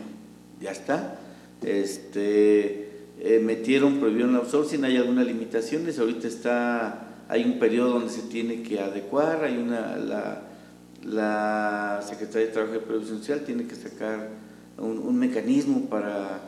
ya 0.61 0.71
está. 0.71 1.19
Este, 1.61 2.89
eh, 3.19 3.39
metieron, 3.43 3.99
prohibieron 3.99 4.31
el 4.31 4.37
outsourcing, 4.37 4.83
hay 4.85 4.97
algunas 4.97 5.25
limitaciones, 5.25 5.99
ahorita 5.99 6.27
está, 6.27 7.23
hay 7.27 7.43
un 7.43 7.59
periodo 7.59 7.93
donde 7.93 8.09
se 8.11 8.21
tiene 8.23 8.61
que 8.61 8.79
adecuar, 8.79 9.43
hay 9.43 9.57
una, 9.57 9.97
la, 9.97 10.43
la 11.03 12.03
Secretaría 12.07 12.47
de 12.47 12.53
Trabajo 12.53 12.75
y 12.75 12.79
Previsión 12.79 13.17
Social 13.19 13.41
tiene 13.45 13.65
que 13.65 13.75
sacar 13.75 14.29
un, 14.77 14.99
un 14.99 15.17
mecanismo 15.17 15.85
para, 15.89 16.41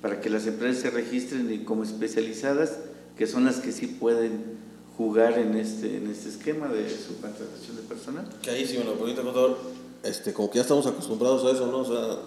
para 0.00 0.20
que 0.20 0.28
las 0.28 0.46
empresas 0.46 0.82
se 0.82 0.90
registren 0.90 1.64
como 1.64 1.84
especializadas, 1.84 2.78
que 3.18 3.26
son 3.26 3.44
las 3.44 3.56
que 3.56 3.72
sí 3.72 3.88
pueden 3.88 4.58
jugar 4.96 5.38
en 5.38 5.56
este, 5.56 5.96
en 5.96 6.08
este 6.08 6.28
esquema 6.28 6.68
de 6.68 6.88
subcontratación 6.88 7.76
de 7.76 7.82
personal. 7.82 8.28
Que 8.40 8.50
ahí 8.50 8.64
sí, 8.64 8.76
bueno, 8.76 8.94
bonito 8.94 9.22
contador, 9.22 9.58
este, 10.04 10.32
como 10.32 10.48
que 10.50 10.56
ya 10.56 10.62
estamos 10.62 10.86
acostumbrados 10.86 11.44
a 11.44 11.50
eso, 11.54 11.66
¿no? 11.66 11.78
O 11.78 11.84
sea, 11.84 12.18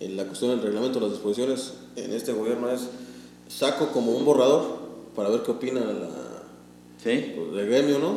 en 0.00 0.16
la 0.16 0.24
cuestión 0.24 0.50
del 0.50 0.62
reglamento, 0.62 0.98
las 1.00 1.10
disposiciones 1.10 1.74
en 1.96 2.12
este 2.12 2.32
gobierno 2.32 2.70
es 2.70 2.88
saco 3.48 3.88
como 3.92 4.12
un 4.12 4.24
borrador 4.24 4.78
para 5.14 5.28
ver 5.28 5.42
qué 5.42 5.50
opina 5.50 5.80
la, 5.80 6.08
¿Sí? 7.02 7.34
pues, 7.36 7.52
del 7.52 7.66
gremio, 7.66 7.98
¿no? 7.98 8.16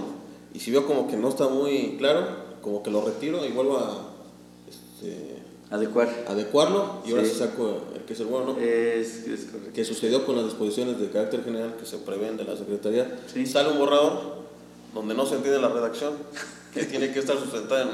Y 0.54 0.60
si 0.60 0.71
veo 0.71 0.88
como 0.88 1.10
que 1.10 1.17
no 1.17 1.28
está 1.28 1.49
muy 1.49 1.95
claro, 1.97 2.28
como 2.62 2.82
que 2.82 2.91
lo 2.91 3.04
retiro 3.06 3.45
y 3.45 3.51
vuelvo 3.51 3.78
a 3.78 4.10
este, 4.69 5.34
Adecuar. 5.75 6.09
adecuarlo 6.27 7.01
y 7.05 7.11
ahora 7.11 7.23
Sí. 7.25 7.31
sí 7.31 7.39
saco 7.39 7.81
el 7.95 8.01
que 8.01 8.13
es 8.13 8.19
el 8.19 8.27
bueno, 8.27 8.53
¿no? 8.53 8.59
Es, 8.59 9.27
es 9.27 9.45
correcto. 9.45 9.71
que 9.73 9.83
sucedió 9.85 10.25
con 10.25 10.35
las 10.35 10.45
disposiciones 10.45 10.99
de 10.99 11.09
carácter 11.09 11.43
general 11.43 11.75
que 11.79 11.85
se 11.85 11.97
prevén 11.97 12.38
de 12.38 12.43
la 12.45 12.55
Secretaría. 12.57 13.19
Sí. 13.33 13.45
Sale 13.45 13.71
un 13.71 13.79
borrador 13.79 14.43
donde 14.93 15.13
no 15.13 15.25
se 15.25 15.35
entiende 15.35 15.59
la 15.59 15.69
redacción, 15.69 16.13
que 16.73 16.83
tiene 16.85 17.11
que 17.11 17.19
estar 17.19 17.38
sustentada 17.38 17.83
en 17.83 17.89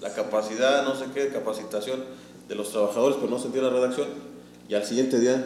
la 0.00 0.12
capacidad, 0.14 0.84
no 0.84 0.94
sé 0.94 1.06
qué, 1.14 1.28
capacitación 1.28 2.04
de 2.48 2.54
los 2.54 2.70
trabajadores, 2.70 3.16
pero 3.18 3.30
no 3.30 3.38
se 3.38 3.46
entiende 3.46 3.70
la 3.70 3.76
redacción, 3.76 4.08
y 4.68 4.74
al 4.74 4.84
siguiente 4.84 5.18
día 5.18 5.44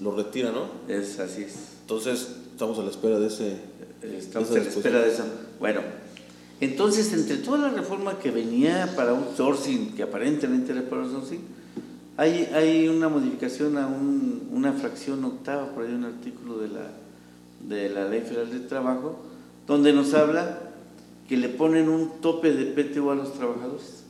lo 0.00 0.14
retira, 0.16 0.50
¿no? 0.50 0.66
Es 0.92 1.18
así 1.20 1.42
es. 1.44 1.54
Entonces, 1.82 2.28
estamos 2.52 2.78
a 2.78 2.82
la 2.82 2.90
espera 2.90 3.18
de 3.18 3.28
ese... 3.28 3.56
Estamos 4.02 4.50
esa 4.50 4.60
a 4.60 4.62
la 4.64 4.68
espera 4.68 5.00
de 5.00 5.12
eso. 5.12 5.22
Bueno, 5.60 5.80
entonces 6.64 7.12
entre 7.12 7.36
toda 7.38 7.58
la 7.58 7.70
reforma 7.70 8.18
que 8.18 8.30
venía 8.30 8.92
para 8.96 9.12
un 9.12 9.36
sourcing, 9.36 9.94
que 9.94 10.02
aparentemente 10.02 10.72
era 10.72 10.82
para 10.82 11.02
un 11.02 11.10
sourcing, 11.10 11.40
hay, 12.16 12.48
hay 12.54 12.88
una 12.88 13.08
modificación 13.08 13.76
a 13.78 13.86
un- 13.86 14.48
una 14.52 14.72
fracción 14.72 15.24
octava, 15.24 15.68
por 15.74 15.84
ahí 15.84 15.92
un 15.92 16.04
artículo 16.04 16.58
de 16.58 16.68
la, 16.68 16.90
de 17.68 17.88
la 17.90 18.08
Ley 18.08 18.20
Federal 18.20 18.50
del 18.50 18.66
Trabajo, 18.68 19.18
donde 19.66 19.92
nos 19.92 20.14
habla 20.14 20.60
que 21.28 21.36
le 21.36 21.48
ponen 21.48 21.88
un 21.88 22.20
tope 22.20 22.52
de 22.52 22.66
PTU 22.66 23.10
a 23.10 23.14
los 23.14 23.32
trabajadores. 23.34 24.04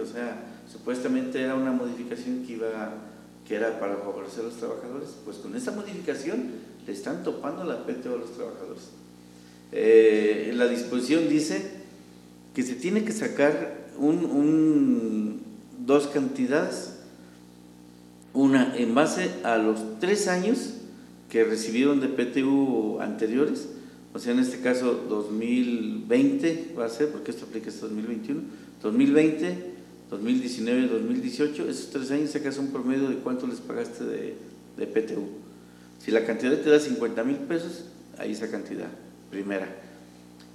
O 0.00 0.06
sea, 0.06 0.44
supuestamente 0.70 1.40
era 1.42 1.54
una 1.56 1.72
modificación 1.72 2.44
que 2.46 2.54
iba 2.54 2.66
que 3.46 3.56
era 3.56 3.78
para 3.78 3.96
favorecer 3.96 4.40
a 4.40 4.44
los 4.44 4.54
trabajadores, 4.54 5.10
pues 5.24 5.36
con 5.36 5.54
esa 5.54 5.72
modificación 5.72 6.52
le 6.86 6.92
están 6.92 7.22
topando 7.22 7.62
la 7.64 7.84
PTU 7.84 8.14
a 8.14 8.18
los 8.18 8.32
trabajadores. 8.32 8.84
Eh, 9.76 10.52
la 10.54 10.68
disposición 10.68 11.28
dice 11.28 11.60
que 12.54 12.62
se 12.62 12.76
tiene 12.76 13.04
que 13.04 13.10
sacar 13.10 13.88
un, 13.98 15.42
dos 15.84 16.06
cantidades, 16.06 16.94
una 18.32 18.76
en 18.76 18.94
base 18.94 19.30
a 19.42 19.58
los 19.58 19.98
tres 19.98 20.28
años 20.28 20.74
que 21.28 21.42
recibieron 21.42 22.00
de 22.00 22.06
PTU 22.06 23.00
anteriores, 23.00 23.68
o 24.12 24.20
sea, 24.20 24.32
en 24.32 24.38
este 24.38 24.60
caso 24.60 24.94
2020 25.08 26.74
va 26.78 26.86
a 26.86 26.88
ser, 26.88 27.08
porque 27.08 27.32
esto 27.32 27.46
aplica 27.46 27.68
hasta 27.68 27.86
2021, 27.86 28.42
2020, 28.80 29.74
2019, 30.08 30.86
2018, 30.86 31.68
esos 31.68 31.90
tres 31.90 32.12
años 32.12 32.30
sacas 32.30 32.58
un 32.58 32.68
promedio 32.68 33.08
de 33.08 33.16
cuánto 33.16 33.48
les 33.48 33.58
pagaste 33.58 34.04
de, 34.04 34.34
de 34.76 34.86
PTU. 34.86 35.26
Si 35.98 36.12
la 36.12 36.24
cantidad 36.24 36.56
te 36.56 36.70
da 36.70 36.78
50 36.78 37.24
mil 37.24 37.38
pesos, 37.38 37.86
ahí 38.18 38.30
esa 38.30 38.48
cantidad, 38.48 38.90
primera. 39.34 39.66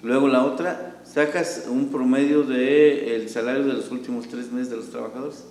Luego 0.02 0.30
la 0.30 0.46
otra, 0.46 1.02
sacas 1.04 1.66
un 1.70 1.90
promedio 1.90 2.44
del 2.44 3.28
salario 3.28 3.66
de 3.66 3.74
los 3.74 3.92
últimos 3.92 4.30
tres 4.30 4.52
meses 4.54 4.70
de 4.70 4.78
los 4.78 4.90
trabajadores. 4.90 5.44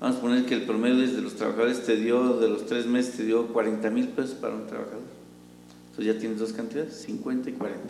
Vamos 0.00 0.16
a 0.16 0.20
poner 0.20 0.46
que 0.46 0.54
el 0.54 0.62
promedio 0.62 0.96
de 0.96 1.20
los 1.20 1.34
trabajadores 1.34 1.84
te 1.84 1.96
dio, 1.96 2.38
de 2.38 2.48
los 2.48 2.64
tres 2.64 2.86
meses, 2.86 3.18
te 3.18 3.24
dio 3.24 3.48
40 3.48 3.90
mil 3.90 4.08
pesos 4.08 4.32
para 4.36 4.54
un 4.54 4.66
trabajador. 4.66 5.02
Entonces 5.90 6.14
ya 6.14 6.18
tienes 6.18 6.38
dos 6.38 6.54
cantidades, 6.54 6.94
50 6.94 7.50
y 7.50 7.52
40. 7.52 7.82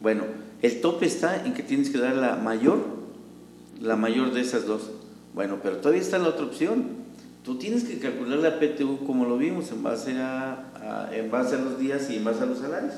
Bueno, 0.00 0.24
el 0.62 0.80
tope 0.80 1.04
está 1.04 1.44
en 1.44 1.52
que 1.52 1.62
tienes 1.62 1.90
que 1.90 1.98
dar 1.98 2.16
la 2.16 2.36
mayor, 2.36 2.78
la 3.80 3.96
mayor 3.96 4.32
de 4.32 4.40
esas 4.40 4.66
dos. 4.66 4.90
Bueno, 5.34 5.58
pero 5.62 5.76
todavía 5.76 6.00
está 6.00 6.18
la 6.18 6.28
otra 6.28 6.46
opción. 6.46 7.05
Tú 7.46 7.54
tienes 7.54 7.84
que 7.84 8.00
calcular 8.00 8.40
la 8.40 8.58
PTU 8.58 9.06
como 9.06 9.24
lo 9.24 9.38
vimos, 9.38 9.70
en 9.70 9.84
base 9.84 10.18
a, 10.18 11.08
en 11.12 11.30
base 11.30 11.54
a 11.54 11.58
los 11.58 11.78
días 11.78 12.10
y 12.10 12.16
en 12.16 12.24
base 12.24 12.42
a 12.42 12.46
los 12.46 12.58
salarios. 12.58 12.94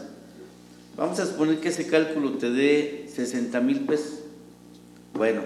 Vamos 0.96 1.20
a 1.20 1.26
suponer 1.26 1.60
que 1.60 1.68
ese 1.68 1.86
cálculo 1.86 2.32
te 2.38 2.50
dé 2.50 3.10
60 3.14 3.60
mil 3.60 3.80
pesos. 3.80 4.20
Bueno, 5.12 5.42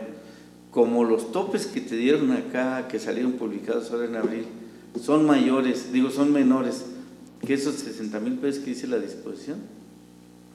como 0.71 1.03
los 1.03 1.33
topes 1.33 1.67
que 1.67 1.81
te 1.81 1.97
dieron 1.97 2.31
acá, 2.31 2.87
que 2.87 3.01
salieron 3.01 3.33
publicados 3.33 3.91
ahora 3.91 4.05
en 4.05 4.15
abril, 4.15 4.45
son 5.03 5.27
mayores, 5.27 5.93
digo, 5.93 6.11
son 6.11 6.33
menores 6.33 6.85
que 7.45 7.55
esos 7.55 7.75
60 7.75 8.21
mil 8.21 8.35
pesos 8.35 8.63
que 8.63 8.71
dice 8.71 8.87
la 8.87 9.01
disposición, 9.01 9.59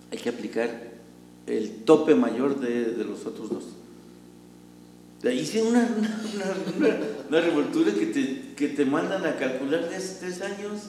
hay 0.09 0.19
que 0.19 0.29
aplicar 0.29 0.93
el 1.47 1.83
tope 1.83 2.15
mayor 2.15 2.61
de, 2.61 2.93
de 2.93 3.03
los 3.03 3.25
otros 3.25 3.49
dos. 3.49 3.76
Sí 5.45 5.59
una, 5.59 5.79
una, 5.97 6.21
una, 6.77 6.97
una- 7.29 7.41
revoltura 7.41 7.91
que 7.93 8.05
te, 8.07 8.53
que 8.55 8.67
te 8.69 8.85
mandan 8.85 9.25
a 9.25 9.35
calcular 9.37 9.89
de 9.89 9.95
hace 9.95 10.17
tres 10.19 10.41
años 10.41 10.81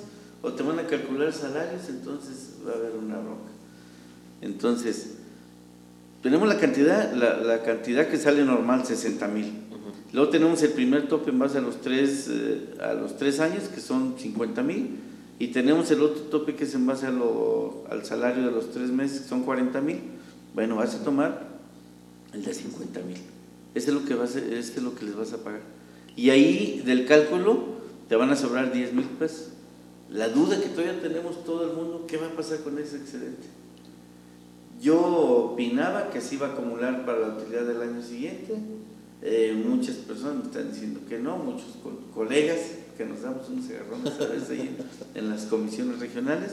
o 0.42 0.52
te 0.52 0.62
van 0.62 0.78
a 0.78 0.86
calcular 0.86 1.32
salarios, 1.32 1.88
entonces 1.88 2.54
va 2.66 2.72
a 2.72 2.76
haber 2.76 2.92
una 2.92 3.16
bronca. 3.18 3.50
Entonces, 4.40 5.14
tenemos 6.22 6.48
la 6.48 6.58
cantidad, 6.58 7.12
la, 7.12 7.36
la 7.38 7.62
cantidad 7.62 8.06
que 8.08 8.16
sale 8.18 8.44
normal, 8.44 8.84
60 8.86 9.26
mil. 9.28 9.52
Luego 10.12 10.30
tenemos 10.30 10.62
el 10.62 10.70
primer 10.72 11.06
tope 11.08 11.30
en 11.30 11.38
base 11.38 11.58
a 11.58 11.60
los 11.60 11.80
tres, 11.80 12.28
eh, 12.30 12.74
a 12.80 12.94
los 12.94 13.16
tres 13.18 13.40
años, 13.40 13.64
que 13.64 13.80
son 13.80 14.14
50 14.18 14.62
mil. 14.62 15.00
Y 15.38 15.48
tenemos 15.48 15.90
el 15.90 16.00
otro 16.02 16.22
tope 16.22 16.54
que 16.54 16.64
es 16.64 16.74
en 16.74 16.86
base 16.86 17.06
a 17.06 17.10
lo- 17.10 17.84
al 17.90 18.04
salario 18.04 18.44
de 18.46 18.50
los 18.50 18.70
tres 18.72 18.90
meses, 18.90 19.20
que 19.22 19.28
son 19.28 19.42
40 19.44 19.80
mil. 19.80 20.00
Bueno, 20.54 20.76
vas 20.76 20.94
a 20.94 21.04
tomar 21.04 21.46
el 22.32 22.42
de 22.44 22.54
50 22.54 23.00
mil. 23.00 23.18
Ese 23.78 23.88
es 23.90 23.94
lo 23.94 24.04
que 24.04 24.14
vas 24.14 24.34
es 24.36 24.76
lo 24.82 24.94
que 24.94 25.04
les 25.04 25.16
vas 25.16 25.32
a 25.32 25.38
pagar. 25.44 25.60
Y 26.16 26.30
ahí 26.30 26.82
del 26.84 27.06
cálculo 27.06 27.78
te 28.08 28.16
van 28.16 28.30
a 28.30 28.36
sobrar 28.36 28.72
10 28.72 28.92
mil 28.92 29.04
pesos. 29.06 29.48
La 30.10 30.28
duda 30.28 30.58
que 30.60 30.68
todavía 30.68 31.00
tenemos 31.00 31.44
todo 31.44 31.70
el 31.70 31.76
mundo, 31.76 32.04
¿qué 32.08 32.16
va 32.16 32.26
a 32.26 32.30
pasar 32.30 32.58
con 32.60 32.78
ese 32.78 32.96
excedente? 32.96 33.46
Yo 34.80 35.00
opinaba 35.52 36.10
que 36.10 36.20
se 36.20 36.36
iba 36.36 36.48
a 36.48 36.52
acumular 36.52 37.04
para 37.04 37.18
la 37.18 37.28
utilidad 37.36 37.64
del 37.66 37.82
año 37.82 38.02
siguiente. 38.02 38.54
Eh, 39.22 39.60
muchas 39.66 39.96
personas 39.96 40.36
me 40.36 40.42
están 40.44 40.72
diciendo 40.72 41.00
que 41.08 41.18
no, 41.18 41.36
muchos 41.38 41.76
co- 41.82 41.98
colegas 42.14 42.58
que 42.96 43.04
nos 43.04 43.22
damos 43.22 43.48
unos 43.48 43.64
agarrones 43.70 44.12
a 44.20 44.26
veces 44.32 44.50
ahí 44.50 44.76
en, 45.14 45.24
en 45.24 45.30
las 45.30 45.46
comisiones 45.46 45.98
regionales, 45.98 46.52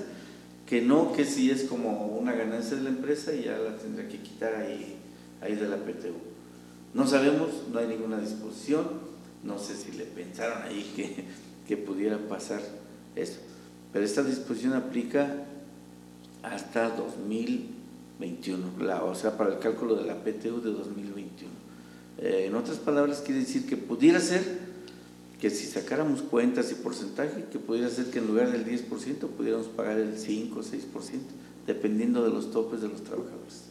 que 0.66 0.82
no, 0.82 1.14
que 1.14 1.26
sí 1.26 1.52
es 1.52 1.64
como 1.66 2.08
una 2.18 2.34
ganancia 2.34 2.76
de 2.78 2.84
la 2.84 2.90
empresa 2.90 3.34
y 3.34 3.44
ya 3.44 3.58
la 3.60 3.78
tendrá 3.78 4.08
que 4.08 4.20
quitar 4.20 4.56
ahí, 4.56 4.96
ahí 5.42 5.56
de 5.56 5.68
la 5.68 5.78
PTU. 5.78 6.35
No 6.96 7.06
sabemos, 7.06 7.50
no 7.72 7.78
hay 7.80 7.88
ninguna 7.88 8.20
disposición, 8.20 8.86
no 9.44 9.60
sé 9.60 9.76
si 9.76 9.92
le 9.92 10.06
pensaron 10.06 10.64
ahí 10.64 11.26
que, 11.68 11.78
pudiera 11.78 12.18
pasar 12.18 12.62
eso, 13.16 13.40
pero 13.92 14.06
esta 14.06 14.24
disposición 14.24 14.74
aplica 14.74 15.46
hasta 16.42 16.90
2021, 16.90 18.72
la- 18.80 19.04
o 19.04 19.14
sea, 19.14 19.38
para 19.38 19.54
el 19.54 19.60
cálculo 19.60 19.96
de 19.96 20.06
la 20.06 20.24
PTU 20.24 20.62
de 20.62 20.72
2021. 20.72 21.52
Eh, 22.18 22.46
en 22.48 22.56
otras 22.56 22.78
palabras, 22.78 23.22
quiere 23.26 23.42
decir 23.42 23.68
que 23.68 23.78
pudiera 23.78 24.20
ser 24.20 24.42
que 24.42 24.76
que 25.50 25.50
si 25.50 25.68
sacáramos 25.68 26.22
cuentas 26.22 26.72
y 26.72 26.76
porcentaje, 26.76 27.46
que 27.52 27.60
pudiera 27.60 27.90
ser 27.90 28.10
que 28.10 28.20
en 28.20 28.28
lugar 28.28 28.52
del 28.52 28.66
10% 28.66 29.28
pudiéramos 29.28 29.68
pagar 29.68 30.00
el 30.00 30.18
5 30.18 30.62
o 30.62 30.64
6%, 30.64 30.80
dependiendo 31.68 32.24
de 32.24 32.30
los 32.30 32.52
topes 32.52 32.82
de 32.82 32.88
los 32.88 33.04
trabajadores. 33.04 33.65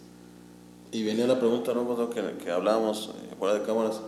Y 0.95 1.03
venía 1.03 1.27
la 1.27 1.41
pregunta, 1.41 1.75
¿no? 1.75 2.09
que, 2.09 2.23
que 2.45 2.53
hablábamos 2.53 3.09
eh, 3.09 3.35
fuera 3.37 3.59
de 3.59 3.67
cámaras, 3.67 4.01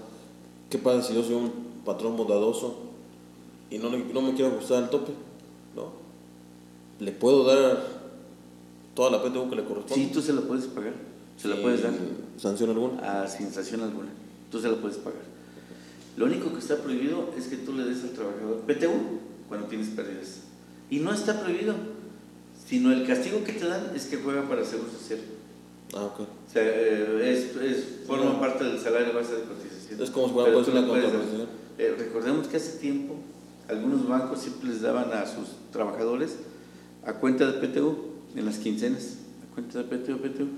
¿qué 0.71 0.79
pasa 0.79 1.03
si 1.03 1.15
yo 1.15 1.25
soy 1.25 1.35
un 1.35 1.53
patrón 1.85 2.17
bondadoso 2.17 2.79
y 3.71 3.79
no, 3.79 3.91
no 3.91 4.23
me 4.23 4.35
quiero 4.35 4.53
ajustar 4.53 4.85
el 4.85 4.89
tope? 4.89 5.11
¿No? 5.75 5.91
¿Le 7.01 7.11
puedo 7.11 7.43
dar 7.43 7.89
toda 8.95 9.11
la 9.11 9.21
PTU 9.21 9.51
que 9.51 9.57
le 9.57 9.65
corresponde? 9.65 9.97
Sí, 9.97 10.13
tú 10.15 10.23
se 10.23 10.33
la 10.33 10.43
puedes 10.43 10.67
pagar, 10.67 10.93
se 11.37 11.49
la 11.49 11.61
puedes 11.61 11.83
dar. 11.83 11.93
¿Sanción 12.37 12.71
alguna? 12.71 13.01
Ah, 13.03 13.27
sin 13.27 13.51
sanción 13.51 13.81
alguna, 13.81 14.11
tú 14.53 14.61
se 14.61 14.69
la 14.69 14.77
puedes 14.77 14.99
pagar. 14.99 15.23
Lo 16.17 16.27
único 16.27 16.53
que 16.53 16.61
está 16.61 16.77
prohibido 16.77 17.31
es 17.37 17.49
que 17.49 17.57
tú 17.57 17.73
le 17.73 17.83
des 17.83 18.05
al 18.05 18.11
trabajador 18.11 18.61
PTU 18.61 19.19
cuando 19.49 19.67
tienes 19.67 19.89
pérdidas. 19.89 20.43
Y 20.89 21.01
no 21.01 21.13
está 21.13 21.41
prohibido, 21.41 21.75
sino 22.65 22.93
el 22.93 23.05
castigo 23.05 23.43
que 23.43 23.55
te 23.55 23.67
dan 23.67 23.91
es 23.97 24.07
que 24.07 24.19
juega 24.19 24.49
para 24.49 24.65
seguro 24.65 24.93
social. 24.93 25.19
Ah, 25.97 26.05
ok. 26.05 26.21
O 26.21 26.53
sea, 26.53 26.63
eh, 26.63 27.33
es, 27.33 27.57
es, 27.57 27.85
forma 28.07 28.39
parte 28.39 28.65
del 28.65 28.79
salario 28.79 29.15
base 29.15 29.35
de 29.37 29.43
cotización. 29.43 30.03
Es 30.03 30.11
como 30.11 30.29
si 30.29 30.35
fuera 30.35 30.53
pues, 30.53 30.69
una 30.69 30.81
eh, 31.79 31.95
recordemos 31.99 32.49
que 32.49 32.57
hace 32.57 32.79
tiempo 32.79 33.17
algunos 33.69 34.07
bancos 34.07 34.41
siempre 34.41 34.69
les 34.71 34.83
daban 34.83 35.13
a 35.13 35.27
sus 35.27 35.49
trabajadores 35.73 36.37
a 37.05 37.15
cuenta 37.15 37.51
de 37.51 37.67
PTU 37.67 37.97
en 38.35 38.45
las 38.45 38.59
quincenas, 38.59 39.17
a 39.43 39.55
cuenta 39.55 39.83
de 39.83 39.85
PTU, 39.85 40.19
PTU. 40.19 40.49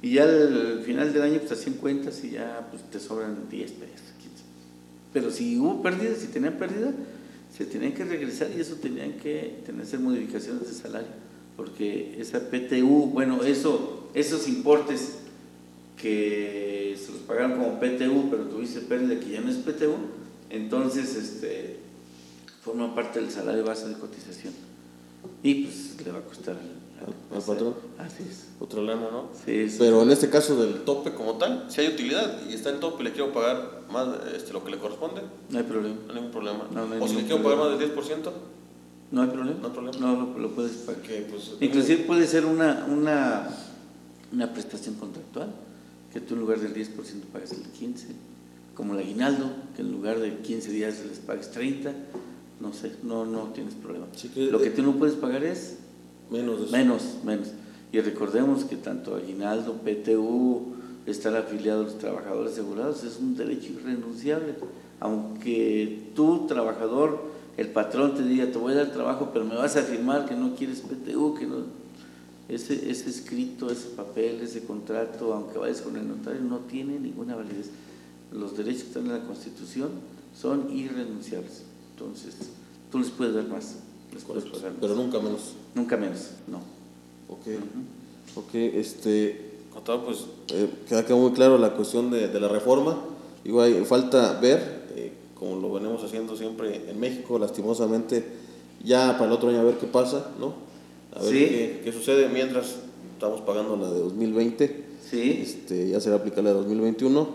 Y 0.00 0.12
ya 0.12 0.24
al 0.24 0.82
final 0.84 1.12
del 1.12 1.22
año 1.22 1.38
pues 1.40 1.52
hacían 1.52 1.76
cuentas 1.76 2.22
y 2.22 2.30
ya 2.30 2.68
pues 2.70 2.82
te 2.90 3.00
sobran 3.00 3.48
10 3.50 3.72
pesos, 3.72 4.06
15. 4.18 4.44
Pero 5.12 5.30
si 5.30 5.58
hubo 5.58 5.82
pérdida, 5.82 6.14
si 6.14 6.28
tenían 6.28 6.54
pérdida, 6.54 6.92
se 7.56 7.64
tenían 7.64 7.92
que 7.92 8.04
regresar 8.04 8.48
y 8.56 8.60
eso 8.60 8.76
tenían 8.76 9.14
que 9.14 9.60
tener 9.66 9.86
modificaciones 9.98 10.68
de 10.68 10.74
salario. 10.74 11.08
Porque 11.56 12.20
esa 12.20 12.38
PTU, 12.38 13.10
bueno, 13.12 13.42
eso, 13.42 13.97
esos 14.14 14.48
importes 14.48 15.18
que 15.96 16.96
se 17.04 17.12
los 17.12 17.20
pagaron 17.22 17.52
como 17.52 17.80
PTU, 17.80 18.30
pero 18.30 18.44
tuviste 18.44 18.80
pérdida 18.80 19.18
que 19.18 19.30
ya 19.30 19.40
no 19.40 19.50
es 19.50 19.56
PTU, 19.56 19.96
entonces 20.50 21.16
este, 21.16 21.80
forma 22.62 22.94
parte 22.94 23.20
del 23.20 23.30
salario 23.30 23.64
base 23.64 23.88
de 23.88 23.94
cotización. 23.94 24.54
Y 25.42 25.64
pues 25.64 25.96
le 26.04 26.12
va 26.12 26.18
a 26.18 26.22
costar 26.22 26.56
al, 26.56 27.42
patrón. 27.42 27.74
Así 27.98 28.24
es. 28.28 28.46
Otra 28.60 28.82
lana, 28.82 29.08
¿no? 29.10 29.28
Sí, 29.44 29.66
Pero 29.78 30.02
en 30.02 30.10
este 30.10 30.30
caso 30.30 30.60
del 30.60 30.82
tope 30.82 31.12
como 31.12 31.34
tal, 31.34 31.66
si 31.68 31.80
hay 31.80 31.88
utilidad 31.88 32.40
y 32.48 32.54
está 32.54 32.70
en 32.70 32.80
tope 32.80 33.02
y 33.02 33.06
le 33.06 33.12
quiero 33.12 33.32
pagar 33.32 33.82
más 33.90 34.08
este, 34.34 34.52
lo 34.52 34.64
que 34.64 34.70
le 34.70 34.78
corresponde, 34.78 35.22
no 35.50 35.58
hay 35.58 35.64
problema. 35.64 35.96
No 36.06 36.08
hay 36.08 36.14
ningún 36.16 36.30
problema. 36.30 36.64
No, 36.72 37.04
o 37.04 37.08
si 37.08 37.16
le 37.16 37.22
quiero 37.22 37.42
pagar 37.42 37.58
más 37.58 37.78
del 37.78 37.94
10%, 37.94 38.30
no 39.10 39.22
hay 39.22 39.28
problema. 39.28 39.58
No 39.60 39.68
hay 39.68 39.72
problema. 39.72 39.98
No, 39.98 40.38
lo, 40.38 40.50
puedes 40.50 40.72
pagar. 40.78 41.00
Pues, 41.30 41.52
Inclusive 41.60 42.04
puede 42.04 42.26
ser 42.26 42.44
una, 42.44 42.86
una, 42.90 43.48
una 44.32 44.52
prestación 44.52 44.94
contractual, 44.96 45.52
que 46.12 46.20
tú 46.20 46.34
en 46.34 46.40
lugar 46.40 46.60
del 46.60 46.74
10% 46.74 46.88
pagas 47.32 47.52
el 47.52 47.64
15%, 47.64 47.94
como 48.74 48.94
el 48.94 49.00
aguinaldo, 49.00 49.50
que 49.74 49.82
en 49.82 49.92
lugar 49.92 50.18
de 50.20 50.38
15 50.38 50.70
días 50.70 51.04
les 51.08 51.18
pagues 51.18 51.52
30%, 51.52 51.92
no 52.60 52.72
sé, 52.72 52.92
no, 53.02 53.24
no 53.24 53.52
tienes 53.52 53.74
problema. 53.74 54.06
lo 54.34 54.60
que 54.60 54.70
tú 54.70 54.82
no 54.82 54.96
puedes 54.96 55.14
pagar 55.14 55.44
es 55.44 55.76
Menos. 56.30 56.70
Menos, 56.70 57.02
menos. 57.24 57.48
Y 57.92 58.00
recordemos 58.00 58.64
que 58.64 58.76
tanto 58.76 59.16
aguinaldo, 59.16 59.74
PTU, 59.74 60.74
estar 61.06 61.34
afiliado 61.36 61.80
a 61.80 61.84
los 61.84 61.98
trabajadores 61.98 62.52
asegurados 62.52 63.02
es 63.04 63.18
un 63.18 63.36
derecho 63.36 63.72
irrenunciable. 63.72 64.54
Aunque 65.00 66.10
tú, 66.14 66.46
trabajador, 66.46 67.22
el 67.56 67.68
patrón 67.68 68.14
te 68.14 68.22
diga, 68.22 68.46
te 68.46 68.58
voy 68.58 68.74
a 68.74 68.76
dar 68.76 68.92
trabajo, 68.92 69.30
pero 69.32 69.44
me 69.44 69.56
vas 69.56 69.76
a 69.76 69.80
afirmar 69.80 70.26
que 70.26 70.34
no 70.34 70.54
quieres 70.54 70.80
PTU, 70.80 71.34
que 71.34 71.46
no... 71.46 71.78
Ese, 72.48 72.90
ese 72.90 73.10
escrito, 73.10 73.70
ese 73.70 73.88
papel, 73.90 74.40
ese 74.40 74.64
contrato, 74.64 75.34
aunque 75.34 75.58
vayas 75.58 75.82
con 75.82 75.96
el 75.96 76.08
notario, 76.08 76.40
no 76.40 76.60
tiene 76.60 76.98
ninguna 76.98 77.36
validez. 77.36 77.70
Los 78.32 78.56
derechos 78.56 78.82
que 78.82 78.88
están 78.88 79.06
en 79.06 79.12
la 79.12 79.24
Constitución 79.24 79.90
son 80.38 80.74
irrenunciables. 80.74 81.62
Entonces, 81.92 82.34
tú 82.90 82.98
les 82.98 83.10
puedes 83.10 83.34
dar 83.34 83.48
más. 83.48 83.76
Pero 84.80 84.94
nunca 84.94 85.18
menos. 85.18 85.52
Nunca 85.74 85.96
menos, 85.96 86.30
no. 86.46 86.58
Ok. 87.28 87.46
Ok, 88.36 88.54
este, 88.54 89.48
pues 89.84 90.26
eh, 90.52 90.68
queda, 90.88 91.16
muy 91.16 91.32
claro 91.32 91.58
la 91.58 91.74
cuestión 91.74 92.10
de, 92.10 92.28
la 92.40 92.48
reforma. 92.48 92.98
Hay 93.44 93.84
falta 93.84 94.38
ver, 94.40 94.86
eh, 94.94 95.12
como 95.34 95.56
lo 95.56 95.72
venimos 95.72 96.02
haciendo 96.04 96.36
siempre 96.36 96.90
en 96.90 97.00
México, 97.00 97.38
lastimosamente, 97.38 98.24
ya 98.84 99.12
para 99.12 99.26
el 99.26 99.32
otro 99.32 99.48
año 99.48 99.60
a 99.60 99.64
ver 99.64 99.78
qué 99.78 99.86
pasa, 99.86 100.30
¿no? 100.38 100.67
A 101.14 101.22
ver 101.22 101.32
qué, 101.32 101.80
qué, 101.84 101.92
sucede 101.92 102.28
mientras 102.28 102.76
estamos 103.14 103.40
pagando 103.42 103.76
la 103.76 103.90
de 103.90 104.00
2020. 104.00 104.84
Sí. 105.10 105.40
Este, 105.42 105.88
ya 105.88 106.00
será 106.00 106.16
aplicar 106.16 106.44
la 106.44 106.50
de 106.50 106.56
2021. 106.56 107.28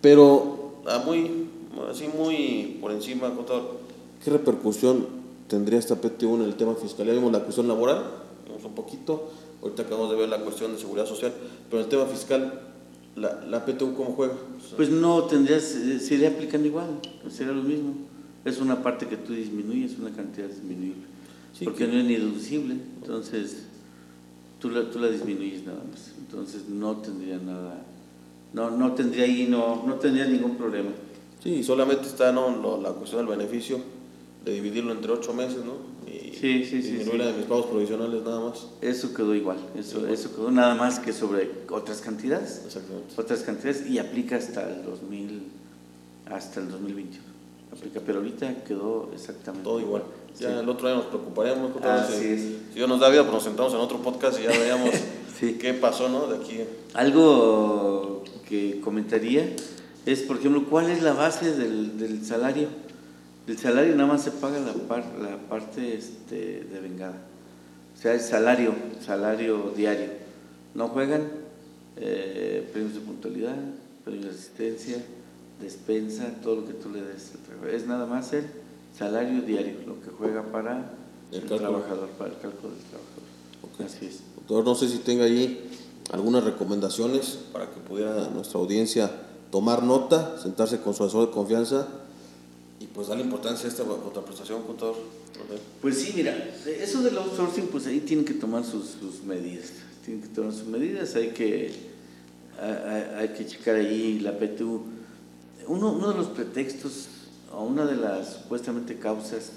Pero, 0.00 0.82
a 0.86 0.98
muy, 0.98 1.48
así 1.90 2.08
muy 2.08 2.78
por 2.80 2.92
encima, 2.92 3.34
contador, 3.34 3.78
¿qué 4.24 4.30
repercusión 4.30 5.16
tendría 5.48 5.78
esta 5.78 5.96
PTU 5.96 6.36
en 6.36 6.42
el 6.42 6.54
tema 6.54 6.74
fiscal. 6.74 7.06
Ya 7.06 7.12
vimos 7.12 7.32
la 7.32 7.40
cuestión 7.40 7.68
laboral, 7.68 8.04
vimos 8.46 8.64
un 8.64 8.74
poquito, 8.74 9.30
ahorita 9.62 9.82
acabamos 9.82 10.10
de 10.10 10.16
ver 10.16 10.28
la 10.28 10.40
cuestión 10.40 10.72
de 10.72 10.78
seguridad 10.78 11.06
social, 11.06 11.32
pero 11.70 11.80
en 11.80 11.84
el 11.84 11.90
tema 11.90 12.06
fiscal, 12.06 12.60
¿la, 13.14 13.44
la 13.48 13.64
PTU 13.64 13.94
cómo 13.94 14.12
juega? 14.12 14.34
pues 14.76 14.90
no 14.90 15.24
tendría, 15.24 15.60
se 15.60 16.14
iría 16.14 16.30
aplicando 16.30 16.66
igual, 16.66 16.86
sería 17.30 17.52
lo 17.52 17.62
mismo. 17.62 17.94
Es 18.44 18.60
una 18.60 18.82
parte 18.82 19.06
que 19.06 19.16
tú 19.16 19.32
disminuyes, 19.32 19.98
una 19.98 20.14
cantidad 20.14 20.46
disminuible, 20.46 21.02
porque 21.64 21.86
no 21.86 21.98
es 21.98 22.04
ni 22.04 22.16
deducible, 22.16 22.76
entonces 23.00 23.64
tú 24.60 24.70
la, 24.70 24.90
tú 24.90 24.98
la 24.98 25.08
disminuyes 25.08 25.64
nada 25.64 25.82
más, 25.90 26.12
entonces 26.18 26.68
no 26.68 26.96
tendría 26.98 27.38
nada, 27.38 27.82
no, 28.52 28.70
no 28.70 28.92
tendría 28.92 29.24
ahí, 29.24 29.46
no, 29.48 29.84
no 29.86 29.94
tendría 29.94 30.26
ningún 30.26 30.56
problema. 30.56 30.90
Sí, 31.42 31.62
solamente 31.62 32.06
está 32.06 32.32
¿no? 32.32 32.80
la 32.82 32.90
cuestión 32.90 33.26
del 33.26 33.36
beneficio 33.36 33.80
de 34.44 34.52
dividirlo 34.52 34.92
entre 34.92 35.12
ocho 35.12 35.32
meses, 35.32 35.64
¿no? 35.64 35.74
Y 36.10 36.34
sí, 36.34 36.64
sí, 36.64 36.82
sí. 36.82 36.92
Disminuir 36.92 37.22
sí. 37.22 37.26
de 37.26 37.32
mis 37.32 37.46
pagos 37.46 37.66
provisionales 37.66 38.22
nada 38.22 38.40
más. 38.40 38.66
Eso 38.80 39.12
quedó 39.12 39.34
igual, 39.34 39.58
eso, 39.76 40.06
eso 40.06 40.34
quedó 40.34 40.50
nada 40.50 40.74
más 40.74 40.98
que 40.98 41.12
sobre 41.12 41.50
otras 41.70 42.00
cantidades. 42.00 42.62
Exactamente. 42.66 43.14
Otras 43.16 43.42
cantidades 43.42 43.88
y 43.88 43.98
aplica 43.98 44.36
hasta 44.36 44.68
el 44.68 44.84
2000, 44.84 45.42
hasta 46.26 46.60
el 46.60 46.70
2021. 46.70 47.35
Pero 48.06 48.18
ahorita 48.18 48.64
quedó 48.64 49.10
exactamente 49.12 49.64
todo 49.64 49.80
igual. 49.80 50.02
Ya 50.38 50.60
el 50.60 50.68
otro 50.68 50.88
año 50.88 50.98
nos 50.98 51.06
preocuparemos. 51.06 51.72
Ah, 51.82 52.06
si, 52.08 52.26
es. 52.26 52.40
si 52.40 52.74
Dios 52.74 52.88
nos 52.88 53.00
da 53.00 53.08
vida, 53.08 53.22
pues 53.22 53.34
nos 53.34 53.44
sentamos 53.44 53.72
en 53.72 53.80
otro 53.80 53.98
podcast 53.98 54.38
y 54.38 54.44
ya 54.44 54.50
veamos 54.50 54.90
qué 55.40 55.74
pasó, 55.74 56.08
¿no? 56.08 56.26
De 56.26 56.36
aquí. 56.36 56.60
Algo 56.94 58.24
que 58.48 58.80
comentaría 58.80 59.54
es, 60.04 60.22
por 60.22 60.36
ejemplo, 60.36 60.64
¿cuál 60.68 60.90
es 60.90 61.02
la 61.02 61.12
base 61.12 61.54
del, 61.54 61.98
del 61.98 62.24
salario? 62.24 62.68
El 63.46 63.58
salario 63.58 63.94
nada 63.94 64.08
más 64.08 64.22
se 64.22 64.32
paga 64.32 64.58
la, 64.58 64.72
la 64.72 65.36
parte 65.48 65.94
este, 65.94 66.64
de 66.64 66.80
vengada. 66.80 67.16
O 67.96 68.00
sea, 68.00 68.14
el 68.14 68.20
salario, 68.20 68.74
salario 69.04 69.72
diario. 69.76 70.10
No 70.74 70.88
juegan 70.88 71.28
eh, 71.96 72.68
premios 72.72 72.94
de 72.94 73.00
puntualidad, 73.00 73.56
premios 74.04 74.24
de 74.24 74.30
asistencia, 74.30 74.96
despensa, 75.60 76.34
todo 76.42 76.56
lo 76.56 76.66
que 76.66 76.72
tú 76.72 76.90
le 76.90 77.02
des. 77.02 77.32
Es 77.72 77.86
nada 77.86 78.06
más 78.06 78.32
el 78.32 78.44
salario 78.96 79.42
diario, 79.42 79.76
lo 79.86 80.00
que 80.00 80.10
juega 80.10 80.42
para 80.42 80.92
el, 81.32 81.42
trabajador, 81.42 82.08
para 82.10 82.30
el 82.30 82.38
cálculo 82.38 82.72
del 82.74 82.82
trabajador. 82.84 83.84
Así 83.84 84.06
es. 84.06 84.20
Doctor, 84.36 84.64
no 84.64 84.74
sé 84.74 84.88
si 84.88 84.98
tenga 84.98 85.24
allí 85.24 85.60
algunas 86.12 86.44
recomendaciones 86.44 87.38
para 87.52 87.70
que 87.70 87.80
pudiera 87.80 88.28
nuestra 88.28 88.60
audiencia 88.60 89.10
tomar 89.50 89.82
nota, 89.82 90.38
sentarse 90.40 90.80
con 90.80 90.94
su 90.94 91.04
asesor 91.04 91.28
de 91.28 91.32
confianza 91.32 91.88
y 92.80 92.86
pues 92.86 93.08
da 93.08 93.14
la 93.14 93.22
importancia 93.22 93.66
a 93.66 93.70
esta 93.70 93.84
contraprestación, 93.84 94.62
contador. 94.62 94.96
Pues 95.80 95.98
sí, 95.98 96.12
mira, 96.14 96.36
eso 96.66 97.02
del 97.02 97.16
outsourcing, 97.18 97.68
pues 97.68 97.86
ahí 97.86 98.00
tienen 98.00 98.24
que 98.24 98.34
tomar 98.34 98.64
sus, 98.64 98.96
sus 99.00 99.22
medidas. 99.24 99.72
Tienen 100.04 100.22
que 100.22 100.28
tomar 100.28 100.52
sus 100.52 100.66
medidas, 100.66 101.14
hay 101.14 101.28
que, 101.28 101.72
hay, 102.60 103.16
hay 103.18 103.28
que 103.28 103.46
checar 103.46 103.76
ahí 103.76 104.18
la 104.20 104.38
PTU. 104.38 104.95
Uno, 105.66 105.92
uno, 105.92 106.10
de 106.10 106.16
los 106.16 106.28
pretextos, 106.28 107.08
o 107.52 107.64
una 107.64 107.84
de 107.84 107.96
las 107.96 108.34
supuestamente 108.34 108.98
causas 108.98 109.52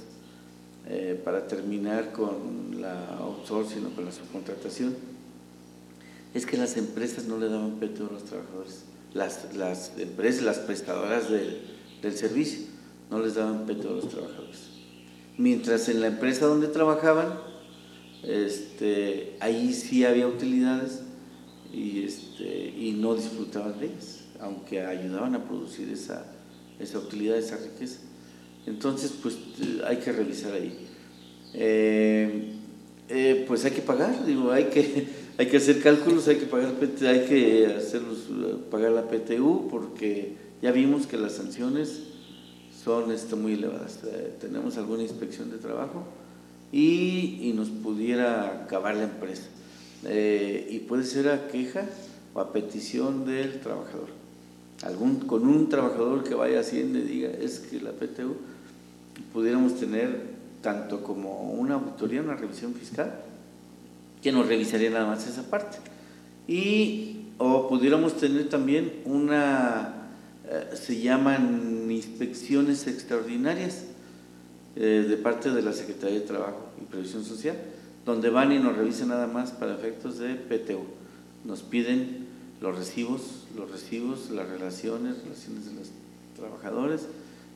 eh, 0.87 1.19
para 1.23 1.47
terminar 1.47 2.11
con 2.11 2.81
la 2.81 3.17
outsourcing 3.19 3.85
o 3.85 3.89
con 3.89 4.05
la 4.05 4.11
subcontratación, 4.11 4.95
es 6.33 6.45
que 6.45 6.57
las 6.57 6.77
empresas 6.77 7.25
no 7.25 7.37
le 7.37 7.49
daban 7.49 7.79
PTU 7.79 8.07
a 8.07 8.13
los 8.13 8.23
trabajadores. 8.23 8.83
Las, 9.13 9.55
las 9.55 9.97
empresas, 9.97 10.43
las 10.43 10.59
prestadoras 10.59 11.29
del, 11.29 11.61
del 12.01 12.13
servicio 12.13 12.67
no 13.09 13.19
les 13.19 13.35
daban 13.35 13.65
peto 13.65 13.89
a 13.89 13.93
los 13.93 14.09
trabajadores. 14.09 14.69
Mientras 15.37 15.89
en 15.89 16.01
la 16.01 16.07
empresa 16.07 16.45
donde 16.45 16.67
trabajaban, 16.67 17.39
este, 18.23 19.37
ahí 19.39 19.73
sí 19.73 20.05
había 20.05 20.27
utilidades 20.27 21.01
y, 21.73 22.03
este, 22.03 22.73
y 22.77 22.91
no 22.99 23.15
disfrutaban 23.15 23.79
de 23.79 23.87
ellas, 23.87 24.19
aunque 24.39 24.81
ayudaban 24.81 25.35
a 25.35 25.43
producir 25.43 25.89
esa, 25.89 26.25
esa 26.79 26.99
utilidad, 26.99 27.37
esa 27.37 27.57
riqueza. 27.57 27.99
Entonces, 28.65 29.13
pues 29.21 29.37
hay 29.85 29.97
que 29.97 30.11
revisar 30.11 30.53
ahí. 30.53 30.87
Eh, 31.53 32.53
eh, 33.09 33.45
pues 33.47 33.65
hay 33.65 33.71
que 33.71 33.81
pagar, 33.81 34.25
digo, 34.25 34.51
hay 34.51 34.65
que, 34.65 35.07
hay 35.37 35.47
que 35.47 35.57
hacer 35.57 35.81
cálculos, 35.81 36.27
hay 36.27 36.37
que 36.37 36.45
pagar, 36.45 36.73
hay 36.79 37.25
que 37.25 37.65
hacerlos, 37.75 38.27
pagar 38.69 38.91
la 38.91 39.07
PTU 39.07 39.67
porque 39.69 40.35
ya 40.61 40.71
vimos 40.71 41.07
que 41.07 41.17
las 41.17 41.33
sanciones 41.33 42.03
son 42.83 43.11
este, 43.11 43.35
muy 43.35 43.53
elevadas. 43.53 43.99
Eh, 44.05 44.33
tenemos 44.39 44.77
alguna 44.77 45.03
inspección 45.03 45.49
de 45.49 45.57
trabajo 45.57 46.03
y, 46.71 47.39
y 47.41 47.53
nos 47.55 47.69
pudiera 47.69 48.63
acabar 48.63 48.95
la 48.95 49.03
empresa. 49.03 49.49
y 50.03 50.79
puede 50.87 51.03
ser 51.03 51.27
a 51.29 51.47
queja 51.47 51.89
o 52.33 52.39
a 52.39 52.53
petición 52.53 53.25
del 53.25 53.59
trabajador. 53.59 54.18
Algún, 54.83 55.19
con 55.21 55.47
un 55.47 55.69
trabajador 55.69 56.23
que 56.23 56.35
vaya 56.35 56.59
a 56.59 56.61
Hacienda 56.61 56.99
y 56.99 57.03
diga, 57.03 57.29
es 57.29 57.59
que 57.59 57.81
la 57.81 57.91
PTU 57.91 58.35
pudiéramos 59.33 59.77
tener 59.79 60.39
tanto 60.61 61.03
como 61.03 61.51
una 61.53 61.75
auditoría, 61.75 62.21
una 62.21 62.35
revisión 62.35 62.73
fiscal, 62.73 63.21
que 64.21 64.31
nos 64.31 64.47
revisaría 64.47 64.89
nada 64.89 65.07
más 65.07 65.27
esa 65.27 65.49
parte. 65.49 65.77
Y 66.47 67.19
o 67.37 67.69
pudiéramos 67.69 68.17
tener 68.17 68.49
también 68.49 69.01
una, 69.05 69.93
eh, 70.47 70.69
se 70.75 71.01
llaman 71.01 71.87
inspecciones 71.89 72.85
extraordinarias 72.87 73.85
eh, 74.75 75.05
de 75.07 75.17
parte 75.17 75.51
de 75.51 75.61
la 75.61 75.73
Secretaría 75.73 76.19
de 76.19 76.25
Trabajo 76.25 76.69
y 76.81 76.85
Previsión 76.85 77.23
Social, 77.23 77.55
donde 78.05 78.29
van 78.29 78.51
y 78.51 78.59
nos 78.59 78.75
revisan 78.75 79.09
nada 79.09 79.27
más 79.27 79.51
para 79.51 79.73
efectos 79.73 80.19
de 80.19 80.35
PTU. 80.35 80.83
Nos 81.45 81.61
piden 81.63 82.27
los 82.59 82.77
recibos, 82.77 83.38
los 83.55 83.71
recibos, 83.71 84.29
las 84.31 84.47
relaciones, 84.47 85.23
relaciones 85.23 85.65
de 85.65 85.73
los 85.73 85.89
trabajadores, 86.37 87.01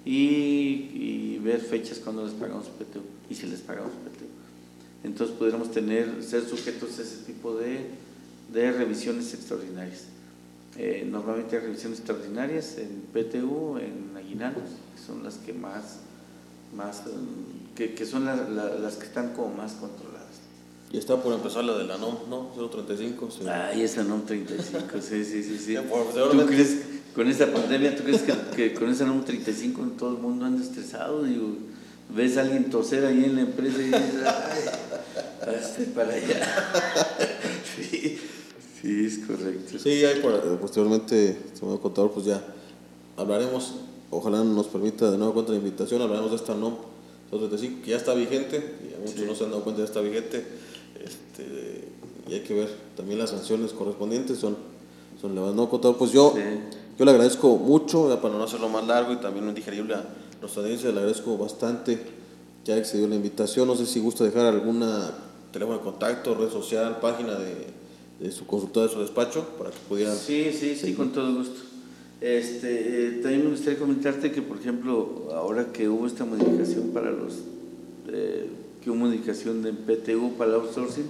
y, 0.06 1.38
ver 1.40 1.60
fechas 1.60 2.00
cuando 2.00 2.26
les 2.26 2.34
pagamos 2.34 2.68
PTU 2.68 3.02
y 3.30 3.36
si 3.36 3.48
les 3.48 3.60
pagamos 3.60 3.92
PTU. 3.92 4.28
Entonces 5.04 5.36
pudiéramos 5.36 5.72
tener, 5.72 6.24
ser 6.24 6.46
sujetos 6.46 7.00
a 7.00 7.02
ese 7.02 7.18
tipo 7.26 7.56
de, 7.56 7.88
de 8.54 8.72
revisiones 8.72 9.34
extraordinarias. 9.34 10.06
Eh, 10.78 11.08
normalmente 11.10 11.58
hay 11.58 11.64
revisiones 11.64 12.00
extraordinarias 12.00 12.78
en 12.78 13.04
PTU, 13.14 13.78
en 13.78 14.16
aguinaldos, 14.16 14.70
que 14.96 15.02
son 15.06 15.24
las 15.24 15.36
que 15.36 15.54
más, 15.54 16.00
más 16.76 17.04
que, 17.76 17.94
que 17.94 18.06
son 18.06 18.26
las 18.26 18.96
que 18.96 19.06
están 19.06 19.34
como 19.34 19.54
más 19.54 19.74
controladas. 19.74 20.13
Y 20.94 21.00
está 21.00 21.20
por 21.20 21.34
empezar 21.34 21.64
la 21.64 21.76
de 21.76 21.86
la 21.86 21.98
NOM, 21.98 22.30
¿no? 22.30 22.52
035. 22.70 23.32
Sí. 23.32 23.48
Ay, 23.48 23.82
esa 23.82 24.04
NOM 24.04 24.28
35, 24.28 25.02
sí, 25.02 25.26
sí, 25.26 25.42
sí. 25.42 25.58
sí. 25.58 25.76
¿Tú 25.76 26.46
crees, 26.46 26.82
con 27.16 27.28
esta 27.28 27.52
pandemia, 27.52 27.96
¿tú 27.96 28.04
crees 28.04 28.22
que, 28.56 28.76
con 28.76 28.92
esa 28.92 29.04
NOM 29.04 29.26
35 29.26 29.82
todo 29.98 30.12
el 30.12 30.18
mundo 30.20 30.46
anda 30.46 30.62
estresado? 30.62 31.24
Digo, 31.24 31.48
ves 32.16 32.38
a 32.38 32.42
alguien 32.42 32.70
toser 32.70 33.06
ahí 33.06 33.26
en 33.26 33.36
la 33.38 33.42
empresa 33.42 33.80
y 33.80 33.86
dices, 33.86 34.24
ay, 34.24 35.56
hazte 35.56 35.86
para 35.86 36.14
allá. 36.14 36.48
sí, 37.76 38.20
sí, 38.80 39.06
es 39.08 39.18
correcto. 39.26 39.80
Sí, 39.80 40.06
ahí 40.06 40.22
posteriormente, 40.62 41.40
señor 41.60 41.82
contador, 41.82 42.12
pues 42.12 42.28
ya 42.28 42.40
hablaremos, 43.18 43.74
ojalá 44.12 44.44
nos 44.44 44.68
permita 44.68 45.10
de 45.10 45.18
nuevo 45.18 45.34
cuenta 45.34 45.54
la 45.54 45.58
invitación, 45.58 46.04
hablaremos 46.04 46.30
de 46.30 46.38
esta 46.38 46.54
NOM 46.54 46.76
035, 47.32 47.82
que 47.84 47.90
ya 47.90 47.98
está 47.98 48.14
vigente, 48.14 48.76
y 48.88 48.94
a 48.94 49.00
muchos 49.00 49.26
no 49.26 49.34
se 49.34 49.44
han 49.44 49.50
dado 49.50 49.64
cuenta, 49.64 49.82
ya 49.82 49.88
está 49.88 50.00
vigente 50.00 50.72
este, 51.02 51.88
y 52.30 52.34
hay 52.34 52.42
que 52.42 52.54
ver 52.54 52.70
también 52.96 53.20
las 53.20 53.30
sanciones 53.32 53.72
correspondientes 53.72 54.38
son, 54.38 54.56
son 55.22 55.32
elevadas. 55.32 55.56
No, 55.56 55.70
contador, 55.70 55.98
pues 55.98 56.12
yo, 56.12 56.34
yo 56.98 57.06
le 57.06 57.12
agradezco 57.12 57.58
mucho, 57.58 58.20
para 58.22 58.34
no 58.34 58.44
hacerlo 58.44 58.70
más 58.70 58.86
largo 58.88 59.14
y 59.14 59.18
también 59.18 59.46
no 59.46 59.54
digerible 59.54 59.96
a 59.96 60.06
nuestra 60.42 60.62
audiencia, 60.64 60.92
le 60.92 60.98
agradezco 60.98 61.38
bastante 61.38 62.00
que 62.64 62.72
haya 62.72 62.82
excedido 62.82 63.08
la 63.08 63.16
invitación. 63.16 63.68
No 63.68 63.76
sé 63.76 63.86
si 63.86 64.00
gusta 64.00 64.24
dejar 64.24 64.46
alguna 64.46 65.12
teléfono 65.52 65.78
de 65.78 65.84
contacto, 65.84 66.34
red 66.34 66.50
social, 66.50 67.00
página 67.00 67.36
de, 67.36 67.68
de 68.20 68.32
su 68.32 68.46
consultorio, 68.48 68.90
de 68.90 68.94
su 68.96 69.02
despacho, 69.02 69.46
para 69.58 69.70
que 69.70 69.78
pudieran... 69.88 70.16
Sí, 70.16 70.52
sí, 70.52 70.76
sí, 70.76 70.94
con 70.94 71.12
todo 71.12 71.34
gusto. 71.36 71.62
Este, 72.20 73.08
eh, 73.08 73.20
también 73.22 73.44
me 73.44 73.52
gustaría 73.52 73.78
comentarte 73.78 74.32
que, 74.32 74.42
por 74.42 74.58
ejemplo, 74.58 75.30
ahora 75.34 75.72
que 75.72 75.90
hubo 75.90 76.08
esta 76.08 76.26
modificación 76.26 76.90
para 76.90 77.12
los 77.12 77.34
eh, 78.08 78.50
modificación 78.92 79.62
de 79.62 79.74
PTU 79.74 80.34
para 80.38 80.52
el 80.52 80.56
outsourcing, 80.62 81.06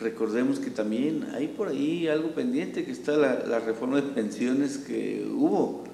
recordemos 0.00 0.58
que 0.58 0.70
también 0.70 1.26
hay 1.34 1.48
por 1.48 1.68
ahí 1.68 2.08
algo 2.08 2.30
pendiente, 2.30 2.84
que 2.84 2.90
está 2.90 3.16
la, 3.16 3.60
reforma 3.60 3.96
de 3.96 4.02
pensiones 4.02 4.78
que 4.78 5.26
hubo 5.32 5.84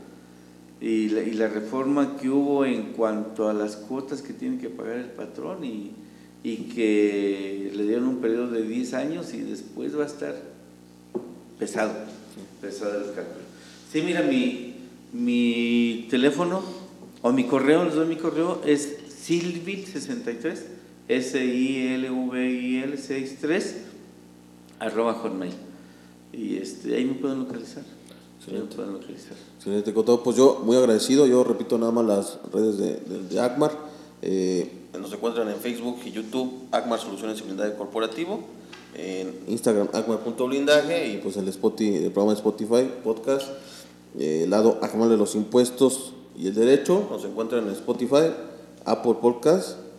y 0.80 1.08
la, 1.08 1.48
reforma 1.48 2.16
que 2.16 2.30
hubo 2.30 2.64
en 2.64 2.92
cuanto 2.92 3.48
a 3.48 3.52
las 3.52 3.76
cuotas 3.76 4.22
que 4.22 4.32
tiene 4.32 4.58
que 4.58 4.70
pagar 4.70 4.96
el 4.96 5.10
patrón 5.10 5.64
y, 5.64 5.92
que 6.42 7.70
le 7.74 7.82
dieron 7.84 8.08
un 8.08 8.16
periodo 8.16 8.50
de 8.50 8.62
10 8.62 8.94
años 8.94 9.34
y 9.34 9.40
después 9.40 9.96
va 9.96 10.04
a 10.04 10.06
estar 10.06 10.34
pesado, 11.58 11.92
pesado 12.62 12.98
el 12.98 13.14
cálculo. 13.14 13.44
Sí, 13.92 14.00
mira, 14.00 14.22
mi, 14.22 14.74
mi 15.12 16.06
teléfono 16.08 16.62
o 17.20 17.32
mi 17.32 17.44
correo, 17.44 17.84
les 17.84 17.94
doy 17.94 18.06
mi 18.06 18.16
correo, 18.16 18.62
es 18.64 18.96
silvil63 19.28 20.56
S-I-L-V-I-L-63 21.10 23.62
arroba 24.78 25.14
hotmail. 25.14 25.52
Y 26.32 26.58
este, 26.58 26.94
ahí 26.94 27.04
me 27.04 27.14
pueden 27.14 27.40
localizar. 27.40 27.82
Excelente. 28.38 28.68
Me 28.68 28.74
pueden 28.76 28.92
localizar. 28.92 29.32
Excelente, 29.56 29.92
Pues 29.92 30.36
yo 30.36 30.62
muy 30.64 30.76
agradecido. 30.76 31.26
Yo 31.26 31.42
repito 31.42 31.76
nada 31.78 31.90
más 31.90 32.06
las 32.06 32.38
redes 32.52 32.78
de, 32.78 33.00
de, 33.28 33.40
ACMAR. 33.40 33.72
Eh, 34.22 34.70
nos 35.00 35.12
encuentran 35.12 35.48
en 35.48 35.56
Facebook 35.56 35.98
y 36.04 36.12
YouTube 36.12 36.68
ACMAR 36.70 37.00
Soluciones 37.00 37.40
y 37.40 37.42
Blindaje 37.42 37.74
Corporativo. 37.74 38.44
En 38.94 39.34
Instagram 39.48 39.88
ACMAR.blindaje 39.92 41.08
y 41.08 41.16
pues 41.18 41.36
el, 41.36 41.48
Spotify, 41.48 42.04
el 42.04 42.12
programa 42.12 42.34
de 42.34 42.38
Spotify, 42.38 42.88
podcast. 43.02 43.48
Eh, 44.16 44.46
lado 44.48 44.78
ACMAR 44.80 45.08
de 45.08 45.16
los 45.16 45.34
impuestos 45.34 46.12
y 46.38 46.46
el 46.46 46.54
derecho. 46.54 47.08
Nos 47.10 47.24
encuentran 47.24 47.66
en 47.66 47.72
Spotify, 47.72 48.30
Apple 48.84 49.16
Podcast 49.20 49.89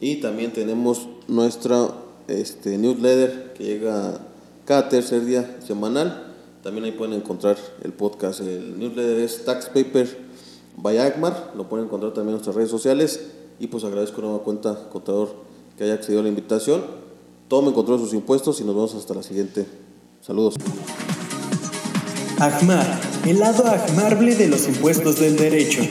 y 0.00 0.16
también 0.16 0.52
tenemos 0.52 1.08
nuestra 1.26 1.88
este, 2.28 2.76
newsletter 2.76 3.54
que 3.56 3.64
llega 3.64 4.20
cada 4.64 4.88
tercer 4.88 5.24
día 5.24 5.58
semanal. 5.66 6.34
También 6.62 6.84
ahí 6.84 6.92
pueden 6.92 7.14
encontrar 7.14 7.56
el 7.82 7.92
podcast. 7.92 8.40
El 8.40 8.78
newsletter 8.78 9.20
es 9.20 9.44
Tax 9.44 9.66
Paper 9.66 10.18
by 10.76 10.98
Agmar. 10.98 11.52
Lo 11.56 11.68
pueden 11.68 11.86
encontrar 11.86 12.12
también 12.12 12.30
en 12.30 12.34
nuestras 12.34 12.56
redes 12.56 12.70
sociales. 12.70 13.20
Y 13.58 13.68
pues 13.68 13.84
agradezco 13.84 14.20
nueva 14.20 14.40
cuenta, 14.40 14.88
contador, 14.90 15.34
que 15.78 15.84
haya 15.84 15.94
accedido 15.94 16.20
a 16.20 16.22
la 16.24 16.28
invitación. 16.28 16.84
Tomen 17.48 17.72
control 17.72 17.98
de 17.98 18.04
sus 18.04 18.14
impuestos 18.14 18.60
y 18.60 18.64
nos 18.64 18.74
vemos 18.74 18.94
hasta 18.94 19.14
la 19.14 19.22
siguiente. 19.22 19.66
Saludos. 20.20 20.56
Agmar, 22.38 23.00
el 23.24 23.38
lado 23.38 23.64
agmable 23.64 24.34
de 24.34 24.48
los 24.48 24.68
impuestos 24.68 25.20
del 25.20 25.36
derecho. 25.36 25.82